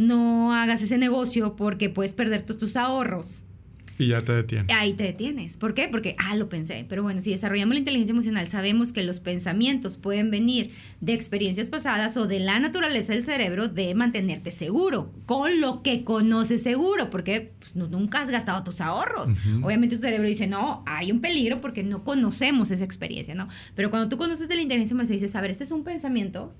no 0.00 0.52
hagas 0.54 0.82
ese 0.82 0.98
negocio 0.98 1.56
porque 1.56 1.90
puedes 1.90 2.12
perder 2.12 2.42
todos 2.42 2.58
tus 2.58 2.76
ahorros 2.76 3.44
y 4.00 4.06
ya 4.08 4.22
te 4.22 4.32
detienes. 4.32 4.74
Ahí 4.74 4.94
te 4.94 5.02
detienes. 5.02 5.58
¿Por 5.58 5.74
qué? 5.74 5.86
Porque, 5.86 6.16
ah, 6.18 6.34
lo 6.34 6.48
pensé. 6.48 6.86
Pero 6.88 7.02
bueno, 7.02 7.20
si 7.20 7.32
desarrollamos 7.32 7.74
la 7.74 7.80
inteligencia 7.80 8.12
emocional, 8.12 8.48
sabemos 8.48 8.94
que 8.94 9.02
los 9.02 9.20
pensamientos 9.20 9.98
pueden 9.98 10.30
venir 10.30 10.70
de 11.02 11.12
experiencias 11.12 11.68
pasadas 11.68 12.16
o 12.16 12.26
de 12.26 12.40
la 12.40 12.58
naturaleza 12.60 13.12
del 13.12 13.24
cerebro 13.24 13.68
de 13.68 13.94
mantenerte 13.94 14.52
seguro, 14.52 15.12
con 15.26 15.60
lo 15.60 15.82
que 15.82 16.02
conoces 16.02 16.62
seguro, 16.62 17.10
porque 17.10 17.52
pues, 17.58 17.76
nunca 17.76 18.22
has 18.22 18.30
gastado 18.30 18.64
tus 18.64 18.80
ahorros. 18.80 19.34
Obviamente 19.62 19.96
tu 19.96 20.02
cerebro 20.02 20.26
dice, 20.26 20.46
no, 20.46 20.82
hay 20.86 21.12
un 21.12 21.20
peligro 21.20 21.60
porque 21.60 21.82
no 21.82 22.02
conocemos 22.02 22.70
esa 22.70 22.84
experiencia, 22.84 23.34
¿no? 23.34 23.48
Pero 23.74 23.90
cuando 23.90 24.08
tú 24.08 24.16
conoces 24.16 24.48
de 24.48 24.54
la 24.54 24.62
inteligencia 24.62 24.94
emocional, 24.94 25.20
dices, 25.20 25.36
a 25.36 25.42
ver, 25.42 25.50
este 25.50 25.64
es 25.64 25.72
un 25.72 25.84
pensamiento 25.84 26.54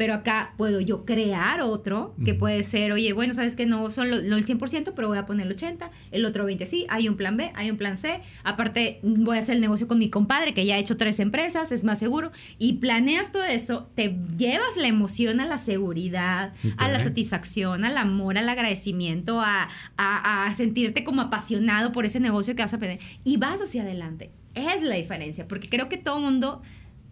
pero 0.00 0.14
acá 0.14 0.54
puedo 0.56 0.80
yo 0.80 1.04
crear 1.04 1.60
otro 1.60 2.14
que 2.24 2.32
puede 2.32 2.64
ser, 2.64 2.90
oye, 2.90 3.12
bueno, 3.12 3.34
sabes 3.34 3.54
que 3.54 3.66
no 3.66 3.90
son 3.90 4.10
el 4.10 4.46
100%, 4.46 4.92
pero 4.96 5.08
voy 5.08 5.18
a 5.18 5.26
poner 5.26 5.46
el 5.46 5.54
80%, 5.54 5.90
el 6.10 6.24
otro 6.24 6.48
20% 6.48 6.64
sí, 6.64 6.86
hay 6.88 7.06
un 7.06 7.18
plan 7.18 7.36
B, 7.36 7.52
hay 7.54 7.70
un 7.70 7.76
plan 7.76 7.98
C, 7.98 8.22
aparte 8.42 9.00
voy 9.02 9.36
a 9.36 9.40
hacer 9.40 9.56
el 9.56 9.60
negocio 9.60 9.88
con 9.88 9.98
mi 9.98 10.08
compadre 10.08 10.54
que 10.54 10.64
ya 10.64 10.76
ha 10.76 10.78
hecho 10.78 10.96
tres 10.96 11.20
empresas, 11.20 11.70
es 11.70 11.84
más 11.84 11.98
seguro, 11.98 12.32
y 12.58 12.78
planeas 12.78 13.30
todo 13.30 13.44
eso, 13.44 13.90
te 13.94 14.16
llevas 14.38 14.78
la 14.78 14.88
emoción 14.88 15.38
a 15.38 15.44
la 15.44 15.58
seguridad, 15.58 16.54
a 16.78 16.88
la 16.88 17.04
satisfacción, 17.04 17.84
al 17.84 17.98
amor, 17.98 18.38
al 18.38 18.48
agradecimiento, 18.48 19.42
a, 19.42 19.68
a 19.98 20.54
sentirte 20.54 21.04
como 21.04 21.20
apasionado 21.20 21.92
por 21.92 22.06
ese 22.06 22.20
negocio 22.20 22.56
que 22.56 22.62
vas 22.62 22.72
a 22.72 22.78
pedir, 22.78 23.00
y 23.22 23.36
vas 23.36 23.60
hacia 23.60 23.82
adelante. 23.82 24.30
Es 24.54 24.82
la 24.82 24.94
diferencia, 24.94 25.46
porque 25.46 25.68
creo 25.68 25.90
que 25.90 25.98
todo 25.98 26.20
mundo 26.20 26.62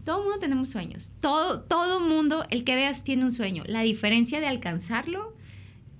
todo 0.08 0.22
mundo 0.22 0.38
tenemos 0.38 0.70
sueños. 0.70 1.10
Todo, 1.20 1.60
todo 1.60 2.00
mundo, 2.00 2.42
el 2.48 2.64
que 2.64 2.74
veas, 2.74 3.04
tiene 3.04 3.26
un 3.26 3.32
sueño. 3.32 3.62
La 3.66 3.82
diferencia 3.82 4.40
de 4.40 4.46
alcanzarlo 4.46 5.36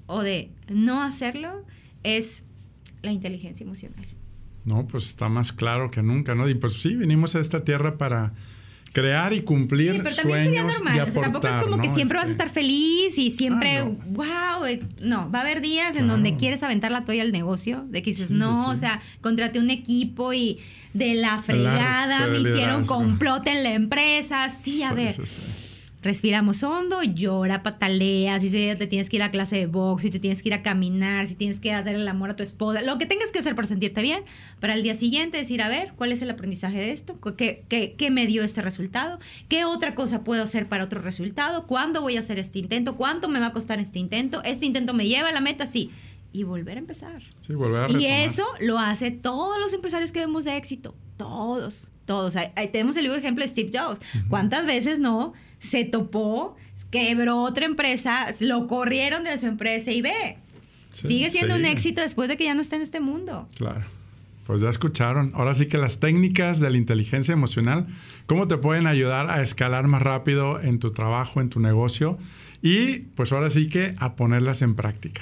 o 0.07 0.23
de 0.23 0.51
no 0.67 1.03
hacerlo 1.03 1.67
es 2.05 2.47
la 3.03 3.13
inteligencia 3.13 3.65
emocional. 3.65 4.07
No, 4.65 4.87
pues 4.87 5.05
está 5.05 5.29
más 5.29 5.53
claro 5.53 5.91
que 5.91 6.03
nunca, 6.03 6.35
¿no? 6.35 6.49
Y 6.49 6.55
pues 6.55 6.81
sí, 6.81 6.97
venimos 6.97 7.35
a 7.35 7.41
esta 7.41 7.65
tierra 7.65 7.99
para 7.99 8.33
crear 8.93 9.33
y 9.33 9.43
cumplir 9.43 9.93
sí, 9.93 10.01
pero 10.03 10.17
también 10.17 10.45
sería 10.45 10.65
normal. 10.65 11.09
o 11.09 11.13
sea, 11.13 11.23
tampoco 11.23 11.47
es 11.47 11.63
como 11.63 11.81
que 11.81 11.89
siempre 11.91 12.17
vas 12.17 12.27
a 12.27 12.31
este 12.31 12.43
estar 12.43 12.55
feliz 12.55 13.19
y 13.19 13.31
siempre, 13.31 13.83
wow. 13.83 14.27
Ah, 14.31 14.61
eh, 14.69 14.83
no. 15.01 15.31
va 15.31 15.41
a 15.41 15.43
haber 15.43 15.61
días 15.61 15.95
en 15.97 16.09
donde 16.09 16.37
quieres 16.37 16.63
aventar 16.63 16.91
la 16.91 17.05
toalla 17.05 17.23
al 17.23 17.33
negocio, 17.33 17.85
de 17.89 18.03
que 18.03 18.11
dices, 18.11 18.31
no, 18.31 18.71
o 18.71 18.77
sea, 18.77 19.01
contraté 19.21 19.59
un 19.59 19.71
equipo 19.71 20.33
y 20.33 20.59
de 20.95 21.15
la 21.15 21.39
fregada 21.39 22.27
me 22.27 22.39
hicieron 22.39 22.85
complot 22.85 23.47
en 23.47 23.63
la 23.63 23.75
empresa. 23.75 24.51
Sí, 24.63 24.83
a 24.83 24.93
ver 24.95 25.17
respiramos 26.09 26.63
hondo, 26.63 27.03
llora, 27.03 27.63
patalea, 27.63 28.41
si 28.41 28.51
te 28.51 28.87
tienes 28.87 29.11
que 29.11 29.17
ir 29.17 29.23
a 29.23 29.31
clase 29.31 29.57
de 29.57 29.67
box, 29.67 30.01
si 30.01 30.11
te 30.11 30.19
tienes 30.19 30.43
que 30.43 30.49
ir 30.49 30.55
a 30.55 30.63
caminar, 30.63 31.27
si 31.27 31.35
tienes 31.35 31.61
que 31.61 31.71
hacer 31.75 31.97
el 31.97 32.09
amor 32.09 32.31
a 32.31 32.37
tu 32.37 32.43
esposa, 32.43 32.81
lo 32.81 32.97
que 32.97 33.05
tengas 33.05 33.29
que 33.31 33.41
hacer 33.41 33.55
para 33.55 33.69
sentirte 33.69 34.01
bien, 34.01 34.25
para 34.59 34.73
el 34.73 34.83
día 34.83 34.95
siguiente 34.95 35.37
decir, 35.37 35.61
a 35.61 35.69
ver, 35.69 35.93
¿cuál 35.97 36.13
es 36.13 36.23
el 36.23 36.31
aprendizaje 36.31 36.79
de 36.79 36.93
esto? 36.93 37.15
¿Qué, 37.37 37.63
qué, 37.69 37.95
qué 37.99 38.11
me 38.11 38.27
dio 38.27 38.43
este 38.43 38.63
resultado? 38.63 39.19
¿Qué 39.51 39.67
otra 39.67 39.95
cosa 39.95 40.25
puedo 40.25 40.43
hacer 40.43 40.67
para 40.67 40.85
otro 40.85 41.03
resultado? 41.03 41.67
¿Cuándo 41.67 42.01
voy 42.01 42.17
a 42.17 42.21
hacer 42.21 42.39
este 42.39 42.59
intento? 42.59 42.97
¿Cuánto 42.97 43.29
me 43.29 43.39
va 43.39 43.49
a 43.49 43.53
costar 43.53 43.79
este 43.79 43.99
intento? 43.99 44.43
¿Este 44.45 44.65
intento 44.65 44.95
me 44.95 45.07
lleva 45.07 45.29
a 45.29 45.33
la 45.33 45.41
meta? 45.41 45.67
Sí. 45.67 45.91
Y 46.33 46.45
volver 46.45 46.79
a 46.79 46.81
empezar. 46.81 47.23
Sí, 47.47 47.53
volver 47.53 47.85
a 47.85 47.91
Y 47.91 48.07
eso 48.07 48.47
lo 48.61 48.79
hace 48.79 49.11
todos 49.11 49.61
los 49.61 49.75
empresarios 49.75 50.11
que 50.11 50.21
vemos 50.21 50.45
de 50.45 50.57
éxito. 50.57 50.95
Todos, 51.19 51.91
todos. 52.07 52.35
tenemos 52.73 52.97
el 52.97 53.07
ejemplo 53.07 53.45
de 53.45 53.51
Steve 53.51 53.71
Jobs. 53.79 54.01
¿Cuántas 54.31 54.65
veces 54.65 54.99
no? 54.99 55.35
Se 55.61 55.85
topó, 55.85 56.57
quebró 56.91 57.43
otra 57.43 57.67
empresa, 57.67 58.27
lo 58.41 58.67
corrieron 58.67 59.25
de 59.25 59.37
su 59.39 59.47
empresa 59.47 59.91
y 59.91 60.03
ve. 60.03 60.39
sigue 60.93 61.31
siendo 61.31 61.57
un 61.57 61.65
éxito 61.65 62.01
después 62.01 62.29
de 62.29 62.37
que 62.37 62.45
ya 62.45 62.55
no 62.55 62.63
está 62.63 62.77
en 62.77 62.83
este 62.83 63.01
mundo. 63.01 63.49
Claro. 63.57 63.85
Pues 64.47 64.63
ya 64.63 64.71
escucharon. 64.71 65.33
Ahora 65.35 65.53
sí 65.53 65.67
que 65.67 65.77
las 65.77 66.01
técnicas 66.01 66.59
de 66.59 66.71
la 66.71 66.79
inteligencia 66.79 67.33
emocional, 67.33 67.87
cómo 68.25 68.49
te 68.49 68.57
pueden 68.57 68.87
ayudar 68.87 69.29
a 69.31 69.43
escalar 69.43 69.87
más 69.89 70.01
rápido 70.01 70.61
en 70.61 70.79
tu 70.79 70.91
trabajo, 70.93 71.43
en 71.43 71.51
tu 71.51 71.61
negocio 71.61 72.19
y 72.63 73.01
pues 73.15 73.31
ahora 73.33 73.51
sí 73.51 73.69
que 73.69 73.95
a 73.99 74.17
ponerlas 74.17 74.63
en 74.63 74.75
práctica. 74.75 75.21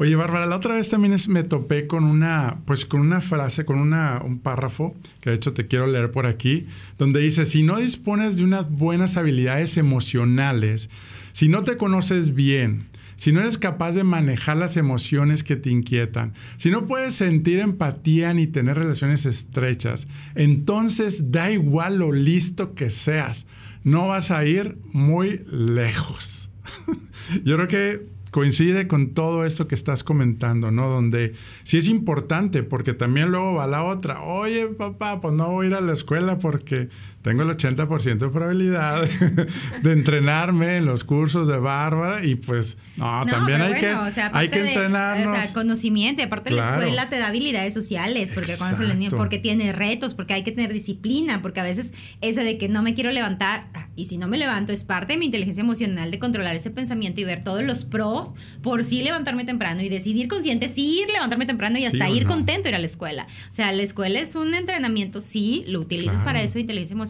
Oye, 0.00 0.16
Bárbara, 0.16 0.46
la 0.46 0.56
otra 0.56 0.76
vez 0.76 0.88
también 0.88 1.14
me 1.28 1.42
topé 1.42 1.86
con 1.86 2.04
una, 2.04 2.60
pues 2.64 2.86
con 2.86 3.02
una 3.02 3.20
frase, 3.20 3.66
con 3.66 3.78
una, 3.78 4.22
un 4.24 4.38
párrafo, 4.38 4.96
que 5.20 5.28
de 5.28 5.36
hecho 5.36 5.52
te 5.52 5.66
quiero 5.66 5.86
leer 5.86 6.10
por 6.10 6.24
aquí, 6.24 6.64
donde 6.96 7.20
dice, 7.20 7.44
si 7.44 7.62
no 7.62 7.76
dispones 7.76 8.38
de 8.38 8.44
unas 8.44 8.70
buenas 8.70 9.18
habilidades 9.18 9.76
emocionales, 9.76 10.88
si 11.32 11.48
no 11.48 11.64
te 11.64 11.76
conoces 11.76 12.34
bien, 12.34 12.86
si 13.16 13.30
no 13.30 13.40
eres 13.40 13.58
capaz 13.58 13.92
de 13.92 14.02
manejar 14.02 14.56
las 14.56 14.78
emociones 14.78 15.44
que 15.44 15.56
te 15.56 15.68
inquietan, 15.68 16.32
si 16.56 16.70
no 16.70 16.86
puedes 16.86 17.14
sentir 17.14 17.58
empatía 17.58 18.32
ni 18.32 18.46
tener 18.46 18.78
relaciones 18.78 19.26
estrechas, 19.26 20.08
entonces 20.34 21.30
da 21.30 21.52
igual 21.52 21.98
lo 21.98 22.10
listo 22.12 22.74
que 22.74 22.88
seas, 22.88 23.46
no 23.84 24.08
vas 24.08 24.30
a 24.30 24.46
ir 24.46 24.78
muy 24.94 25.44
lejos. 25.50 26.48
Yo 27.44 27.56
creo 27.56 27.68
que 27.68 28.19
coincide 28.30 28.86
con 28.88 29.14
todo 29.14 29.44
esto 29.44 29.68
que 29.68 29.74
estás 29.74 30.04
comentando, 30.04 30.70
¿no? 30.70 30.88
Donde 30.88 31.34
sí 31.62 31.78
es 31.78 31.88
importante, 31.88 32.62
porque 32.62 32.94
también 32.94 33.30
luego 33.30 33.54
va 33.54 33.66
la 33.66 33.84
otra, 33.84 34.22
oye 34.22 34.68
papá, 34.68 35.20
pues 35.20 35.34
no 35.34 35.48
voy 35.50 35.66
a 35.66 35.68
ir 35.70 35.74
a 35.74 35.80
la 35.80 35.92
escuela 35.92 36.38
porque 36.38 36.88
tengo 37.22 37.42
el 37.42 37.50
80% 37.50 38.18
de 38.18 38.28
probabilidad 38.28 39.06
de 39.82 39.92
entrenarme 39.92 40.78
en 40.78 40.86
los 40.86 41.04
cursos 41.04 41.46
de 41.46 41.58
Bárbara 41.58 42.24
y 42.24 42.36
pues 42.36 42.78
no, 42.96 43.26
también 43.26 43.60
hay, 43.60 43.74
que, 43.74 43.94
hay 44.32 44.48
que 44.48 44.60
entrenarnos. 44.60 45.38
o 45.38 45.42
sea, 45.42 45.52
conocimiento 45.52 46.22
aparte 46.22 46.50
la 46.50 46.76
escuela 46.76 47.10
te 47.10 47.18
da 47.18 47.28
habilidades 47.28 47.74
sociales 47.74 48.32
porque, 48.34 48.56
cuando 48.56 49.16
porque 49.16 49.38
tiene 49.38 49.72
retos, 49.72 50.14
porque 50.14 50.32
hay 50.32 50.44
que 50.44 50.52
tener 50.52 50.72
disciplina, 50.72 51.42
porque 51.42 51.60
a 51.60 51.62
veces 51.62 51.92
ese 52.22 52.42
de 52.42 52.56
que 52.56 52.68
no 52.68 52.82
me 52.82 52.94
quiero 52.94 53.10
levantar 53.10 53.66
ah, 53.74 53.88
y 53.96 54.06
si 54.06 54.16
no 54.16 54.26
me 54.26 54.38
levanto 54.38 54.72
es 54.72 54.84
parte 54.84 55.12
de 55.12 55.18
mi 55.18 55.26
inteligencia 55.26 55.60
emocional 55.60 56.10
de 56.10 56.18
controlar 56.18 56.56
ese 56.56 56.70
pensamiento 56.70 57.20
y 57.20 57.24
ver 57.24 57.44
todos 57.44 57.62
los 57.62 57.84
pros 57.84 58.34
por 58.62 58.82
sí 58.82 59.02
levantarme 59.02 59.44
temprano 59.44 59.82
y 59.82 59.90
decidir 59.90 60.28
consciente 60.28 60.72
sí 60.74 61.02
ir 61.02 61.10
levantarme 61.12 61.44
temprano 61.44 61.78
y 61.78 61.84
hasta 61.84 62.08
ir 62.08 62.24
contento 62.24 62.68
ir 62.68 62.74
a 62.74 62.78
la 62.78 62.86
escuela. 62.86 63.26
O 63.50 63.52
sea, 63.52 63.72
la 63.72 63.82
escuela 63.82 64.20
es 64.20 64.34
un 64.36 64.54
entrenamiento, 64.54 65.20
sí, 65.20 65.64
lo 65.66 65.80
utilizas 65.80 66.20
para 66.22 66.42
eso, 66.42 66.58
inteligencia 66.58 66.94
emocional 66.94 67.09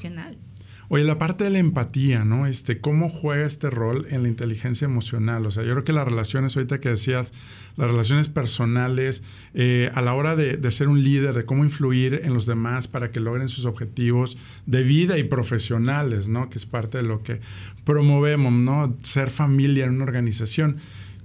Oye, 0.92 1.04
la 1.04 1.18
parte 1.18 1.44
de 1.44 1.50
la 1.50 1.60
empatía, 1.60 2.24
¿no? 2.24 2.48
Este, 2.48 2.80
¿Cómo 2.80 3.10
juega 3.10 3.46
este 3.46 3.70
rol 3.70 4.08
en 4.10 4.24
la 4.24 4.28
inteligencia 4.28 4.86
emocional? 4.86 5.46
O 5.46 5.52
sea, 5.52 5.62
yo 5.62 5.70
creo 5.70 5.84
que 5.84 5.92
las 5.92 6.04
relaciones, 6.04 6.56
ahorita 6.56 6.80
que 6.80 6.88
decías, 6.88 7.32
las 7.76 7.88
relaciones 7.88 8.26
personales, 8.26 9.22
eh, 9.54 9.92
a 9.94 10.02
la 10.02 10.14
hora 10.14 10.34
de, 10.34 10.68
ser 10.72 10.88
un 10.88 11.04
líder, 11.04 11.34
de 11.34 11.44
cómo 11.44 11.64
influir 11.64 12.22
en 12.24 12.34
los 12.34 12.44
demás 12.44 12.88
para 12.88 13.12
que 13.12 13.20
logren 13.20 13.48
sus 13.48 13.66
objetivos 13.66 14.36
de 14.66 14.82
vida 14.82 15.16
y 15.16 15.22
profesionales, 15.22 16.26
¿no? 16.26 16.50
Que 16.50 16.58
es 16.58 16.66
parte 16.66 16.98
de 16.98 17.04
lo 17.04 17.22
que 17.22 17.40
promovemos, 17.84 18.52
¿no? 18.52 18.96
Ser 19.04 19.30
familia 19.30 19.84
en 19.84 19.92
una 19.92 20.02
organización. 20.02 20.78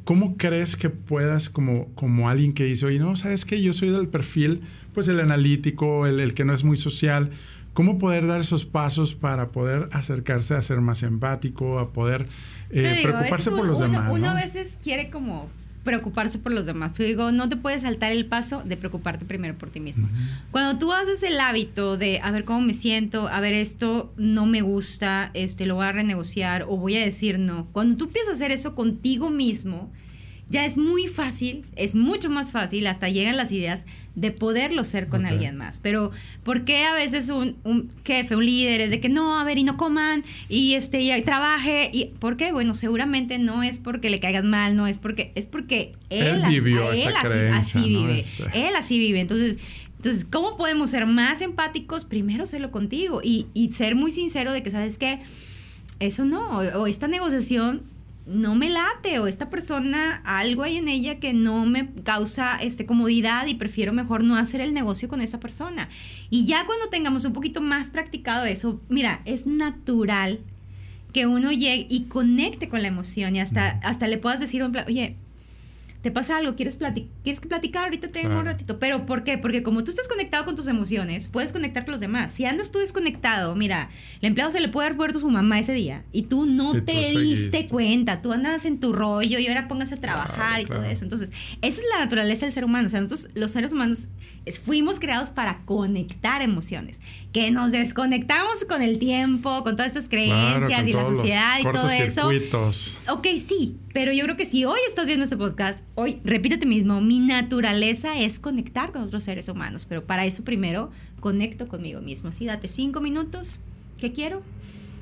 ¿Cómo 0.04 0.38
crees 0.38 0.76
que 0.76 0.92
puedas, 0.92 1.50
como, 1.50 1.92
como 1.96 2.30
alguien 2.30 2.54
que 2.54 2.66
dice, 2.66 2.86
oye, 2.86 3.00
no, 3.00 3.16
sabes 3.16 3.46
que 3.46 3.60
yo 3.64 3.74
soy 3.74 3.90
del 3.90 4.10
perfil, 4.10 4.62
pues 4.94 5.08
el 5.08 5.20
analítico, 5.20 6.06
el, 6.06 6.20
el 6.20 6.36
que 6.36 6.46
no 6.46 6.54
es 6.54 6.64
muy 6.64 6.78
social, 6.78 7.32
¿Cómo 7.76 8.00
poder 8.00 8.26
dar 8.26 8.40
esos 8.40 8.66
pasos 8.66 9.16
para 9.16 9.50
poder 9.50 9.90
acercarse 9.92 10.56
a 10.56 10.62
ser 10.62 10.80
más 10.80 11.04
empático, 11.04 11.78
a 11.78 11.92
poder 11.92 12.26
eh, 12.70 13.02
preocuparse 13.04 13.52
por 13.52 13.68
los 13.68 13.80
demás? 13.80 14.10
Uno 14.14 14.30
a 14.30 14.34
veces 14.34 14.78
quiere 14.82 15.10
como 15.10 15.50
preocuparse 15.84 16.40
por 16.40 16.54
los 16.54 16.66
demás, 16.66 16.94
pero 16.96 17.10
digo, 17.10 17.34
no 17.34 17.50
te 17.50 17.58
puedes 17.58 17.82
saltar 17.82 18.14
el 18.14 18.28
paso 18.28 18.64
de 18.64 18.78
preocuparte 18.78 19.26
primero 19.26 19.58
por 19.58 19.72
ti 19.72 19.82
mismo. 19.82 20.08
Cuando 20.52 20.80
tú 20.80 20.94
haces 20.94 21.22
el 21.22 21.38
hábito 21.38 21.98
de, 21.98 22.22
a 22.24 22.32
ver 22.32 22.46
cómo 22.46 22.62
me 22.62 22.74
siento, 22.74 23.28
a 23.28 23.42
ver 23.42 23.54
esto 23.54 24.14
no 24.16 24.46
me 24.46 24.62
gusta, 24.62 25.32
este 25.34 25.66
lo 25.66 25.76
voy 25.76 25.86
a 25.86 25.92
renegociar 25.92 26.64
o 26.64 26.78
voy 26.78 26.96
a 26.96 27.04
decir 27.04 27.40
no, 27.40 27.68
cuando 27.74 27.98
tú 27.98 28.06
empiezas 28.06 28.32
a 28.32 28.36
hacer 28.36 28.52
eso 28.52 28.74
contigo 28.74 29.30
mismo, 29.30 29.92
ya 30.50 30.66
es 30.66 30.78
muy 30.78 31.08
fácil, 31.08 31.66
es 31.76 31.96
mucho 31.96 32.30
más 32.30 32.52
fácil, 32.52 32.86
hasta 32.88 33.10
llegan 33.10 33.36
las 33.36 33.52
ideas 33.52 33.86
de 34.14 34.32
poderlo 34.32 34.84
ser 34.84 35.08
con 35.08 35.26
alguien 35.26 35.58
más. 35.58 35.80
Pero, 35.82 36.12
¿por 36.44 36.64
qué 36.64 36.86
a 36.86 36.94
veces 36.94 37.30
un, 37.30 37.58
un, 37.64 37.90
jefe, 38.06 38.36
un 38.36 38.46
líder 38.46 38.80
es 38.82 38.90
de 38.90 39.02
que 39.02 39.10
no, 39.10 39.40
a 39.40 39.44
ver, 39.44 39.58
y 39.58 39.64
no 39.64 39.76
coman, 39.76 40.24
y 40.48 40.76
este, 40.76 41.02
y 41.02 41.22
trabaje? 41.24 41.90
Y, 41.92 42.12
¿Por 42.20 42.38
qué? 42.38 42.52
Bueno, 42.52 42.76
seguramente 42.76 43.40
no 43.40 43.64
es 43.64 43.80
porque 43.80 44.10
le 44.10 44.20
caigas 44.20 44.44
mal, 44.44 44.76
no 44.76 44.88
es 44.88 44.98
porque, 44.98 45.32
es 45.36 45.48
porque 45.48 45.94
él, 46.10 46.28
él 46.28 46.44
vivió 46.48 46.92
esa 46.92 47.10
él 47.10 47.16
creencia, 47.22 47.80
así, 47.80 47.90
vive. 47.90 48.20
Este. 48.20 48.44
Él 48.54 48.76
así 48.78 49.00
vive. 49.00 49.20
Entonces, 49.20 49.60
entonces, 49.98 50.26
¿cómo 50.30 50.56
podemos 50.56 50.92
ser 50.92 51.08
más 51.08 51.42
empáticos? 51.42 52.06
Primero, 52.06 52.46
serlo 52.46 52.72
contigo 52.72 53.22
y, 53.24 53.48
y 53.54 53.74
ser 53.74 53.96
muy 53.96 54.12
sincero 54.12 54.54
de 54.54 54.62
que, 54.62 54.70
¿sabes 54.72 54.98
qué? 55.00 55.20
Eso 56.00 56.24
no, 56.24 56.60
o, 56.60 56.82
o 56.82 56.88
esta 56.88 57.08
negociación 57.08 57.95
no 58.26 58.56
me 58.56 58.70
late 58.70 59.20
o 59.20 59.28
esta 59.28 59.50
persona 59.50 60.22
algo 60.26 60.64
hay 60.64 60.78
en 60.78 60.88
ella 60.88 61.20
que 61.20 61.34
no 61.34 61.66
me 61.66 61.94
causa 62.04 62.58
este 62.58 62.86
comodidad 62.86 63.46
y 63.48 63.56
prefiero 63.56 63.94
mejor 63.94 64.24
no 64.24 64.36
hacer 64.36 64.62
el 64.62 64.74
negocio 64.74 65.08
con 65.08 65.22
esa 65.22 65.40
persona. 65.40 65.90
Y 66.30 66.46
ya 66.46 66.66
cuando 66.66 66.90
tengamos 66.90 67.26
un 67.26 67.34
poquito 67.34 67.62
más 67.62 67.92
practicado 67.92 68.46
eso, 68.46 68.82
mira, 68.90 69.22
es 69.26 69.46
natural 69.46 70.40
que 71.14 71.28
uno 71.28 71.52
llegue 71.52 71.86
y 71.90 72.06
conecte 72.06 72.68
con 72.68 72.82
la 72.82 72.88
emoción 72.88 73.36
y 73.36 73.40
hasta, 73.40 73.80
hasta 73.84 74.08
le 74.08 74.18
puedas 74.18 74.40
decir, 74.40 74.64
oye, 74.64 75.16
te 76.06 76.12
pasa 76.12 76.38
algo, 76.38 76.56
quieres, 76.56 76.76
platicar, 76.76 77.10
quieres 77.24 77.42
platicar, 77.42 77.86
ahorita 77.86 78.10
tengo 78.12 78.28
claro. 78.28 78.42
un 78.42 78.46
ratito. 78.46 78.78
Pero 78.78 79.08
¿por 79.08 79.24
qué? 79.24 79.40
Porque 79.40 79.64
como 79.64 79.84
tú 79.84 79.90
estás 79.90 80.08
conectado 80.08 80.46
con 80.46 80.56
tus 80.56 80.68
emociones, 80.68 81.30
puedes 81.30 81.52
conectar 81.52 81.84
con 81.84 81.94
los 81.94 82.00
demás. 82.00 82.32
Si 82.32 82.46
andas 82.46 82.70
tú 82.72 82.78
desconectado, 82.78 83.56
mira, 83.56 83.90
el 84.22 84.28
empleado 84.28 84.52
se 84.52 84.60
le 84.60 84.70
puede 84.70 84.86
haber 84.86 84.98
muerto 84.98 85.18
su 85.18 85.32
mamá 85.32 85.58
ese 85.58 85.74
día 85.74 86.04
y 86.12 86.28
tú 86.28 86.46
no 86.46 86.78
Y 86.78 86.82
te 86.82 86.94
tú 86.94 87.00
diste 87.00 87.18
seguiste. 87.18 87.68
cuenta, 87.70 88.22
tú 88.22 88.34
andas 88.34 88.66
en 88.66 88.80
tu 88.80 88.94
rollo 88.94 89.40
y 89.40 89.48
ahora 89.48 89.68
póngase 89.68 89.96
a 89.96 90.00
trabajar 90.00 90.36
Claro, 90.36 90.62
y 90.62 90.66
todo 90.68 90.84
eso. 90.84 91.04
Entonces, 91.06 91.32
esa 91.64 91.82
es 91.82 91.88
la 91.92 92.04
naturaleza 92.06 92.46
del 92.46 92.54
ser 92.54 92.66
humano. 92.66 92.86
O 92.86 92.90
sea, 92.92 93.02
nosotros 93.02 93.30
los 93.34 93.50
seres 93.52 93.72
humanos 93.74 94.08
fuimos 94.64 95.00
creados 95.00 95.32
para 95.32 95.66
conectar 95.66 96.44
emociones. 96.44 97.02
Que 97.36 97.52
nos 97.52 97.70
desconectamos 97.74 98.64
con 98.64 98.82
el 98.82 98.98
tiempo, 98.98 99.62
con 99.64 99.76
todas 99.76 99.88
estas 99.88 100.08
creencias 100.08 100.68
Claro, 100.70 100.88
y 100.88 100.94
la 100.94 101.04
sociedad 101.06 101.60
y 101.60 101.64
todo 101.64 101.90
eso. 101.90 102.30
Ok, 103.10 103.28
sí, 103.46 103.76
pero 103.94 104.14
yo 104.14 104.24
creo 104.24 104.38
que 104.38 104.46
si 104.46 104.64
hoy 104.64 104.80
estás 104.88 105.06
viendo 105.06 105.26
este 105.26 105.36
podcast, 105.36 105.80
hoy 105.96 106.22
repítete 106.24 106.66
mismo, 106.66 107.02
mi 107.02 107.20
naturaleza 107.20 108.18
es 108.18 108.40
conectar 108.40 108.94
con 108.94 109.02
otros 109.02 109.26
seres 109.26 109.50
humanos, 109.50 109.84
pero 109.84 110.06
para 110.06 110.26
eso 110.26 110.46
primero 110.46 110.92
conecto 111.20 111.68
conmigo 111.68 112.00
mismo. 112.00 112.32
Sí, 112.32 112.46
date 112.46 112.70
cinco 112.70 113.02
minutos. 113.02 113.60
¿Qué 113.98 114.14
quiero? 114.14 114.42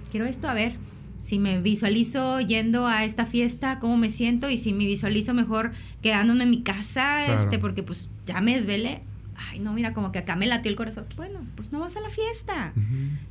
Quiero 0.10 0.26
esto, 0.26 0.50
a 0.50 0.56
ver. 0.56 0.74
Si 1.20 1.38
me 1.38 1.62
visualizo 1.62 2.42
yendo 2.42 2.88
a 2.88 3.06
esta 3.06 3.28
fiesta, 3.28 3.78
¿cómo 3.80 3.96
me 3.96 4.10
siento? 4.10 4.50
Y 4.50 4.58
si 4.58 4.74
me 4.74 4.86
visualizo 4.88 5.36
mejor 5.36 5.72
quedándome 6.02 6.46
en 6.46 6.50
mi 6.50 6.64
casa, 6.64 7.22
Claro. 7.26 7.44
este, 7.44 7.60
porque 7.60 7.84
pues 7.84 8.10
ya 8.26 8.42
me 8.42 8.56
desvelé. 8.56 9.02
Ay, 9.36 9.60
no, 9.60 9.74
mira, 9.74 9.94
como 9.94 10.12
que 10.12 10.20
acá 10.20 10.36
me 10.36 10.46
latió 10.48 10.70
el 10.70 10.76
corazón. 10.76 11.06
Bueno, 11.16 11.40
pues 11.56 11.72
no 11.72 11.80
vas 11.80 11.96
a 11.98 12.02
la 12.02 12.10
fiesta 12.10 12.74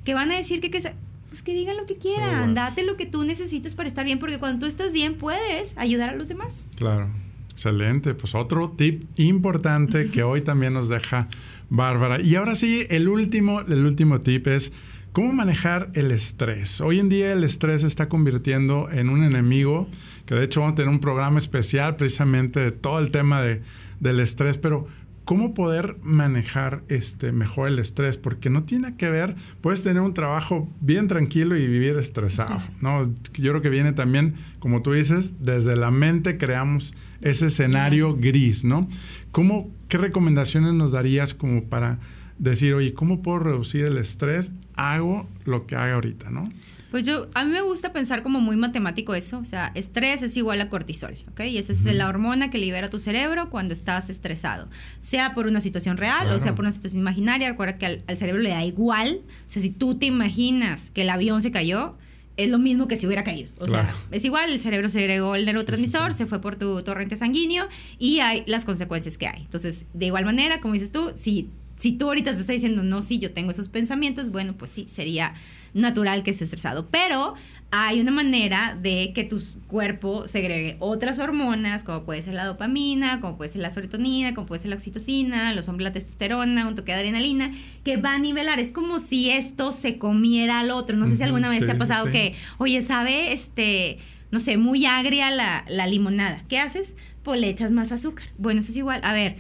que 0.05 0.15
van 0.15 0.31
a 0.31 0.37
decir 0.37 0.61
que, 0.61 0.71
que 0.71 0.81
se- 0.81 0.95
pues 1.29 1.43
que 1.43 1.55
digan 1.55 1.77
lo 1.79 1.87
que 1.87 1.97
quieran, 1.97 2.55
vas. 2.55 2.71
date 2.71 2.83
lo 2.83 2.97
que 2.97 3.07
tú 3.07 3.25
necesites 3.25 3.75
para 3.75 3.89
estar 3.89 4.05
bien, 4.05 4.19
porque 4.19 4.39
cuando 4.39 4.59
tú 4.61 4.67
estás 4.67 4.93
bien 4.93 5.15
puedes 5.17 5.77
ayudar 5.79 6.11
a 6.11 6.15
los 6.17 6.29
demás. 6.29 6.67
Claro. 6.77 7.09
Excelente. 7.51 8.15
Pues 8.15 8.35
otro 8.35 8.71
tip 8.71 9.05
importante 9.17 10.09
que 10.11 10.23
hoy 10.23 10.41
también 10.41 10.73
nos 10.73 10.89
deja 10.89 11.29
Bárbara. 11.71 12.21
Y 12.21 12.35
ahora 12.35 12.55
sí, 12.57 12.87
el 12.91 13.09
último, 13.09 13.61
el 13.61 13.85
último 13.85 14.21
tip 14.23 14.47
es 14.49 14.73
cómo 15.13 15.33
manejar 15.33 15.91
el 15.95 16.11
estrés. 16.11 16.81
Hoy 16.81 16.99
en 16.99 17.09
día 17.09 17.33
el 17.33 17.45
estrés 17.45 17.83
se 17.83 17.87
está 17.87 18.09
convirtiendo 18.09 18.91
en 18.91 19.11
un 19.11 19.23
enemigo, 19.23 19.87
que 20.27 20.35
de 20.35 20.45
hecho 20.45 20.61
vamos 20.61 20.73
a 20.73 20.77
tener 20.77 20.89
un 20.89 21.01
programa 21.01 21.39
especial 21.39 21.97
precisamente 21.97 22.59
de 22.61 22.73
todo 22.73 22.99
el 22.99 23.11
tema 23.11 23.43
de, 23.43 23.61
del 24.01 24.21
estrés, 24.21 24.57
pero 24.59 24.87
cómo 25.25 25.55
poder 25.55 25.97
manejar 26.03 26.83
este 26.89 27.33
mejor 27.33 27.69
el 27.69 27.79
estrés, 27.79 28.17
porque 28.17 28.51
no 28.51 28.63
tiene 28.63 28.97
que 28.97 29.09
ver, 29.09 29.37
puedes 29.61 29.83
tener 29.83 30.03
un 30.03 30.15
trabajo 30.15 30.69
bien 30.81 31.09
tranquilo 31.09 31.57
y 31.57 31.67
vivir 31.67 31.97
estresado, 31.97 32.61
Sí. 32.61 32.67
¿no? 32.81 33.13
Yo 33.35 33.53
creo 33.53 33.63
que 33.63 33.71
viene 33.71 33.93
también, 33.93 34.35
como 34.59 34.83
tú 34.83 34.93
dices, 34.93 35.33
desde 35.41 35.77
la 35.77 35.91
mente 35.91 36.39
creamos 36.39 36.95
ese 37.21 37.47
escenario 37.47 38.17
gris, 38.17 38.65
¿no? 38.65 38.89
¿Cómo, 39.31 39.71
qué 39.89 39.99
recomendaciones 39.99 40.75
nos 40.75 40.93
darías 40.93 41.35
como 41.35 41.65
para 41.65 41.99
decir, 42.39 42.75
oye, 42.75 42.93
¿cómo 42.95 43.23
puedo 43.23 43.39
reducir 43.39 43.85
el 43.85 43.99
estrés? 43.99 44.53
Hago 44.75 45.29
lo 45.45 45.67
que 45.67 45.77
haga 45.77 45.95
ahorita, 45.95 46.31
¿no? 46.31 46.45
Pues 46.93 47.05
yo, 47.05 47.27
a 47.35 47.45
mí 47.45 47.51
me 47.51 47.63
gusta 47.63 47.93
pensar 47.93 48.23
como 48.23 48.41
muy 48.41 48.55
matemático 48.55 49.15
eso, 49.15 49.39
o 49.41 49.45
sea, 49.45 49.73
estrés 49.75 50.23
es 50.23 50.37
igual 50.37 50.61
a 50.61 50.69
cortisol, 50.69 51.17
¿ok? 51.33 51.41
Y 51.47 51.59
esa 51.59 51.73
es 51.73 51.81
Ujú. 51.85 51.91
la 51.95 52.09
hormona 52.09 52.51
que 52.51 52.59
libera 52.59 52.89
tu 52.91 53.01
cerebro 53.01 53.51
cuando 53.51 53.73
estás 53.75 54.11
estresado, 54.11 54.69
sea 55.01 55.35
por 55.35 55.47
una 55.49 55.61
situación 55.61 55.97
real 55.97 56.21
Claro. 56.23 56.37
o 56.37 56.39
sea 56.39 56.55
por 56.55 56.65
una 56.65 56.71
situación 56.73 57.01
imaginaria, 57.01 57.49
recuerda 57.49 57.79
que 57.79 57.87
al, 57.87 58.03
al 58.07 58.17
cerebro 58.17 58.41
le 58.43 58.51
da 58.51 58.63
igual, 58.65 59.23
o 59.27 59.51
sea, 59.51 59.61
si 59.61 59.71
tú 59.71 59.97
te 59.97 60.07
imaginas 60.07 60.91
que 60.93 61.03
el 61.03 61.11
avión 61.11 61.43
se 61.43 61.51
cayó, 61.51 61.97
es 62.37 62.49
lo 62.49 62.59
mismo 62.59 62.89
que 62.89 62.97
si 62.97 63.07
hubiera 63.07 63.25
caído. 63.25 63.51
O 63.59 63.67
Claro. 63.67 63.89
sea, 63.89 63.97
es 64.11 64.25
igual, 64.25 64.51
el 64.53 64.61
cerebro 64.61 64.89
segregó 64.89 65.35
el 65.35 65.45
neurotransmisor, 65.45 66.13
sí. 66.13 66.19
se 66.19 66.27
fue 66.27 66.41
por 66.41 66.57
tu 66.57 66.83
torrente 66.83 67.17
sanguíneo 67.17 67.69
y 67.99 68.21
hay 68.21 68.43
las 68.47 68.65
consecuencias 68.65 69.19
que 69.19 69.27
hay. 69.27 69.43
Entonces, 69.43 69.87
de 69.93 70.07
igual 70.07 70.25
manera, 70.25 70.61
como 70.61 70.75
dices 70.75 70.93
tú, 70.93 71.13
si, 71.15 71.49
si 71.77 71.93
tú 71.93 72.07
ahorita 72.07 72.33
te 72.33 72.41
estás 72.41 72.55
diciendo, 72.55 72.83
no, 72.83 73.03
sí, 73.03 73.19
yo 73.19 73.33
tengo 73.33 73.51
esos 73.51 73.69
pensamientos, 73.69 74.31
bueno, 74.31 74.55
pues 74.57 74.71
sí, 74.71 74.87
sería 74.87 75.35
natural 75.75 76.23
que 76.23 76.31
estés 76.31 76.47
estresado. 76.47 76.89
Pero 76.91 77.35
hay 77.71 78.01
una 78.01 78.11
manera 78.11 78.77
de 78.81 79.13
que 79.15 79.25
tu 79.25 79.41
cuerpo 79.67 80.29
segregue 80.29 80.77
otras 80.79 81.19
hormonas, 81.19 81.85
como 81.85 82.05
puede 82.05 82.23
ser 82.23 82.35
la 82.35 82.45
dopamina, 82.45 83.21
como 83.21 83.37
puede 83.37 83.51
ser 83.51 83.63
la 83.63 83.71
serotonina, 83.71 84.35
como 84.35 84.47
puede 84.47 84.61
ser 84.61 84.71
la 84.71 84.77
oxitocina, 84.77 85.55
los 85.55 85.69
hombres 85.69 85.85
la 85.85 85.93
testosterona, 85.93 86.69
un 86.69 86.75
toque 86.75 86.93
de 86.93 86.99
adrenalina, 86.99 87.53
que 87.83 87.97
va 87.97 88.15
a 88.15 88.19
nivelar. 88.19 88.61
Es 88.61 88.73
como 88.73 88.99
si 88.99 89.31
esto 89.31 89.73
se 89.73 89.97
comiera 89.97 90.61
al 90.61 90.71
otro. 90.71 90.97
No 90.97 91.07
sé 91.07 91.17
si 91.17 91.23
alguna 91.23 91.49
vez 91.49 91.65
te 91.65 91.73
ha 91.73 91.79
pasado 91.79 92.07
sí. 92.07 92.13
que, 92.13 92.35
oye, 92.59 92.83
sabe, 92.83 93.33
este, 93.33 93.99
no 94.31 94.39
sé, 94.39 94.59
muy 94.59 94.85
agria 94.85 95.31
la, 95.31 95.65
la 95.69 95.87
limonada. 95.87 96.45
¿Qué 96.49 96.59
haces? 96.59 96.95
Pues 97.23 97.41
le 97.41 97.49
echas 97.49 97.73
más 97.73 97.91
azúcar. 97.91 98.27
Bueno, 98.37 98.61
eso 98.61 98.71
es 98.71 98.77
igual. 98.77 99.01
A 99.05 99.15
ver. 99.15 99.37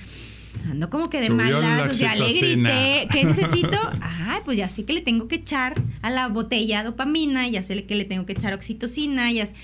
Ando 0.71 0.89
como 0.91 1.11
que 1.11 1.21
de 1.21 1.27
Subió 1.29 1.61
malas, 1.61 1.91
o 1.91 1.95
sea, 1.95 2.15
le 2.15 2.33
grité, 2.33 3.09
¿qué 3.13 3.25
necesito? 3.25 3.79
Ay, 4.01 4.41
pues 4.45 4.57
ya 4.59 4.69
sé 4.69 4.85
que 4.85 4.93
le 4.93 5.01
tengo 5.01 5.29
que 5.29 5.37
echar 5.37 5.75
a 6.03 6.11
la 6.11 6.29
botella 6.29 6.85
dopamina, 6.85 7.49
ya 7.49 7.63
sé 7.63 7.85
que 7.85 7.95
le 7.95 8.05
tengo 8.05 8.27
que 8.27 8.33
echar 8.33 8.53
oxitocina, 8.55 9.31
ya 9.33 9.47
sé- 9.47 9.55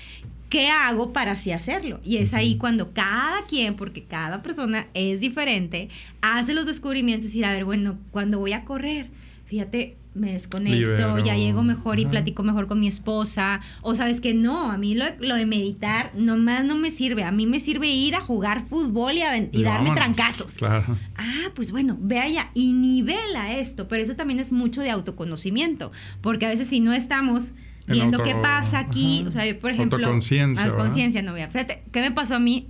¿Qué 0.49 0.67
hago 0.69 1.13
para 1.13 1.33
así 1.33 1.51
hacerlo? 1.51 1.99
Y 2.03 2.17
es 2.17 2.33
ahí 2.33 2.57
cuando 2.57 2.91
cada 2.91 3.45
quien, 3.45 3.75
porque 3.75 4.05
cada 4.05 4.41
persona 4.41 4.87
es 4.95 5.19
diferente, 5.19 5.89
hace 6.21 6.55
los 6.55 6.65
descubrimientos 6.65 7.25
y 7.25 7.27
decir, 7.27 7.45
a 7.45 7.53
ver, 7.53 7.65
bueno, 7.65 7.99
cuando 8.09 8.39
voy 8.39 8.53
a 8.53 8.65
correr, 8.65 9.11
fíjate, 9.45 9.95
me 10.15 10.33
desconecto, 10.33 10.79
Libero. 10.79 11.23
ya 11.23 11.35
llego 11.37 11.61
mejor 11.63 11.99
y 11.99 12.03
Ajá. 12.03 12.09
platico 12.11 12.43
mejor 12.43 12.67
con 12.67 12.79
mi 12.79 12.87
esposa, 12.87 13.61
o 13.81 13.95
sabes 13.95 14.19
que 14.21 14.33
no, 14.33 14.71
a 14.71 14.77
mí 14.77 14.95
lo, 14.95 15.05
lo 15.19 15.35
de 15.35 15.45
meditar 15.45 16.11
nomás 16.15 16.65
no 16.65 16.75
me 16.75 16.89
sirve, 16.91 17.23
a 17.23 17.31
mí 17.31 17.45
me 17.45 17.59
sirve 17.59 17.87
ir 17.87 18.15
a 18.15 18.19
jugar 18.19 18.65
fútbol 18.67 19.13
y, 19.13 19.21
a- 19.21 19.37
y 19.37 19.63
darme 19.63 19.89
vámonos. 19.91 19.95
trancazos. 19.95 20.55
Claro. 20.55 20.97
Ah, 21.15 21.51
pues 21.53 21.71
bueno, 21.71 21.95
ve 22.01 22.19
allá 22.19 22.49
y 22.55 22.73
nivela 22.73 23.53
esto, 23.53 23.87
pero 23.87 24.01
eso 24.01 24.15
también 24.15 24.39
es 24.39 24.51
mucho 24.51 24.81
de 24.81 24.89
autoconocimiento, 24.89 25.91
porque 26.21 26.47
a 26.47 26.49
veces 26.49 26.67
si 26.67 26.79
no 26.79 26.91
estamos 26.93 27.51
En 27.87 27.93
viendo 27.93 28.17
auto- 28.17 28.29
qué 28.29 28.35
pasa 28.35 28.79
aquí, 28.79 29.19
ajá. 29.19 29.29
o 29.29 29.31
sea, 29.31 29.45
yo, 29.45 29.59
por 29.59 29.71
ejemplo, 29.71 29.97
Autoconciencia, 29.99 30.63
¿verdad? 30.63 30.75
autoconciencia, 30.79 31.21
no, 31.21 31.33
vea, 31.33 31.47
fíjate, 31.49 31.83
¿qué 31.91 32.01
me 32.01 32.11
pasó 32.11 32.35
a 32.35 32.39
mí 32.39 32.67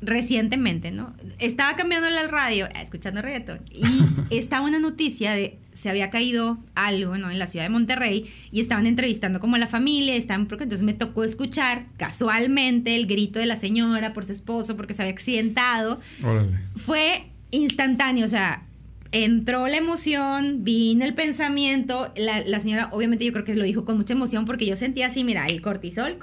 recientemente, 0.00 0.90
no? 0.90 1.14
Estaba 1.38 1.76
cambiándole 1.76 2.18
al 2.18 2.28
radio, 2.28 2.66
escuchando 2.80 3.22
reggaetón, 3.22 3.60
y 3.70 3.82
estaba 4.36 4.66
una 4.66 4.78
noticia 4.78 5.32
de 5.32 5.58
se 5.82 5.90
había 5.90 6.10
caído 6.10 6.58
algo, 6.76 7.18
¿no? 7.18 7.28
En 7.28 7.40
la 7.40 7.48
ciudad 7.48 7.64
de 7.64 7.68
Monterrey 7.70 8.30
y 8.52 8.60
estaban 8.60 8.86
entrevistando 8.86 9.40
como 9.40 9.56
a 9.56 9.58
la 9.58 9.66
familia, 9.66 10.14
estaban 10.14 10.46
porque 10.46 10.62
entonces 10.62 10.84
me 10.84 10.94
tocó 10.94 11.24
escuchar 11.24 11.86
casualmente 11.96 12.94
el 12.94 13.06
grito 13.06 13.40
de 13.40 13.46
la 13.46 13.56
señora 13.56 14.12
por 14.12 14.24
su 14.24 14.30
esposo 14.30 14.76
porque 14.76 14.94
se 14.94 15.02
había 15.02 15.12
accidentado 15.12 15.98
Órale. 16.22 16.56
fue 16.76 17.24
instantáneo, 17.50 18.24
o 18.24 18.28
sea, 18.28 18.62
entró 19.10 19.66
la 19.66 19.76
emoción, 19.76 20.62
vino 20.62 21.04
el 21.04 21.14
pensamiento, 21.14 22.12
la, 22.16 22.44
la 22.44 22.60
señora 22.60 22.88
obviamente 22.92 23.24
yo 23.24 23.32
creo 23.32 23.44
que 23.44 23.56
lo 23.56 23.64
dijo 23.64 23.84
con 23.84 23.96
mucha 23.96 24.14
emoción 24.14 24.44
porque 24.44 24.66
yo 24.66 24.76
sentía 24.76 25.08
así, 25.08 25.24
mira, 25.24 25.46
el 25.46 25.62
cortisol. 25.62 26.18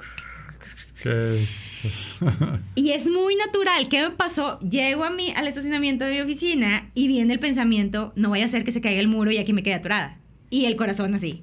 Y 2.74 2.90
es 2.90 3.08
muy 3.08 3.36
natural. 3.36 3.88
¿Qué 3.88 4.02
me 4.02 4.10
pasó? 4.10 4.58
Llego 4.60 5.04
a 5.04 5.10
mi, 5.10 5.30
al 5.30 5.46
estacionamiento 5.46 6.04
de 6.04 6.12
mi 6.12 6.20
oficina 6.20 6.90
y 6.94 7.08
viene 7.08 7.32
el 7.32 7.40
pensamiento, 7.40 8.12
no 8.16 8.30
vaya 8.30 8.44
a 8.44 8.48
ser 8.48 8.64
que 8.64 8.72
se 8.72 8.80
caiga 8.80 9.00
el 9.00 9.08
muro 9.08 9.30
y 9.30 9.38
aquí 9.38 9.52
me 9.52 9.62
quede 9.62 9.74
atorada. 9.74 10.18
Y 10.50 10.66
el 10.66 10.76
corazón 10.76 11.14
así. 11.14 11.42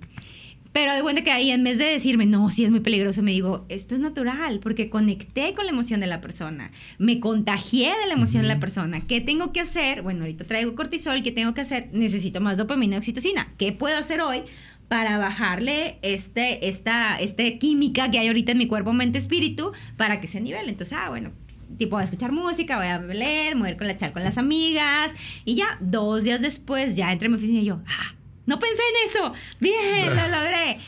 Pero 0.74 0.94
de 0.94 1.02
cuenta 1.02 1.24
que 1.24 1.32
ahí, 1.32 1.50
en 1.50 1.64
vez 1.64 1.80
de 1.80 1.86
decirme, 1.86 2.28
no, 2.28 2.52
sí 2.52 2.64
es 2.64 2.70
muy 2.70 2.82
peligroso, 2.82 3.24
me 3.24 3.32
digo, 3.32 3.66
esto 3.68 3.96
es 3.96 4.02
natural, 4.02 4.60
porque 4.60 4.92
conecté 4.92 5.56
con 5.56 5.66
la 5.66 5.72
emoción 5.72 6.02
de 6.02 6.06
la 6.06 6.22
persona, 6.22 6.72
me 7.00 7.20
contagié 7.20 7.88
de 7.88 8.08
la 8.08 8.14
emoción 8.14 8.44
de 8.44 8.50
la 8.50 8.60
persona. 8.60 9.02
¿Qué 9.08 9.20
tengo 9.20 9.52
que 9.52 9.60
hacer? 9.60 10.04
Bueno, 10.04 10.22
ahorita 10.22 10.46
traigo 10.46 10.76
cortisol, 10.76 11.24
¿qué 11.24 11.32
tengo 11.32 11.56
que 11.56 11.62
hacer? 11.62 11.90
Necesito 11.94 12.42
más 12.42 12.60
dopamina 12.60 12.98
oxitocina. 12.98 13.54
¿Qué 13.58 13.72
puedo 13.72 13.98
hacer 13.98 14.22
hoy 14.22 14.44
para 14.88 15.18
bajarle 15.18 16.00
este, 16.02 16.70
esta, 16.70 17.20
este 17.20 17.58
química 17.58 18.10
que 18.10 18.20
hay 18.20 18.28
ahorita 18.28 18.54
en 18.54 18.58
mi 18.58 18.68
cuerpo, 18.68 18.94
mente, 18.94 19.18
espíritu, 19.18 19.72
para 19.98 20.22
que 20.22 20.28
se 20.28 20.40
nivele? 20.40 20.70
Entonces, 20.70 20.98
ah, 21.00 21.10
bueno, 21.10 21.32
tipo, 21.78 21.96
voy 21.96 22.02
a 22.02 22.06
escuchar 22.06 22.32
música, 22.32 22.78
voy 22.78 22.88
a 22.88 23.00
leer, 23.00 23.56
voy 23.56 23.68
a 23.68 23.72
ir 23.72 23.78
con 23.78 23.88
la 23.88 23.98
chal 23.98 24.14
con 24.14 24.24
las 24.24 24.38
amigas. 24.38 25.12
Y 25.46 25.56
ya, 25.56 25.78
dos 25.80 26.24
días 26.24 26.42
después, 26.42 26.96
ya 26.96 27.12
entré 27.12 27.26
en 27.26 27.34
mi 27.34 27.38
oficina 27.38 27.60
y 27.60 27.66
yo, 27.66 27.80
ah, 27.88 28.16
no 28.46 28.60
pensé 28.60 28.82
en 28.82 29.10
eso. 29.10 29.34
Bien, 29.60 30.10
lo 30.10 30.28
logré. 30.38 30.80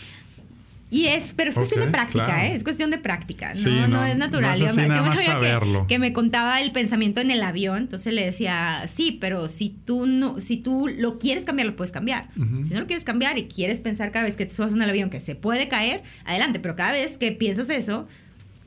Y 0.91 1.05
es, 1.05 1.33
pero 1.35 1.51
es 1.51 1.55
cuestión 1.55 1.85
de 1.85 1.91
práctica, 1.91 2.47
¿eh? 2.47 2.55
Es 2.55 2.63
cuestión 2.63 2.89
de 2.89 2.97
práctica. 2.97 3.53
No, 3.53 3.87
no, 3.87 4.05
es 4.05 4.17
natural. 4.17 4.59
Es 4.59 4.71
así, 4.71 4.87
nada 4.87 5.01
más 5.09 5.23
saberlo. 5.23 5.85
Que, 5.87 5.99
me 5.99 6.13
contaba 6.13 6.61
el 6.61 6.71
pensamiento 6.71 7.21
en 7.21 7.29
el 7.29 7.43
avión, 7.43 7.77
entonces 7.77 8.13
le 8.13 8.25
decía, 8.25 8.85
sí, 8.87 9.17
pero 9.19 9.47
si 9.47 9.69
tú 9.69 10.07
no, 10.07 10.41
si 10.41 10.57
tú 10.57 10.87
lo 10.87 11.19
quieres 11.19 11.45
cambiar, 11.45 11.67
lo 11.67 11.75
puedes 11.75 11.91
cambiar. 11.91 12.29
Si 12.33 12.73
no 12.73 12.79
lo 12.79 12.87
quieres 12.87 13.05
cambiar 13.05 13.37
y 13.37 13.43
quieres 13.43 13.79
pensar 13.79 14.11
cada 14.11 14.25
vez 14.25 14.35
que 14.35 14.45
te 14.45 14.53
subas 14.53 14.73
en 14.73 14.81
el 14.81 14.89
avión 14.89 15.09
que 15.09 15.19
se 15.19 15.35
puede 15.35 15.67
caer, 15.67 16.01
adelante. 16.25 16.59
Pero 16.59 16.75
cada 16.75 16.93
vez 16.93 17.17
que 17.17 17.31
piensas 17.31 17.69
eso, 17.69 18.07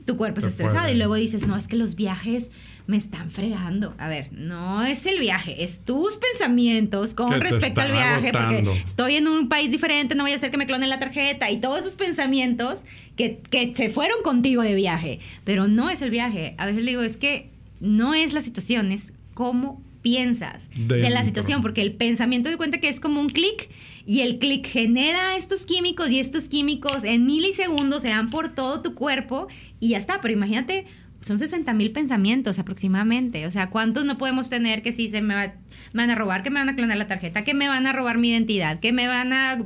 tu 0.05 0.15
cuerpo 0.15 0.39
es 0.39 0.45
estresado 0.45 0.89
y 0.89 0.95
luego 0.95 1.15
dices, 1.15 1.45
no, 1.45 1.57
es 1.57 1.67
que 1.67 1.75
los 1.75 1.95
viajes 1.95 2.51
me 2.85 2.97
están 2.97 3.29
fregando. 3.29 3.93
A 3.97 4.09
ver, 4.09 4.31
no 4.33 4.83
es 4.83 5.05
el 5.05 5.19
viaje, 5.19 5.63
es 5.63 5.81
tus 5.85 6.17
pensamientos 6.17 7.13
con 7.15 7.39
respecto 7.39 7.81
al 7.81 7.91
viaje, 7.91 8.31
porque 8.31 8.63
estoy 8.85 9.15
en 9.15 9.27
un 9.27 9.49
país 9.49 9.71
diferente, 9.71 10.15
no 10.15 10.23
voy 10.23 10.33
a 10.33 10.35
hacer 10.35 10.51
que 10.51 10.57
me 10.57 10.65
clonen 10.65 10.89
la 10.89 10.99
tarjeta 10.99 11.49
y 11.49 11.57
todos 11.57 11.79
esos 11.79 11.95
pensamientos 11.95 12.81
que, 13.15 13.39
que 13.49 13.73
se 13.75 13.89
fueron 13.89 14.21
contigo 14.23 14.61
de 14.63 14.75
viaje, 14.75 15.19
pero 15.43 15.67
no 15.67 15.89
es 15.89 16.01
el 16.01 16.09
viaje. 16.09 16.55
A 16.57 16.65
veces 16.65 16.83
le 16.83 16.91
digo, 16.91 17.03
es 17.03 17.17
que 17.17 17.49
no 17.79 18.13
es 18.13 18.33
la 18.33 18.41
situación, 18.41 18.91
es 18.91 19.13
cómo 19.33 19.81
piensas 20.01 20.69
de 20.75 21.09
la 21.09 21.23
situación, 21.23 21.61
porque 21.61 21.81
el 21.81 21.93
pensamiento 21.93 22.49
de 22.49 22.57
cuenta 22.57 22.79
que 22.79 22.89
es 22.89 22.99
como 22.99 23.21
un 23.21 23.29
clic 23.29 23.69
y 24.05 24.19
el 24.19 24.37
clic 24.37 24.67
genera 24.67 25.37
estos 25.37 25.65
químicos 25.65 26.11
y 26.11 26.19
estos 26.19 26.43
químicos 26.49 27.05
en 27.05 27.25
milisegundos 27.25 28.01
se 28.01 28.09
dan 28.09 28.29
por 28.29 28.49
todo 28.49 28.81
tu 28.81 28.95
cuerpo 28.95 29.47
y 29.79 29.89
ya 29.89 29.97
está, 29.97 30.19
pero 30.19 30.33
imagínate 30.33 30.85
son 31.23 31.37
60 31.37 31.73
mil 31.73 31.91
pensamientos 31.91 32.59
aproximadamente. 32.59 33.47
O 33.47 33.51
sea, 33.51 33.69
¿cuántos 33.69 34.05
no 34.05 34.17
podemos 34.17 34.49
tener 34.49 34.81
que 34.81 34.91
si 34.91 35.09
se 35.09 35.21
me, 35.21 35.53
van 35.93 36.09
a 36.09 36.15
robar, 36.15 36.43
que 36.43 36.49
me 36.49 36.59
van 36.59 36.69
a 36.69 36.75
clonar 36.75 36.97
la 36.97 37.07
tarjeta, 37.07 37.43
que 37.43 37.53
me 37.53 37.67
van 37.67 37.87
a 37.87 37.93
robar 37.93 38.17
mi 38.17 38.29
identidad, 38.29 38.79
que 38.79 38.91
me 38.91 39.07
van 39.07 39.33
a 39.33 39.59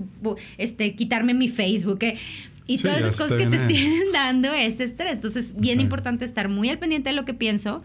este, 0.58 0.95
quitarme 0.95 1.34
mi 1.34 1.49
Facebook? 1.49 1.99
y 2.70 2.78
todas 2.80 2.99
esas 2.99 3.18
cosas 3.18 3.38
que 3.38 3.47
te 3.47 3.55
estén 3.68 4.12
dando 4.12 4.53
ese 4.53 4.84
estrés. 4.84 5.14
Entonces, 5.14 5.53
bien 5.55 5.80
importante 5.80 6.26
estar 6.26 6.49
muy 6.49 6.70
al 6.70 6.78
pendiente 6.78 7.10
de 7.10 7.16
lo 7.16 7.24
que 7.24 7.34
pienso 7.34 7.82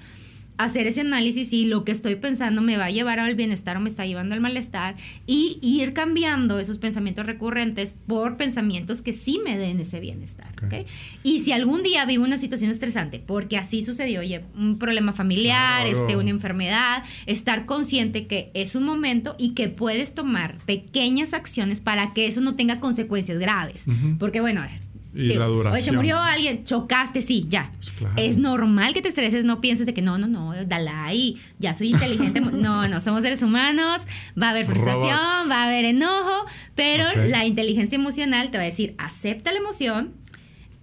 hacer 0.58 0.86
ese 0.86 1.00
análisis 1.00 1.52
y 1.52 1.64
lo 1.64 1.84
que 1.84 1.92
estoy 1.92 2.16
pensando 2.16 2.62
me 2.62 2.76
va 2.76 2.86
a 2.86 2.90
llevar 2.90 3.18
al 3.18 3.34
bienestar 3.34 3.76
o 3.76 3.80
me 3.80 3.88
está 3.88 4.06
llevando 4.06 4.34
al 4.34 4.40
malestar 4.40 4.96
y 5.26 5.58
ir 5.62 5.92
cambiando 5.92 6.58
esos 6.58 6.78
pensamientos 6.78 7.26
recurrentes 7.26 7.96
por 8.06 8.36
pensamientos 8.36 9.02
que 9.02 9.12
sí 9.12 9.40
me 9.44 9.56
den 9.56 9.80
ese 9.80 10.00
bienestar. 10.00 10.52
Y 11.22 11.40
si 11.40 11.52
algún 11.52 11.82
día 11.82 12.04
vivo 12.04 12.24
una 12.24 12.36
situación 12.36 12.70
estresante, 12.70 13.18
porque 13.18 13.56
así 13.56 13.82
sucedió, 13.82 14.20
oye, 14.20 14.44
un 14.56 14.78
problema 14.78 15.12
familiar, 15.12 15.86
este, 15.86 16.16
una 16.16 16.30
enfermedad, 16.30 17.02
estar 17.26 17.66
consciente 17.66 18.26
que 18.26 18.50
es 18.54 18.74
un 18.74 18.84
momento 18.84 19.34
y 19.38 19.54
que 19.54 19.68
puedes 19.68 20.14
tomar 20.14 20.58
pequeñas 20.64 21.34
acciones 21.34 21.80
para 21.80 22.12
que 22.12 22.26
eso 22.26 22.40
no 22.40 22.54
tenga 22.54 22.80
consecuencias 22.80 23.38
graves. 23.38 23.86
Porque 24.18 24.40
bueno, 24.40 24.60
a 24.60 24.66
ver, 24.66 24.91
y 25.14 25.34
la 25.34 25.46
duración. 25.46 25.82
se 25.82 25.92
murió 25.92 26.18
alguien, 26.18 26.64
chocaste, 26.64 27.20
sí, 27.20 27.46
ya. 27.48 27.70
Pues 27.98 28.10
es 28.16 28.36
normal 28.38 28.94
que 28.94 29.02
te 29.02 29.08
estreses, 29.08 29.44
no 29.44 29.60
pienses 29.60 29.86
de 29.86 29.94
que 29.94 30.02
no, 30.02 30.18
no, 30.18 30.26
no, 30.26 30.52
Dalai, 30.64 31.36
ya 31.58 31.74
soy 31.74 31.90
inteligente. 31.90 32.40
no, 32.40 32.88
no, 32.88 33.00
somos 33.00 33.22
seres 33.22 33.42
humanos, 33.42 34.02
va 34.40 34.48
a 34.48 34.50
haber 34.50 34.66
frustración, 34.66 35.50
va 35.50 35.62
a 35.62 35.66
haber 35.66 35.84
enojo, 35.84 36.46
pero 36.74 37.04
la 37.26 37.44
inteligencia 37.44 37.96
emocional 37.96 38.50
te 38.50 38.58
va 38.58 38.64
a 38.64 38.66
decir, 38.66 38.94
acepta 38.98 39.52
la 39.52 39.58
emoción, 39.58 40.14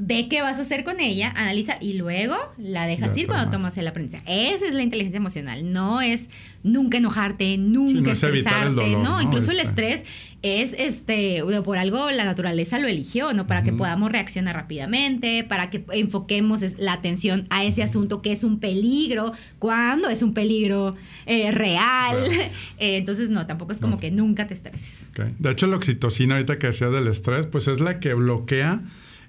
ve 0.01 0.27
qué 0.29 0.41
vas 0.41 0.57
a 0.57 0.61
hacer 0.61 0.85
con 0.85 1.01
ella, 1.01 1.33
analiza 1.35 1.77
y 1.81 1.93
luego 1.93 2.37
la 2.57 2.87
dejas 2.87 3.15
ir 3.17 3.27
cuando 3.27 3.51
tomas 3.51 3.77
el 3.77 3.85
aprendizaje. 3.85 4.53
Esa 4.53 4.65
es 4.65 4.73
la 4.73 4.81
inteligencia 4.81 5.17
emocional, 5.17 5.71
no 5.71 5.99
es 5.99 6.29
nunca 6.63 6.97
enojarte, 6.97 7.57
nunca 7.57 8.13
estresarte, 8.13 8.95
no, 8.95 9.21
incluso 9.21 9.51
el 9.51 9.59
este. 9.59 9.93
estrés 9.93 10.03
es 10.41 10.73
este 10.77 11.43
por 11.65 11.77
algo 11.77 12.11
la 12.11 12.23
naturaleza 12.23 12.79
lo 12.79 12.87
eligió, 12.87 13.33
¿no? 13.33 13.45
Para 13.45 13.61
que 13.61 13.73
podamos 13.73 14.09
reaccionar 14.09 14.55
rápidamente, 14.55 15.43
para 15.43 15.69
que 15.69 15.83
enfoquemos 15.91 16.61
la 16.77 16.93
atención 16.93 17.43
a 17.49 17.65
ese 17.65 17.83
asunto 17.83 18.21
que 18.21 18.31
es 18.31 18.45
un 18.45 18.61
peligro, 18.61 19.33
cuando 19.59 20.07
es 20.07 20.23
un 20.23 20.33
peligro 20.33 20.95
eh, 21.25 21.51
real. 21.51 22.29
Eh, 22.77 22.97
entonces, 22.97 23.29
no, 23.29 23.45
tampoco 23.45 23.73
es 23.73 23.79
como 23.79 23.99
que 23.99 24.09
nunca 24.09 24.47
te 24.47 24.53
estreses. 24.53 25.09
De 25.39 25.51
hecho, 25.51 25.67
la 25.67 25.75
oxitocina 25.75 26.35
ahorita 26.35 26.57
que 26.57 26.67
decía 26.67 26.87
del 26.87 27.07
estrés, 27.07 27.45
pues 27.45 27.67
es 27.67 27.81
la 27.81 27.99
que 27.99 28.13
bloquea 28.13 28.81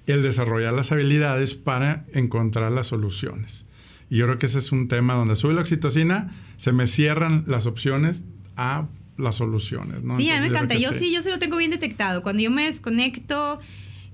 el 0.07 0.23
desarrollar 0.23 0.73
las 0.73 0.91
habilidades 0.91 1.55
para 1.55 2.05
encontrar 2.13 2.71
las 2.71 2.87
soluciones. 2.87 3.65
Y 4.09 4.17
yo 4.17 4.25
creo 4.25 4.39
que 4.39 4.47
ese 4.47 4.57
es 4.59 4.71
un 4.71 4.87
tema 4.87 5.13
donde 5.13 5.35
sube 5.35 5.53
la 5.53 5.61
oxitocina, 5.61 6.31
se 6.57 6.73
me 6.73 6.87
cierran 6.87 7.45
las 7.47 7.65
opciones 7.65 8.23
a 8.57 8.87
las 9.17 9.35
soluciones. 9.35 10.03
¿no? 10.03 10.17
Sí, 10.17 10.29
a 10.29 10.35
mí 10.35 10.41
me 10.41 10.47
encanta. 10.47 10.75
Yo 10.75 10.91
sí. 10.93 11.13
yo 11.13 11.21
sí 11.21 11.29
lo 11.29 11.39
tengo 11.39 11.57
bien 11.57 11.71
detectado. 11.71 12.21
Cuando 12.21 12.41
yo 12.41 12.51
me 12.51 12.65
desconecto, 12.65 13.59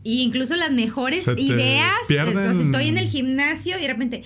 e 0.04 0.22
incluso 0.22 0.56
las 0.56 0.72
mejores 0.72 1.28
ideas, 1.38 1.94
estoy 2.10 2.88
en 2.88 2.98
el 2.98 3.08
gimnasio 3.08 3.78
y 3.78 3.82
de 3.82 3.88
repente, 3.88 4.24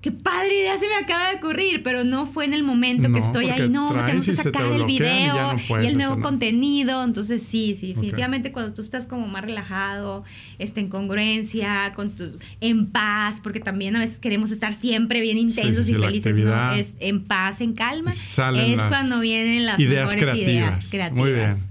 qué 0.00 0.12
padre 0.12 0.60
idea 0.60 0.78
se 0.78 0.86
me 0.86 0.94
acaba 0.94 1.30
de 1.30 1.36
ocurrir, 1.36 1.82
pero 1.82 2.04
no 2.04 2.26
fue 2.26 2.44
en 2.44 2.54
el 2.54 2.62
momento 2.62 3.12
que 3.12 3.18
estoy 3.18 3.50
ahí, 3.50 3.68
no, 3.68 3.88
tengo 4.06 4.22
que 4.24 4.32
sacar 4.32 4.72
el 4.72 4.84
video 4.84 5.56
y, 5.80 5.86
el 5.86 5.96
nuevo 5.96 6.20
contenido, 6.20 7.02
entonces 7.02 7.42
sí, 7.42 7.74
sí, 7.76 7.88
definitivamente 7.88 8.52
cuando 8.52 8.74
tú 8.74 8.82
estás 8.82 9.06
como 9.06 9.26
más 9.26 9.42
relajado, 9.42 10.24
este, 10.58 10.80
en 10.80 10.88
congruencia, 10.88 11.92
con 11.94 12.10
tus, 12.10 12.38
en 12.60 12.86
paz, 12.86 13.40
porque 13.42 13.60
también 13.60 13.96
a 13.96 14.00
veces 14.00 14.18
queremos 14.18 14.50
estar 14.50 14.74
siempre 14.74 15.20
bien 15.20 15.38
intensos 15.38 15.88
y 15.88 15.94
felices, 15.94 16.38
¿no? 16.38 16.72
Es 16.72 16.94
en 17.00 17.22
paz, 17.24 17.60
en 17.60 17.72
calma, 17.72 18.10
es 18.10 18.80
cuando 18.88 19.20
vienen 19.20 19.66
las 19.66 19.80
ideas 19.80 20.12
mejores 20.12 20.36
ideas 20.36 20.88
creativas. 20.90 21.16
Muy 21.16 21.32
bien. 21.32 21.67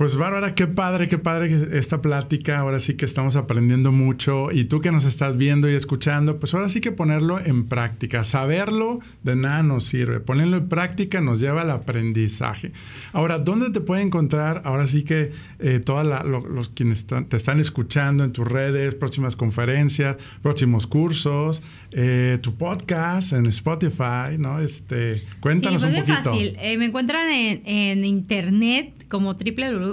Pues 0.00 0.16
Bárbara, 0.16 0.54
qué 0.54 0.66
padre, 0.66 1.08
qué 1.08 1.18
padre 1.18 1.76
esta 1.78 2.00
plática. 2.00 2.58
Ahora 2.58 2.80
sí 2.80 2.94
que 2.94 3.04
estamos 3.04 3.36
aprendiendo 3.36 3.92
mucho 3.92 4.50
y 4.50 4.64
tú 4.64 4.80
que 4.80 4.90
nos 4.90 5.04
estás 5.04 5.36
viendo 5.36 5.68
y 5.68 5.74
escuchando, 5.74 6.38
pues 6.38 6.54
ahora 6.54 6.70
sí 6.70 6.80
que 6.80 6.90
ponerlo 6.90 7.38
en 7.38 7.66
práctica. 7.66 8.24
Saberlo 8.24 9.00
de 9.22 9.36
nada 9.36 9.62
nos 9.62 9.84
sirve. 9.84 10.20
Ponerlo 10.20 10.56
en 10.56 10.70
práctica 10.70 11.20
nos 11.20 11.38
lleva 11.38 11.60
al 11.60 11.70
aprendizaje. 11.70 12.72
Ahora, 13.12 13.40
¿dónde 13.40 13.68
te 13.72 13.82
puede 13.82 14.00
encontrar? 14.00 14.62
Ahora 14.64 14.86
sí 14.86 15.04
que 15.04 15.32
eh, 15.58 15.82
todos 15.84 16.06
los 16.24 16.70
quienes 16.70 17.06
te 17.06 17.36
están 17.36 17.60
escuchando 17.60 18.24
en 18.24 18.32
tus 18.32 18.48
redes, 18.48 18.94
próximas 18.94 19.36
conferencias, 19.36 20.16
próximos 20.40 20.86
cursos, 20.86 21.60
eh, 21.90 22.38
tu 22.40 22.54
podcast 22.54 23.34
en 23.34 23.44
Spotify, 23.48 24.38
¿no? 24.38 24.60
Este, 24.60 25.24
cuéntanos 25.40 25.82
pues 25.82 25.94
un 25.94 26.00
poquito. 26.00 26.30
fácil. 26.30 26.56
Eh, 26.58 26.78
me 26.78 26.86
encuentran 26.86 27.30
en, 27.30 27.60
en 27.66 28.04
internet 28.06 28.94
como 29.10 29.36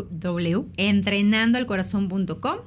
www.entrenandoalcorazon.com. 0.04 2.58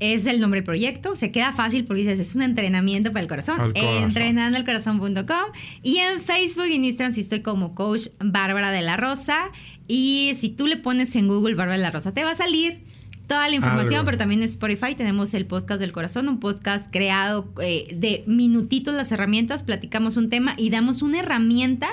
Es 0.00 0.26
el 0.26 0.40
nombre 0.40 0.58
del 0.58 0.64
proyecto. 0.64 1.14
Se 1.14 1.30
queda 1.30 1.52
fácil 1.52 1.84
porque 1.84 2.02
dices, 2.02 2.18
es 2.18 2.34
un 2.34 2.42
entrenamiento 2.42 3.12
para 3.12 3.22
el 3.22 3.28
corazón. 3.28 3.72
Entrenandoalcorazon.com. 3.74 5.52
Y 5.82 5.98
en 5.98 6.20
Facebook 6.20 6.66
y 6.68 6.74
en 6.74 6.84
Instagram 6.84 7.14
sí 7.14 7.20
estoy 7.20 7.42
como 7.42 7.74
coach 7.74 8.08
Bárbara 8.18 8.70
de 8.70 8.82
la 8.82 8.96
Rosa. 8.96 9.50
Y 9.86 10.32
si 10.36 10.48
tú 10.48 10.66
le 10.66 10.76
pones 10.76 11.14
en 11.16 11.28
Google 11.28 11.54
Bárbara 11.54 11.76
de 11.76 11.82
la 11.82 11.90
Rosa, 11.90 12.12
te 12.12 12.24
va 12.24 12.32
a 12.32 12.36
salir 12.36 12.82
toda 13.26 13.48
la 13.48 13.54
información, 13.54 14.04
pero 14.04 14.18
también 14.18 14.40
en 14.40 14.46
Spotify 14.46 14.94
tenemos 14.94 15.32
el 15.34 15.46
podcast 15.46 15.80
del 15.80 15.92
corazón, 15.92 16.28
un 16.28 16.40
podcast 16.40 16.92
creado 16.92 17.52
eh, 17.62 17.94
de 17.94 18.24
minutitos 18.26 18.94
las 18.94 19.12
herramientas, 19.12 19.62
platicamos 19.62 20.16
un 20.16 20.28
tema 20.28 20.54
y 20.58 20.70
damos 20.70 21.02
una 21.02 21.20
herramienta 21.20 21.88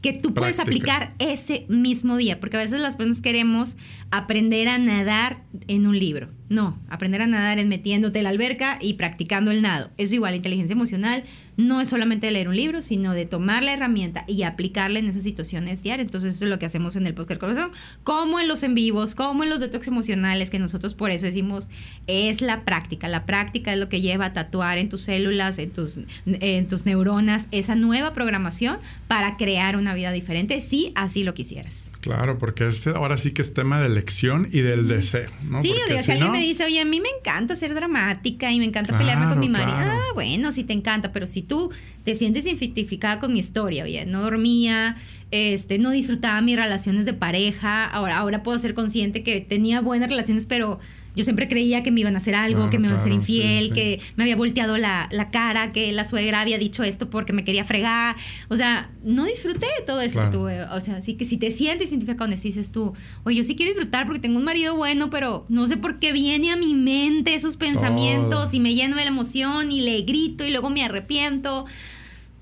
que 0.00 0.12
tú 0.12 0.32
puedes 0.34 0.58
aplicar 0.58 1.14
ese 1.18 1.66
mismo 1.68 2.16
día, 2.16 2.40
porque 2.40 2.56
a 2.56 2.60
veces 2.60 2.80
las 2.80 2.96
personas 2.96 3.20
queremos 3.20 3.76
aprender 4.10 4.68
a 4.68 4.78
nadar 4.78 5.44
en 5.68 5.86
un 5.86 5.98
libro. 5.98 6.28
No, 6.50 6.76
aprender 6.88 7.22
a 7.22 7.28
nadar 7.28 7.60
es 7.60 7.66
metiéndote 7.66 8.18
en 8.18 8.24
la 8.24 8.30
alberca 8.30 8.76
y 8.80 8.94
practicando 8.94 9.52
el 9.52 9.62
nado. 9.62 9.90
Es 9.96 10.12
igual, 10.12 10.34
inteligencia 10.34 10.74
emocional 10.74 11.22
no 11.56 11.80
es 11.80 11.88
solamente 11.88 12.30
leer 12.30 12.48
un 12.48 12.56
libro, 12.56 12.82
sino 12.82 13.12
de 13.12 13.26
tomar 13.26 13.62
la 13.62 13.72
herramienta 13.72 14.24
y 14.26 14.42
aplicarla 14.42 14.98
en 14.98 15.06
esas 15.06 15.22
situaciones 15.22 15.82
diarias. 15.82 16.06
Entonces 16.06 16.36
eso 16.36 16.44
es 16.44 16.50
lo 16.50 16.58
que 16.58 16.66
hacemos 16.66 16.96
en 16.96 17.06
el 17.06 17.14
podcast 17.14 17.40
corazón, 17.40 17.70
como 18.02 18.40
en 18.40 18.48
los 18.48 18.62
en 18.62 18.74
vivos, 18.74 19.14
como 19.14 19.44
en 19.44 19.50
los 19.50 19.60
detox 19.60 19.86
emocionales, 19.86 20.50
que 20.50 20.58
nosotros 20.58 20.94
por 20.94 21.10
eso 21.10 21.26
decimos 21.26 21.70
es 22.06 22.40
la 22.40 22.64
práctica. 22.64 23.08
La 23.08 23.26
práctica 23.26 23.72
es 23.72 23.78
lo 23.78 23.88
que 23.88 24.00
lleva 24.00 24.26
a 24.26 24.32
tatuar 24.32 24.78
en 24.78 24.88
tus 24.88 25.02
células, 25.02 25.58
en 25.58 25.70
tus, 25.70 26.00
en 26.26 26.68
tus 26.68 26.86
neuronas, 26.86 27.48
esa 27.50 27.74
nueva 27.74 28.12
programación 28.12 28.78
para 29.06 29.36
crear 29.36 29.76
una 29.76 29.94
vida 29.94 30.12
diferente, 30.12 30.60
si 30.60 30.92
así 30.94 31.24
lo 31.24 31.34
quisieras. 31.34 31.92
Claro, 32.00 32.38
porque 32.38 32.66
este 32.66 32.90
ahora 32.90 33.16
sí 33.18 33.32
que 33.32 33.42
es 33.42 33.52
tema 33.54 33.78
de 33.78 33.86
elección 33.86 34.48
y 34.52 34.60
del 34.60 34.88
deseo, 34.88 35.30
¿no? 35.42 35.60
Sí, 35.60 35.72
o 35.72 36.02
si 36.02 36.12
alguien 36.12 36.32
me 36.32 36.39
dice, 36.42 36.64
oye, 36.64 36.80
a 36.80 36.84
mí 36.84 37.00
me 37.00 37.08
encanta 37.18 37.56
ser 37.56 37.74
dramática 37.74 38.52
y 38.52 38.58
me 38.58 38.64
encanta 38.64 38.96
pelearme 38.96 39.28
con 39.28 39.38
mi 39.38 39.48
marido. 39.48 39.76
Ah, 39.78 40.06
bueno, 40.14 40.52
sí 40.52 40.64
te 40.64 40.72
encanta, 40.72 41.12
pero 41.12 41.26
si 41.26 41.42
tú 41.42 41.70
te 42.04 42.14
sientes 42.14 42.46
identificada 42.46 43.18
con 43.18 43.32
mi 43.32 43.38
historia, 43.38 43.84
oye, 43.84 44.04
no 44.06 44.22
dormía, 44.22 44.96
este, 45.30 45.78
no 45.78 45.90
disfrutaba 45.90 46.40
mis 46.40 46.56
relaciones 46.56 47.04
de 47.04 47.12
pareja, 47.12 47.86
ahora, 47.86 48.18
ahora 48.18 48.42
puedo 48.42 48.58
ser 48.58 48.74
consciente 48.74 49.22
que 49.22 49.40
tenía 49.40 49.80
buenas 49.80 50.08
relaciones, 50.08 50.46
pero 50.46 50.80
yo 51.16 51.24
siempre 51.24 51.48
creía 51.48 51.82
que 51.82 51.90
me 51.90 52.00
iban 52.00 52.14
a 52.14 52.18
hacer 52.18 52.34
algo, 52.34 52.70
que 52.70 52.78
me 52.78 52.86
iban 52.86 52.98
a 52.98 53.02
ser 53.02 53.12
infiel, 53.12 53.72
que 53.72 54.00
me 54.16 54.24
había 54.24 54.36
volteado 54.36 54.78
la, 54.78 55.08
la, 55.10 55.30
cara, 55.30 55.72
que 55.72 55.92
la 55.92 56.04
suegra 56.04 56.40
había 56.40 56.58
dicho 56.58 56.82
esto 56.82 57.10
porque 57.10 57.32
me 57.32 57.44
quería 57.44 57.64
fregar. 57.64 58.16
O 58.48 58.56
sea, 58.56 58.90
no 59.04 59.24
disfruté 59.24 59.66
de 59.78 59.84
todo 59.86 60.00
eso 60.00 60.28
tuve. 60.30 60.62
O 60.64 60.80
sea, 60.80 60.96
así 60.96 61.14
que 61.14 61.24
si 61.24 61.36
te 61.36 61.50
sientes 61.50 61.90
identificado 61.90 62.18
con 62.18 62.32
eso 62.32 62.44
dices 62.44 62.72
tú, 62.72 62.94
oye, 63.24 63.36
yo 63.36 63.44
sí 63.44 63.56
quiero 63.56 63.72
disfrutar 63.72 64.06
porque 64.06 64.20
tengo 64.20 64.38
un 64.38 64.44
marido 64.44 64.76
bueno, 64.76 65.10
pero 65.10 65.46
no 65.48 65.66
sé 65.66 65.76
por 65.76 65.98
qué 65.98 66.12
viene 66.12 66.50
a 66.50 66.56
mi 66.56 66.74
mente 66.74 67.34
esos 67.34 67.56
pensamientos 67.56 68.54
y 68.54 68.60
me 68.60 68.74
lleno 68.74 68.96
de 68.96 69.02
la 69.02 69.10
emoción 69.10 69.72
y 69.72 69.80
le 69.80 70.02
grito 70.02 70.44
y 70.44 70.50
luego 70.50 70.70
me 70.70 70.84
arrepiento 70.84 71.66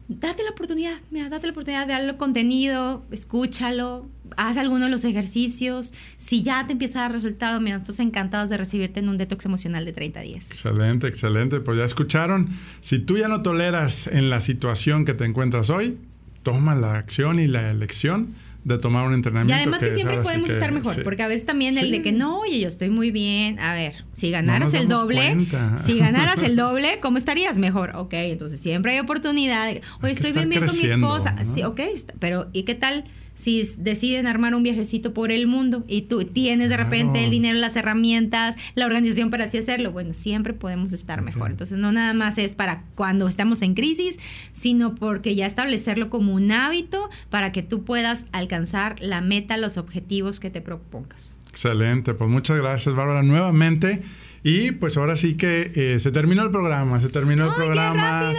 date 0.08 0.42
la 0.42 0.50
oportunidad, 0.50 0.94
mira, 1.10 1.28
date 1.28 1.46
la 1.46 1.52
oportunidad 1.52 1.86
de 1.86 1.92
darle 1.92 2.16
contenido, 2.16 3.04
escúchalo, 3.10 4.08
haz 4.36 4.56
alguno 4.56 4.86
de 4.86 4.90
los 4.90 5.04
ejercicios. 5.04 5.94
Si 6.18 6.42
ya 6.42 6.66
te 6.66 6.72
empieza 6.72 7.00
a 7.00 7.02
dar 7.02 7.12
resultado, 7.12 7.60
mira, 7.60 7.78
nosotros 7.78 8.00
encantados 8.00 8.50
de 8.50 8.56
recibirte 8.56 9.00
en 9.00 9.08
un 9.08 9.16
detox 9.16 9.44
emocional 9.44 9.84
de 9.84 9.92
30 9.92 10.20
días. 10.20 10.46
Excelente, 10.50 11.06
excelente. 11.06 11.60
Pues 11.60 11.78
ya 11.78 11.84
escucharon. 11.84 12.48
Si 12.80 12.98
tú 12.98 13.18
ya 13.18 13.28
no 13.28 13.42
toleras 13.42 14.06
en 14.06 14.30
la 14.30 14.40
situación 14.40 15.04
que 15.04 15.14
te 15.14 15.24
encuentras 15.24 15.70
hoy, 15.70 15.98
toma 16.42 16.74
la 16.74 16.96
acción 16.96 17.38
y 17.38 17.46
la 17.46 17.70
elección 17.70 18.34
de 18.64 18.78
tomar 18.78 19.06
un 19.06 19.14
entrenamiento. 19.14 19.52
Y 19.52 19.62
además 19.62 19.80
que, 19.80 19.94
siempre 19.94 20.18
podemos 20.18 20.50
estar 20.50 20.72
mejor, 20.72 21.02
porque 21.02 21.22
a 21.22 21.28
veces 21.28 21.46
también 21.46 21.78
el 21.78 21.90
de 21.90 22.02
que 22.02 22.12
no, 22.12 22.40
oye, 22.40 22.60
yo 22.60 22.68
estoy 22.68 22.90
muy 22.90 23.10
bien. 23.10 23.58
A 23.58 23.74
ver, 23.74 23.94
si 24.12 24.30
ganaras 24.30 24.74
el 24.74 24.88
doble, 24.88 25.46
si 25.82 25.98
ganaras 25.98 26.42
el 26.42 26.56
doble, 26.56 26.98
¿cómo 27.00 27.18
estarías 27.18 27.58
mejor? 27.58 27.92
Ok, 27.94 28.14
entonces 28.14 28.60
siempre 28.60 28.92
hay 28.92 29.00
oportunidad. 29.00 29.68
Oye, 30.02 30.12
estoy 30.12 30.32
bien 30.32 30.48
bien 30.48 30.66
con 30.66 30.76
mi 30.76 30.84
esposa. 30.84 31.36
Sí, 31.44 31.62
ok, 31.62 31.80
pero 32.18 32.48
¿y 32.52 32.64
qué 32.64 32.74
tal? 32.74 33.04
Si 33.38 33.62
deciden 33.78 34.26
armar 34.26 34.54
un 34.54 34.64
viajecito 34.64 35.14
por 35.14 35.30
el 35.30 35.46
mundo 35.46 35.84
y 35.86 36.02
tú 36.02 36.24
tienes 36.24 36.68
de 36.68 36.76
repente 36.76 37.22
el 37.24 37.30
dinero, 37.30 37.58
las 37.58 37.76
herramientas, 37.76 38.56
la 38.74 38.84
organización 38.84 39.30
para 39.30 39.44
así 39.44 39.58
hacerlo, 39.58 39.92
bueno, 39.92 40.12
siempre 40.12 40.52
podemos 40.52 40.92
estar 40.92 41.22
mejor. 41.22 41.52
Entonces, 41.52 41.78
no 41.78 41.92
nada 41.92 42.14
más 42.14 42.36
es 42.38 42.52
para 42.52 42.82
cuando 42.96 43.28
estamos 43.28 43.62
en 43.62 43.74
crisis, 43.74 44.18
sino 44.52 44.96
porque 44.96 45.36
ya 45.36 45.46
establecerlo 45.46 46.10
como 46.10 46.34
un 46.34 46.50
hábito 46.50 47.08
para 47.30 47.52
que 47.52 47.62
tú 47.62 47.84
puedas 47.84 48.26
alcanzar 48.32 48.96
la 49.00 49.20
meta, 49.20 49.56
los 49.56 49.76
objetivos 49.76 50.40
que 50.40 50.50
te 50.50 50.60
propongas. 50.60 51.38
Excelente, 51.48 52.14
pues 52.14 52.28
muchas 52.28 52.58
gracias, 52.58 52.94
Bárbara, 52.94 53.22
nuevamente. 53.22 54.02
Y 54.42 54.72
pues 54.72 54.96
ahora 54.96 55.16
sí 55.16 55.34
que 55.34 55.72
eh, 55.74 55.98
se 55.98 56.12
terminó 56.12 56.42
el 56.42 56.50
programa, 56.50 57.00
se 57.00 57.08
terminó 57.08 57.48
el 57.48 57.54
programa. 57.54 58.34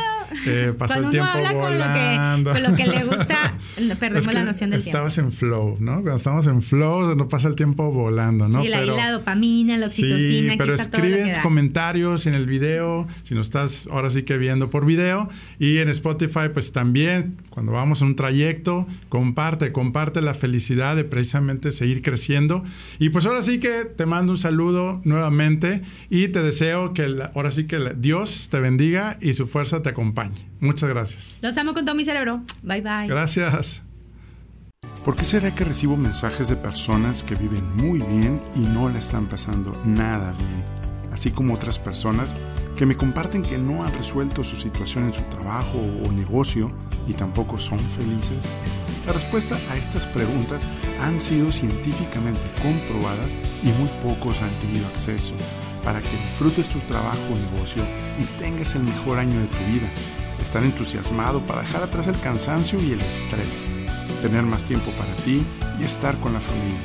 Eh, 0.46 0.74
pasó 0.78 0.94
Cuando 0.94 1.08
el 1.08 1.12
tiempo 1.12 1.32
uno 1.38 1.48
habla 1.48 1.60
volando. 1.60 2.52
Con, 2.52 2.64
lo 2.64 2.76
que, 2.76 2.86
le 2.86 3.04
gusta, 3.04 3.58
perdemos 4.00 4.34
la 4.34 4.44
noción 4.44 4.70
del 4.70 4.84
tiempo. 4.84 4.98
Estabas 4.98 5.18
en 5.18 5.32
flow, 5.32 5.78
¿no? 5.80 5.94
Cuando 5.94 6.18
estamos 6.18 6.48
en 6.48 6.62
flow, 6.62 7.16
no 7.16 7.28
pasa 7.28 7.48
el 7.48 7.56
tiempo 7.56 7.92
volando, 7.92 8.48
¿no? 8.48 8.64
Y 8.64 8.68
la, 8.68 8.86
la 8.86 9.12
dopamina, 9.12 9.78
la 9.78 9.88
oxitocina. 9.88 10.54
Sí, 10.54 10.58
pero 10.58 10.76
escribe 10.76 11.34
comentarios 11.42 12.28
en 12.28 12.36
el 12.36 12.46
video, 12.46 13.08
si 13.24 13.34
nos 13.34 13.48
estás 13.48 13.88
ahora 13.92 14.10
sí 14.10 14.24
que 14.24 14.38
viendo 14.38 14.70
por 14.70 14.86
video. 14.86 15.30
Y 15.58 15.80
en 15.80 15.90
Spotify, 15.90 16.50
pues 16.54 16.72
también, 16.72 17.38
cuando 17.50 17.72
vamos 17.72 18.02
en 18.02 18.10
un 18.10 18.16
trayecto, 18.16 18.88
comparte, 19.10 19.72
comparte 19.72 20.22
la 20.22 20.34
felicidad 20.34 20.96
de 20.96 21.04
precisamente 21.04 21.72
seguir 21.72 22.02
creciendo. 22.02 22.64
Y 23.00 23.10
pues 23.10 23.26
ahora 23.26 23.42
sí 23.42 23.60
que 23.60 23.86
te 23.86 24.06
mando 24.06 24.34
un 24.34 24.38
saludo 24.38 25.02
nuevamente 25.04 25.82
y 26.10 26.30
te 26.30 26.42
deseo 26.42 26.94
que 26.94 27.24
ahora 27.34 27.52
sí 27.52 27.68
que 27.68 27.94
Dios 27.98 28.50
te 28.50 28.60
bendiga 28.60 29.18
y 29.22 29.34
su 29.34 29.48
fuerza 29.48 29.82
te 29.82 29.90
acompañe. 29.90 30.48
Muchas 30.60 30.90
gracias. 30.90 31.40
Los 31.42 31.58
amo 31.58 31.74
con 31.74 31.86
todo 31.86 31.96
mi 31.96 32.06
cerebro. 32.06 32.44
Bye 32.62 32.82
bye. 32.82 33.08
Gracias. 33.08 33.82
¿Por 35.06 35.16
qué 35.16 35.24
será 35.24 35.54
que 35.56 35.64
recibo 35.64 35.96
mensajes 35.98 36.50
de 36.50 36.56
personas 36.56 37.24
que 37.24 37.36
viven 37.36 37.66
muy 37.76 38.00
bien 38.00 38.42
y 38.56 38.60
no 38.60 38.90
le 38.90 39.00
están 39.00 39.28
pasando 39.28 39.80
nada 39.86 40.34
bien? 40.34 40.64
Así 41.12 41.32
como 41.32 41.56
otras 41.56 41.80
personas 41.80 42.34
que 42.76 42.86
me 42.86 42.96
comparten 42.96 43.42
que 43.42 43.58
no 43.58 43.84
han 43.84 43.94
resuelto 43.94 44.44
su 44.44 44.56
situación 44.56 45.06
en 45.06 45.14
su 45.14 45.24
trabajo 45.24 45.80
o 46.06 46.12
negocio 46.12 46.72
y 47.08 47.14
tampoco 47.14 47.58
son 47.58 47.80
felices. 47.80 48.48
La 49.06 49.14
respuesta 49.14 49.58
a 49.72 49.78
estas 49.78 50.06
preguntas 50.08 50.62
han 51.02 51.20
sido 51.20 51.52
científicamente 51.52 52.42
comprobadas 52.62 53.32
y 53.64 53.68
muy 53.80 53.90
pocos 54.04 54.42
han 54.42 54.52
tenido 54.60 54.86
acceso 54.88 55.34
para 55.90 56.04
que 56.04 56.12
disfrutes 56.12 56.68
tu 56.68 56.78
trabajo 56.82 57.18
o 57.34 57.52
negocio 57.52 57.82
y 58.22 58.40
tengas 58.40 58.76
el 58.76 58.84
mejor 58.84 59.18
año 59.18 59.40
de 59.40 59.48
tu 59.48 59.58
vida. 59.74 59.90
Estar 60.40 60.64
entusiasmado 60.64 61.42
para 61.42 61.62
dejar 61.62 61.82
atrás 61.82 62.06
el 62.06 62.20
cansancio 62.20 62.80
y 62.80 62.92
el 62.92 63.02
estrés. 63.02 63.64
Tener 64.22 64.44
más 64.44 64.64
tiempo 64.66 64.92
para 64.92 65.12
ti 65.24 65.42
y 65.80 65.84
estar 65.84 66.16
con 66.20 66.34
la 66.34 66.40
familia. 66.40 66.78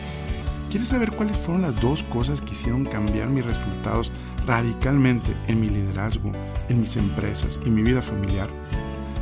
¿Quieres 0.71 0.89
saber 0.89 1.11
cuáles 1.13 1.37
fueron 1.37 1.61
las 1.61 1.79
dos 1.83 2.03
cosas 2.05 2.41
que 2.41 2.53
hicieron 2.53 2.87
cambiar 2.87 3.29
mis 3.29 3.45
resultados 3.45 4.11
radicalmente 4.47 5.37
en 5.49 5.61
mi 5.61 5.69
liderazgo, 5.69 6.33
en 6.71 6.81
mis 6.81 6.97
empresas 6.97 7.61
y 7.63 7.69
mi 7.69 7.83
vida 7.83 8.01
familiar? 8.01 8.49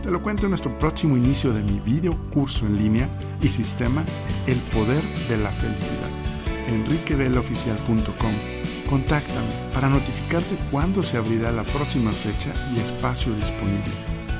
Te 0.05 0.13
lo 0.13 0.23
cuento 0.23 0.47
en 0.47 0.51
nuestro 0.51 0.79
próximo 0.79 1.17
inicio 1.17 1.53
de 1.53 1.65
mi 1.65 1.81
video 1.81 2.17
curso 2.31 2.67
en 2.67 2.77
línea 2.77 3.09
y 3.43 3.49
sistema 3.49 4.05
El 4.47 4.59
Poder 4.59 5.03
de 5.29 5.39
la 5.39 5.51
Felicidad. 5.51 6.09
enriquevelaoficial.com 6.69 8.62
Contáctame 8.93 9.49
para 9.73 9.89
notificarte 9.89 10.55
cuándo 10.71 11.03
se 11.03 11.17
abrirá 11.17 11.51
la 11.51 11.63
próxima 11.63 12.13
fecha 12.13 12.53
y 12.77 12.79
espacio 12.79 13.35
disponible. 13.37 13.91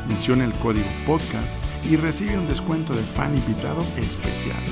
Menciona 0.07 0.45
el 0.45 0.53
código 0.53 0.85
podcast 1.07 1.57
y 1.91 1.97
recibe 1.97 2.37
un 2.37 2.47
descuento 2.47 2.93
de 2.93 3.01
fan 3.01 3.35
invitado 3.35 3.81
especial. 3.97 4.63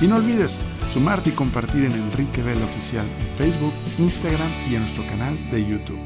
Y 0.00 0.06
no 0.06 0.16
olvides 0.16 0.58
sumarte 0.90 1.28
y 1.28 1.32
compartir 1.34 1.84
en 1.84 1.92
Enrique 1.92 2.42
Vela 2.42 2.64
Oficial 2.64 3.04
en 3.04 3.36
Facebook, 3.36 3.74
Instagram 3.98 4.50
y 4.70 4.76
en 4.76 4.80
nuestro 4.80 5.06
canal 5.06 5.36
de 5.50 5.68
YouTube. 5.68 6.00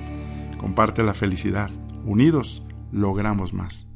Comparte 0.58 1.04
la 1.04 1.14
felicidad. 1.14 1.70
Unidos 2.04 2.64
logramos 2.90 3.52
más. 3.52 3.89